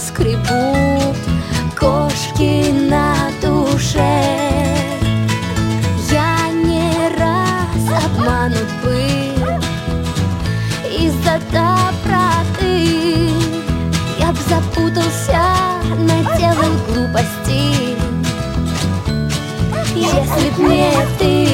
скребут 0.07 1.17
Кошки 1.79 2.71
на 2.71 3.15
душе. 3.41 4.21
Я 6.11 6.49
не 6.51 6.91
раз 7.17 8.03
обманут 8.05 8.67
был 8.83 9.59
Из-за 10.89 11.39
доброты 11.51 13.29
я 14.19 14.31
б 14.31 14.37
запутался, 14.47 15.41
наделал 15.97 16.73
глупостей 16.87 17.97
Если 19.95 20.49
б 20.49 20.69
не 20.69 20.91
ты 21.17 21.50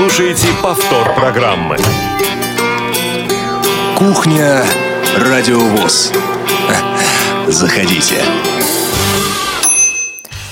слушаете 0.00 0.48
повтор 0.62 1.14
программы. 1.14 1.76
Кухня 3.98 4.64
Радиовоз. 5.18 6.10
Заходите. 7.46 8.24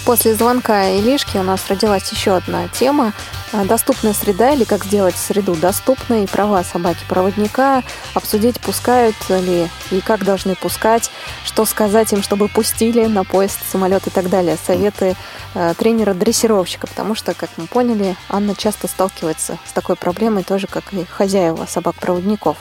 После 0.05 0.35
звонка 0.35 0.91
Илишки 0.91 1.39
у 1.39 1.43
нас 1.43 1.67
родилась 1.69 2.13
еще 2.13 2.37
одна 2.37 2.69
тема. 2.69 3.15
А, 3.53 3.65
Доступная 3.65 4.13
среда 4.13 4.51
или 4.51 4.65
как 4.65 4.85
сделать 4.85 5.17
среду 5.17 5.55
доступной, 5.55 6.29
права 6.29 6.63
собаки-проводника, 6.63 7.83
обсудить, 8.13 8.61
пускают 8.61 9.17
ли 9.31 9.69
и 9.91 10.01
как 10.03 10.25
должны 10.25 10.57
пускать, 10.57 11.11
что 11.59 11.65
сказать 11.65 12.13
им, 12.13 12.23
чтобы 12.23 12.47
пустили 12.47 13.07
на 13.07 13.25
поезд, 13.25 13.59
самолет 13.69 14.07
и 14.07 14.11
так 14.11 14.31
далее. 14.31 14.57
Советы 14.65 15.17
э, 15.57 15.75
тренера-дрессировщика, 15.77 16.87
потому 16.87 17.17
что, 17.17 17.35
как 17.35 17.51
мы 17.57 17.67
поняли, 17.67 18.15
Анна 18.29 18.55
часто 18.55 18.87
сталкивается 18.87 19.59
с 19.67 19.73
такой 19.73 19.97
проблемой, 19.97 20.45
тоже 20.45 20.69
как 20.69 20.93
и 20.93 21.05
хозяева 21.05 21.67
собак-проводников. 21.69 22.59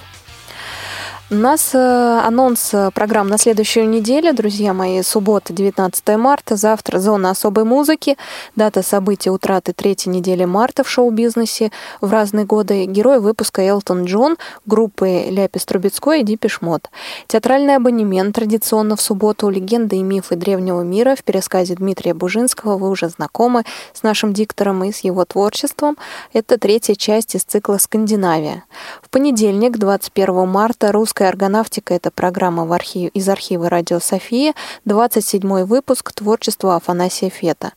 У 1.30 1.36
нас 1.36 1.72
э, 1.76 1.78
анонс 2.24 2.74
э, 2.74 2.90
программ 2.94 3.28
на 3.28 3.38
следующую 3.38 3.90
неделю, 3.90 4.34
друзья 4.34 4.74
мои. 4.74 5.02
Суббота, 5.02 5.52
19 5.52 6.08
марта. 6.16 6.56
Завтра 6.56 7.00
зона 7.00 7.32
особой 7.32 7.66
музыки. 7.66 8.16
Дата 8.56 8.82
события 8.82 9.30
утраты 9.30 9.74
третьей 9.74 10.14
недели 10.14 10.46
марта 10.46 10.86
в 10.86 10.90
шоу-бизнесе 10.90 11.74
в 12.00 12.14
разные 12.14 12.46
годы. 12.46 12.86
Герой 12.86 13.20
выпуска 13.20 13.62
Элтон 13.62 14.06
Джон, 14.06 14.38
группы 14.66 15.26
Ляпис 15.30 15.66
Трубецкой 15.66 16.22
и 16.22 16.24
Дипиш 16.24 16.62
Мод. 16.62 16.90
Театральный 17.28 17.76
абонемент 17.76 18.34
традиционно 18.34 18.96
в 18.96 19.02
субботу 19.02 19.50
«Легенды 19.50 19.98
и 19.98 20.04
мифы 20.04 20.38
древнего 20.38 20.82
мира» 20.82 21.18
в 21.18 21.26
пересказе 21.26 21.76
Дмитрия 21.76 22.14
Бужинского. 22.14 22.78
Вы 22.78 22.90
уже 22.90 23.10
знакомы 23.10 23.66
с 23.92 24.02
нашим 24.02 24.32
диктором 24.32 24.82
и 24.86 24.94
с 24.94 25.00
его 25.00 25.26
творчеством. 25.26 25.98
Это 26.32 26.58
третья 26.58 26.96
часть 26.96 27.36
из 27.36 27.44
цикла 27.44 27.80
«Скандинавия». 27.80 28.64
В 29.02 29.10
понедельник, 29.10 29.78
21 29.78 30.48
марта, 30.48 30.94
русская 31.18 31.30
органавтика– 31.30 31.94
это 31.96 32.12
программа 32.12 32.66
в 32.66 32.72
архив, 32.72 33.10
из 33.16 33.28
архива 33.28 33.70
«Радио 33.70 34.00
София», 34.00 34.54
27 34.86 35.64
выпуск 35.64 36.12
творчества 36.12 36.76
Афанасия 36.76 37.32
Фета. 37.32 37.74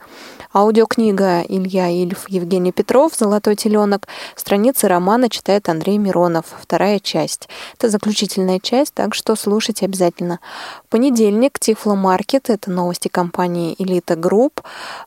Аудиокнига 0.52 1.40
Илья 1.48 1.88
Ильф, 1.88 2.28
Евгений 2.28 2.70
Петров, 2.70 3.14
«Золотой 3.14 3.56
теленок». 3.56 4.08
Страницы 4.36 4.88
романа 4.88 5.30
читает 5.30 5.70
Андрей 5.70 5.96
Миронов, 5.96 6.44
вторая 6.60 6.98
часть. 6.98 7.48
Это 7.78 7.88
заключительная 7.88 8.58
часть, 8.58 8.92
так 8.92 9.14
что 9.14 9.34
слушайте 9.36 9.86
обязательно. 9.86 10.40
Понедельник, 10.90 11.60
Тифло 11.60 11.94
Маркет, 11.94 12.50
это 12.50 12.68
новости 12.68 13.06
компании 13.06 13.76
Элита 13.78 14.16
Групп. 14.16 14.60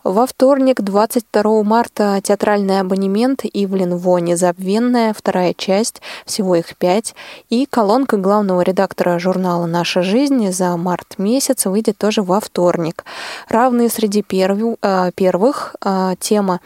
Во 0.06 0.26
вторник, 0.26 0.80
22 0.80 1.64
марта, 1.64 2.22
театральный 2.24 2.80
абонемент 2.80 3.42
Ивлин 3.44 3.98
Во 3.98 4.20
«Незабвенная», 4.20 5.14
вторая 5.14 5.54
часть, 5.54 6.02
всего 6.26 6.56
их 6.56 6.78
пять. 6.78 7.16
И 7.50 7.66
колонка 7.66 8.16
главного 8.16 8.62
редактора 8.62 9.20
журнала 9.20 9.66
«Наша 9.66 10.04
жизнь» 10.04 10.54
за 10.54 10.78
март 10.78 11.16
месяц 11.18 11.66
выйдет 11.66 11.98
тоже 11.98 12.22
во 12.22 12.40
вторник. 12.40 13.04
Равные 13.50 13.90
среди 13.90 14.22
перв... 14.22 14.78
первых 15.16 15.76
а, 15.82 16.16
тема 16.16 16.62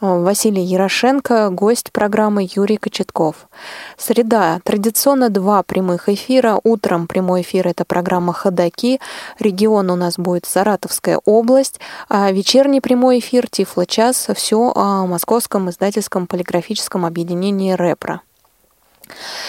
Василий 0.00 0.62
Ярошенко, 0.62 1.50
гость 1.50 1.90
программы 1.90 2.48
Юрий 2.54 2.76
Кочетков. 2.76 3.48
Среда. 3.96 4.60
Традиционно 4.62 5.28
два 5.28 5.64
прямых 5.64 6.08
эфира. 6.08 6.60
Утром 6.62 7.08
прямой 7.08 7.42
эфир– 7.42 7.66
это 7.68 7.84
программа 7.84 8.32
«Ходоки». 8.32 9.00
Регион 9.40 9.90
у 9.90 9.96
нас 9.96 10.16
будет 10.16 10.46
Саратовская 10.46 11.20
область. 11.24 11.80
А 12.08 12.30
вечерний 12.30 12.80
прямой 12.80 13.18
эфир 13.18 13.48
«Тифло-час»– 13.50 14.28
все 14.36 14.70
о 14.72 15.04
Московском 15.04 15.68
издательском 15.68 16.28
полиграфическом 16.28 17.04
объединении 17.04 17.74
«Репро». 17.74 18.20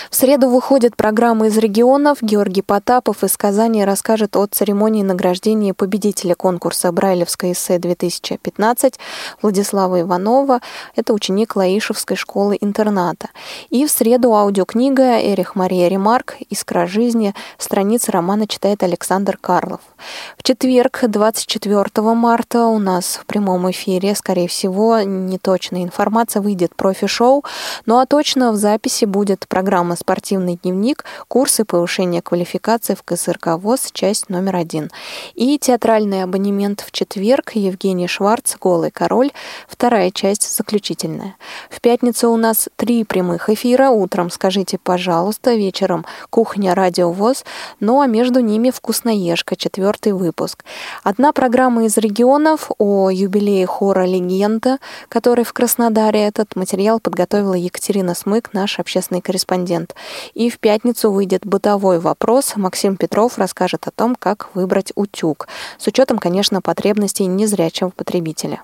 В 0.10 0.16
среду 0.16 0.50
выходит 0.50 0.96
программа 0.96 1.48
из 1.48 1.58
регионов. 1.58 2.20
Георгий 2.22 2.62
Потапов 2.62 3.24
из 3.24 3.36
Казани 3.38 3.84
расскажет 3.86 4.36
о 4.36 4.46
церемонии 4.48 5.04
награждения 5.04 5.74
победителя 5.74 6.36
конкурса 6.36 6.92
«Брайлевское 6.92 7.52
эссе-2015» 7.52 8.96
Владислава 9.42 10.02
Иванова. 10.02 10.62
Это 10.96 11.14
ученик 11.14 11.56
Лаишевской 11.56 12.16
школы-интерната. 12.16 13.30
И 13.70 13.86
в 13.86 13.92
среду 13.92 14.34
аудиокнига 14.34 15.20
«Эрих 15.20 15.56
Мария 15.56 15.88
Ремарк. 15.88 16.36
Искра 16.50 16.88
жизни». 16.88 17.34
Страницы 17.58 18.12
романа 18.12 18.48
читает 18.48 18.84
Александр 18.84 19.38
Карлов. 19.40 19.82
В 20.38 20.44
четверг, 20.44 21.04
24 21.04 22.02
марта, 22.14 22.66
у 22.66 22.80
нас 22.80 23.20
в 23.22 23.26
прямом 23.26 23.70
эфире, 23.72 24.16
скорее 24.16 24.48
всего, 24.48 25.00
неточная 25.00 25.84
информация, 25.84 26.42
выйдет 26.42 26.76
профи-шоу. 26.76 27.44
Ну 27.86 28.00
а 28.00 28.06
точно 28.06 28.52
в 28.52 28.56
записи 28.56 29.06
будет 29.06 29.48
программа 29.50 29.96
«Спортивный 29.98 30.58
дневник. 30.62 31.04
Курсы 31.28 31.66
повышения 31.66 32.22
квалификации 32.22 32.96
в 32.96 33.04
КСРК 33.04 33.58
ВОЗ. 33.58 33.90
Часть 33.92 34.30
номер 34.30 34.56
один». 34.56 34.90
И 35.34 35.58
театральный 35.58 36.24
абонемент 36.24 36.82
в 36.82 36.92
четверг 36.92 37.52
Евгений 37.56 38.08
Шварц 38.08 38.56
«Голый 38.62 38.92
король». 38.92 39.32
Вторая 39.68 40.12
часть 40.12 40.56
заключительная. 40.56 41.36
В 41.70 41.82
пятницу 41.82 42.30
у 42.30 42.38
нас 42.38 42.70
три 42.76 43.04
прямых 43.04 43.50
эфира. 43.50 43.90
Утром 43.90 44.30
«Скажите, 44.30 44.78
пожалуйста», 44.78 45.56
вечером 45.56 46.06
«Кухня. 46.30 46.76
Радио 46.76 47.12
ВОЗ». 47.12 47.44
Ну 47.80 48.00
а 48.00 48.06
между 48.06 48.40
ними 48.40 48.70
«Вкусноежка», 48.70 49.56
четвертый 49.56 50.14
выпуск. 50.14 50.64
Одна 51.04 51.34
программа 51.34 51.86
из 51.86 51.98
регионов 51.98 52.70
о 52.78 53.10
юбилее 53.10 53.66
хора 53.66 54.06
«Легенда», 54.06 54.78
который 55.10 55.44
в 55.44 55.54
Краснодаре. 55.54 56.22
Этот 56.28 56.56
материал 56.56 57.00
подготовила 57.00 57.56
Екатерина 57.56 58.14
Смык, 58.14 58.52
наш 58.54 58.80
общественный 58.80 59.22
корреспондент 59.22 59.39
корреспондент. 59.40 59.96
И 60.34 60.50
в 60.50 60.60
пятницу 60.60 61.12
выйдет 61.12 61.46
бытовой 61.46 62.00
вопрос. 62.00 62.54
Максим 62.56 62.98
Петров 62.98 63.38
расскажет 63.38 63.88
о 63.88 63.92
том, 63.92 64.16
как 64.16 64.50
выбрать 64.54 64.92
утюг. 64.96 65.48
С 65.78 65.88
учетом, 65.88 66.18
конечно, 66.18 66.62
потребностей 66.62 67.26
незрячего 67.26 67.90
потребителя. 67.90 68.62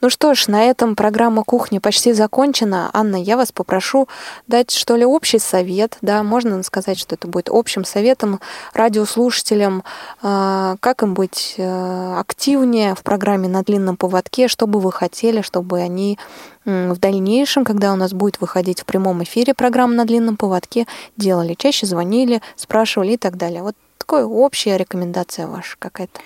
Ну 0.00 0.10
что 0.10 0.34
ж, 0.34 0.48
на 0.48 0.64
этом 0.64 0.96
программа 0.96 1.42
«Кухня» 1.44 1.80
почти 1.80 2.12
закончена. 2.12 2.90
Анна, 2.92 3.16
я 3.16 3.36
вас 3.36 3.52
попрошу 3.52 4.08
дать, 4.46 4.70
что 4.70 4.96
ли, 4.96 5.04
общий 5.04 5.38
совет. 5.38 5.96
Да, 6.02 6.22
можно 6.22 6.62
сказать, 6.62 6.98
что 6.98 7.14
это 7.14 7.28
будет 7.28 7.48
общим 7.50 7.84
советом 7.84 8.40
радиослушателям, 8.74 9.84
а, 10.22 10.76
как 10.80 11.02
им 11.02 11.14
быть 11.14 11.54
э, 11.56 12.16
активнее 12.18 12.94
в 12.94 13.02
программе 13.02 13.48
«На 13.48 13.62
длинном 13.62 13.96
поводке», 13.96 14.48
что 14.48 14.66
бы 14.66 14.80
вы 14.80 14.92
хотели, 14.92 15.40
чтобы 15.40 15.80
они 15.80 16.18
в 16.64 16.98
дальнейшем, 16.98 17.64
когда 17.64 17.92
у 17.92 17.96
нас 17.96 18.12
будет 18.12 18.40
выходить 18.40 18.80
в 18.80 18.84
прямом 18.84 19.22
эфире 19.22 19.54
программа 19.54 19.94
на 19.94 20.04
длинном 20.04 20.36
поводке, 20.36 20.86
делали, 21.16 21.54
чаще 21.54 21.86
звонили, 21.86 22.40
спрашивали 22.56 23.12
и 23.12 23.16
так 23.16 23.36
далее. 23.36 23.62
Вот 23.62 23.76
такая 23.98 24.24
общая 24.24 24.76
рекомендация 24.76 25.46
ваша 25.46 25.76
какая-то. 25.78 26.20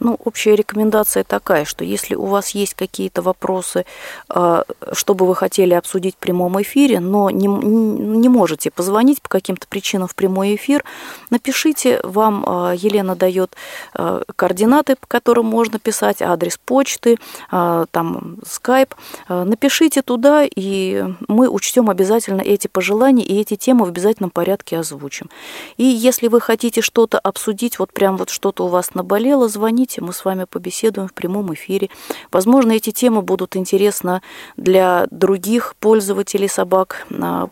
Ну, 0.00 0.16
общая 0.24 0.54
рекомендация 0.54 1.24
такая, 1.24 1.64
что 1.64 1.84
если 1.84 2.14
у 2.14 2.26
вас 2.26 2.50
есть 2.50 2.74
какие-то 2.74 3.20
вопросы, 3.20 3.84
а, 4.28 4.64
что 4.92 5.14
бы 5.14 5.26
вы 5.26 5.34
хотели 5.34 5.74
обсудить 5.74 6.14
в 6.14 6.18
прямом 6.18 6.60
эфире, 6.62 7.00
но 7.00 7.30
не, 7.30 7.46
не 7.46 8.28
можете 8.28 8.70
позвонить 8.70 9.20
по 9.20 9.28
каким-то 9.28 9.66
причинам 9.66 10.06
в 10.06 10.14
прямой 10.14 10.54
эфир, 10.54 10.84
напишите, 11.30 12.00
вам 12.04 12.44
а, 12.46 12.72
Елена 12.76 13.16
дает 13.16 13.56
а, 13.94 14.22
координаты, 14.36 14.94
по 14.96 15.06
которым 15.06 15.46
можно 15.46 15.78
писать, 15.78 16.22
адрес 16.22 16.58
почты, 16.64 17.18
там 17.50 18.38
скайп. 18.46 18.94
Напишите 19.28 20.02
туда, 20.02 20.44
и 20.44 21.04
мы 21.26 21.48
учтем 21.48 21.90
обязательно 21.90 22.40
эти 22.40 22.66
пожелания 22.66 23.24
и 23.24 23.40
эти 23.40 23.56
темы 23.56 23.84
в 23.84 23.88
обязательном 23.88 24.30
порядке 24.30 24.78
озвучим. 24.78 25.30
И 25.76 25.84
если 25.84 26.28
вы 26.28 26.40
хотите 26.40 26.82
что-то 26.82 27.18
обсудить, 27.18 27.78
вот 27.78 27.92
прям 27.92 28.16
вот 28.16 28.30
что-то 28.30 28.64
у 28.64 28.68
вас 28.68 28.94
наболело, 28.94 29.48
звоните 29.48 29.87
звоните, 29.88 30.00
мы 30.02 30.12
с 30.12 30.24
вами 30.24 30.44
побеседуем 30.44 31.08
в 31.08 31.12
прямом 31.12 31.52
эфире. 31.54 31.88
Возможно, 32.32 32.72
эти 32.72 32.90
темы 32.90 33.22
будут 33.22 33.56
интересны 33.56 34.20
для 34.56 35.06
других 35.10 35.74
пользователей 35.80 36.48
собак, 36.48 37.06
а, 37.10 37.46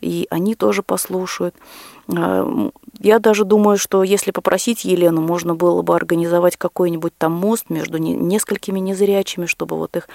и 0.00 0.26
они 0.30 0.54
тоже 0.54 0.82
послушают. 0.82 1.54
Я 3.00 3.18
даже 3.18 3.44
думаю, 3.44 3.78
что 3.78 4.02
если 4.02 4.30
попросить 4.30 4.84
Елену, 4.84 5.20
можно 5.20 5.54
было 5.54 5.82
бы 5.82 5.94
организовать 5.94 6.56
какой-нибудь 6.56 7.12
там 7.16 7.32
мост 7.32 7.66
между 7.68 7.98
несколькими 7.98 8.78
незрячими, 8.78 9.46
чтобы 9.46 9.76
вот 9.76 9.96
их 9.96 10.08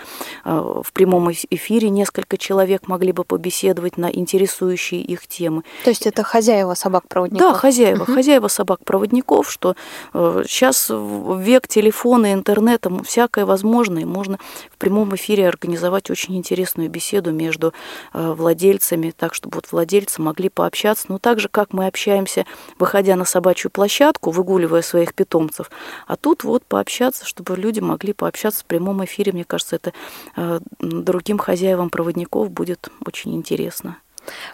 а, 0.43 0.81
в 0.83 0.91
прямом 0.93 1.31
эфире 1.31 1.89
несколько 1.89 2.37
человек 2.37 2.87
могли 2.87 3.11
бы 3.11 3.23
побеседовать 3.23 3.97
на 3.97 4.11
интересующие 4.11 5.01
их 5.01 5.27
темы. 5.27 5.63
То 5.83 5.89
есть 5.89 6.07
это 6.07 6.23
хозяева 6.23 6.73
собак-проводников? 6.73 7.53
Да, 7.53 7.53
хозяева, 7.57 8.03
угу. 8.03 8.13
хозяева 8.13 8.47
собак-проводников, 8.47 9.49
что 9.51 9.75
сейчас 10.13 10.87
э, 10.89 11.37
век 11.39 11.67
телефона, 11.67 12.33
интернета, 12.33 12.91
всякое 13.03 13.45
возможно, 13.45 13.99
и 13.99 14.05
можно 14.05 14.37
в 14.71 14.77
прямом 14.77 15.15
эфире 15.15 15.47
организовать 15.47 16.09
очень 16.09 16.35
интересную 16.37 16.89
беседу 16.89 17.31
между 17.31 17.73
э, 18.13 18.33
владельцами, 18.33 19.13
так 19.15 19.33
чтобы 19.33 19.55
вот 19.55 19.71
владельцы 19.71 20.21
могли 20.21 20.49
пообщаться, 20.49 21.05
но 21.09 21.17
так 21.17 21.39
же, 21.39 21.47
как 21.49 21.73
мы 21.73 21.87
общаемся 21.87 22.45
выходя 22.79 23.15
на 23.15 23.25
собачью 23.25 23.71
площадку, 23.71 24.31
выгуливая 24.31 24.81
своих 24.81 25.13
питомцев. 25.13 25.69
А 26.07 26.15
тут 26.15 26.43
вот 26.43 26.65
пообщаться, 26.65 27.25
чтобы 27.25 27.55
люди 27.55 27.79
могли 27.79 28.13
пообщаться 28.13 28.61
в 28.61 28.65
прямом 28.65 29.03
эфире. 29.05 29.31
Мне 29.31 29.45
кажется, 29.45 29.75
это 29.75 29.93
э, 30.35 30.59
другим 30.79 31.37
хозяевам 31.37 31.89
проводников 31.89 32.49
будет 32.51 32.89
очень 33.05 33.35
интересно. 33.35 33.97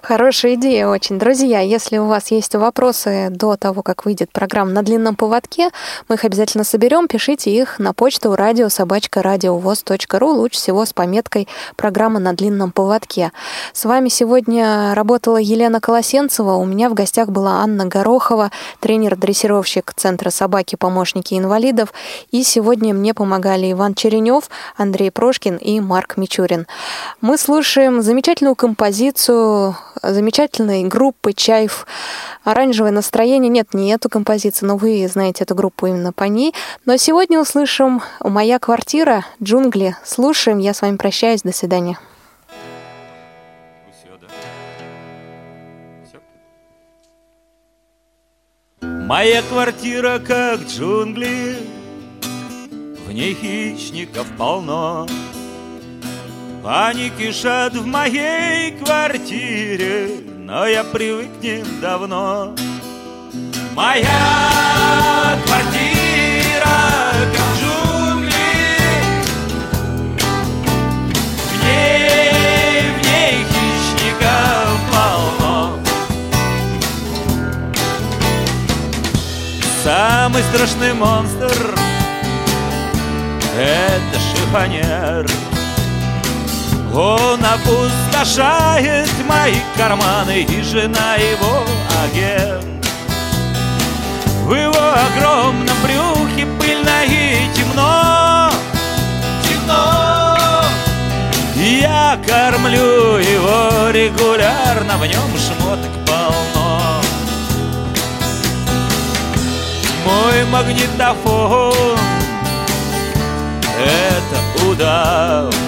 Хорошая 0.01 0.53
идея 0.55 0.87
очень. 0.87 1.19
Друзья, 1.19 1.59
если 1.59 1.97
у 1.97 2.05
вас 2.05 2.31
есть 2.31 2.55
вопросы 2.55 3.27
до 3.29 3.57
того, 3.57 3.81
как 3.81 4.05
выйдет 4.05 4.31
программа 4.31 4.71
на 4.71 4.83
длинном 4.83 5.15
поводке, 5.15 5.69
мы 6.07 6.15
их 6.15 6.23
обязательно 6.23 6.63
соберем. 6.63 7.07
Пишите 7.07 7.51
их 7.51 7.77
на 7.79 7.93
почту 7.93 8.35
радиособачка.радиовоз.ру, 8.35 10.27
лучше 10.27 10.57
всего 10.57 10.85
с 10.85 10.93
пометкой 10.93 11.47
«Программа 11.75 12.19
на 12.19 12.33
длинном 12.33 12.71
поводке». 12.71 13.31
С 13.73 13.85
вами 13.85 14.07
сегодня 14.09 14.93
работала 14.95 15.37
Елена 15.37 15.81
Колосенцева. 15.81 16.53
У 16.53 16.65
меня 16.65 16.89
в 16.89 16.93
гостях 16.93 17.29
была 17.29 17.61
Анна 17.61 17.85
Горохова, 17.85 18.51
тренер-дрессировщик 18.79 19.93
Центра 19.95 20.29
собаки 20.29 20.75
помощники 20.75 21.33
инвалидов. 21.33 21.91
И 22.31 22.43
сегодня 22.43 22.93
мне 22.93 23.13
помогали 23.13 23.71
Иван 23.71 23.95
Черенев, 23.95 24.49
Андрей 24.77 25.11
Прошкин 25.11 25.57
и 25.57 25.79
Марк 25.81 26.15
Мичурин. 26.17 26.67
Мы 27.19 27.37
слушаем 27.37 28.01
замечательную 28.01 28.55
композицию 28.55 29.56
замечательной 30.01 30.83
группы 30.83 31.33
«Чайф». 31.33 31.85
«Оранжевое 32.43 32.91
настроение». 32.91 33.49
Нет, 33.49 33.73
не 33.73 33.91
эту 33.91 34.09
композицию, 34.09 34.69
но 34.69 34.77
вы 34.77 35.07
знаете 35.07 35.43
эту 35.43 35.55
группу 35.55 35.87
именно 35.87 36.13
по 36.13 36.25
ней. 36.25 36.53
Но 36.85 36.97
сегодня 36.97 37.39
услышим 37.39 38.01
«Моя 38.19 38.59
квартира», 38.59 39.25
«Джунгли». 39.41 39.95
Слушаем. 40.03 40.59
Я 40.59 40.73
с 40.73 40.81
вами 40.81 40.97
прощаюсь. 40.97 41.41
До 41.41 41.53
свидания. 41.53 41.97
Моя 49.07 49.41
квартира 49.41 50.19
как 50.19 50.59
джунгли, 50.67 51.55
В 53.07 53.11
ней 53.13 53.33
хищников 53.33 54.27
полно. 54.37 55.07
Они 56.65 57.09
кишат 57.11 57.73
в 57.73 57.85
моей 57.85 58.71
квартире, 58.71 60.09
но 60.37 60.65
я 60.65 60.83
привык 60.83 61.39
к 61.39 61.43
ним 61.43 61.65
давно. 61.81 62.53
Моя 63.73 65.37
квартира, 65.45 67.13
как 67.33 67.47
джунгли, 67.59 68.31
в 71.51 71.63
ней, 71.63 72.81
в 72.91 73.05
ней 73.05 73.45
хищников 73.51 74.79
полно. 74.91 75.79
Самый 79.83 80.43
страшный 80.43 80.93
монстр— 80.93 81.75
это 83.57 84.19
шифонер— 84.19 85.27
он 86.97 87.39
опустошает 87.45 89.07
мои 89.27 89.57
карманы 89.75 90.41
И 90.41 90.61
жена 90.63 91.15
его 91.15 91.63
агент. 92.03 92.65
В 94.45 94.53
его 94.53 94.73
огромном 94.73 95.75
брюхе 95.83 96.47
пыльно 96.59 97.03
и 97.05 97.49
темно. 97.53 98.49
Темно. 99.43 100.37
Я 101.55 102.17
кормлю 102.25 103.17
его 103.17 103.89
регулярно, 103.91 104.97
в 104.97 105.05
нем 105.05 105.37
шмоток 105.37 105.91
полно. 106.07 107.01
Мой 110.05 110.45
магнитофон— 110.45 111.99
это 113.77 114.65
удав 114.65 115.66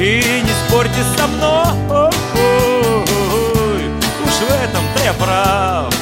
И 0.00 0.42
не 0.44 0.52
спорьте 0.68 1.02
со 1.16 1.26
мной, 1.26 2.08
уж 4.24 4.32
в 4.32 4.48
этом-то 4.48 5.04
я 5.04 5.12
прав. 5.12 5.92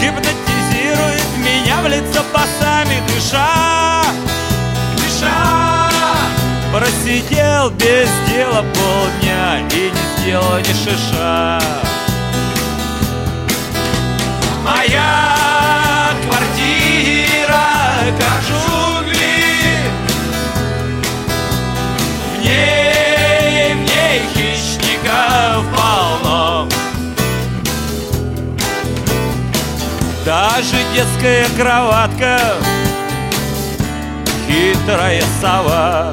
Гипнотизирует 0.00 1.28
меня 1.38 1.80
в 1.82 1.86
лицо 1.86 2.24
басами 2.34 3.00
дыша 3.06 4.02
Дыша. 4.96 5.88
Просидел 6.72 7.70
без 7.70 8.08
дела 8.28 8.64
полдня 8.74 9.60
И 9.70 9.92
не 9.92 10.02
сделал 10.18 10.58
ни 10.58 10.72
шиша. 10.72 11.60
Моя 14.64 15.31
Даже 30.24 30.76
детская 30.94 31.48
кроватка. 31.56 32.38
Хитрая 34.46 35.22
сова. 35.40 36.12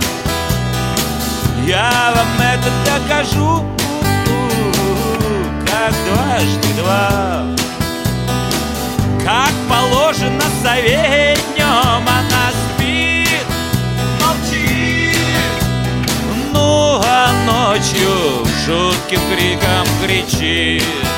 Я 1.68 2.14
вам 2.16 2.28
это 2.42 2.72
докажу. 2.86 3.64
Как 5.68 5.94
дважды 6.08 6.68
два. 6.82 7.44
Как 9.24 9.52
положено 9.70 10.44
сове 10.64 11.38
днем 11.54 11.68
Она 12.08 12.50
спит, 12.74 13.46
молчит. 14.26 15.16
Ну 16.52 17.00
а 17.06 17.32
ночью 17.46 18.44
жутким 18.66 19.20
криком 19.30 19.86
кричит 20.04 21.09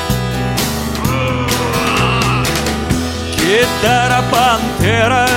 Гитара 3.52 4.24
пантера 4.30 5.28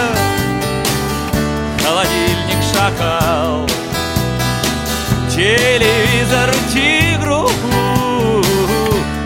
Холодильник 1.84 2.64
шакал. 2.72 3.68
Телевизор 5.30 6.50
тигру 6.72 7.50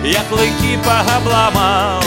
Я 0.04 0.24
клыки 0.24 0.80
пообломал. 0.84 2.02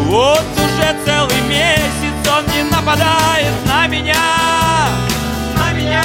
Вот 0.00 0.44
уже 0.58 0.94
целый 1.06 1.40
месяц 1.48 2.28
он 2.30 2.44
не 2.54 2.64
нападает 2.64 3.54
на 3.66 3.86
меня. 3.86 4.18
На 5.56 5.72
меня. 5.72 6.04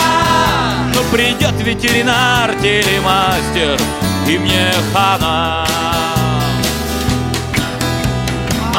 Но 0.96 1.02
придет 1.12 1.60
ветеринар, 1.66 2.54
телемастер 2.62 3.78
И 4.26 4.38
мне 4.38 4.72
хана 4.94 5.68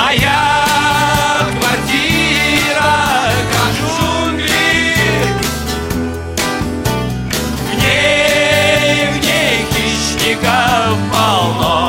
Моя 0.09 1.45
квартира, 1.61 2.95
как 3.53 3.73
джунгли 3.77 4.89
В 7.67 7.75
ней, 7.83 9.11
в 9.13 9.17
ней 9.23 9.67
хищников 9.71 10.97
полно. 11.13 11.88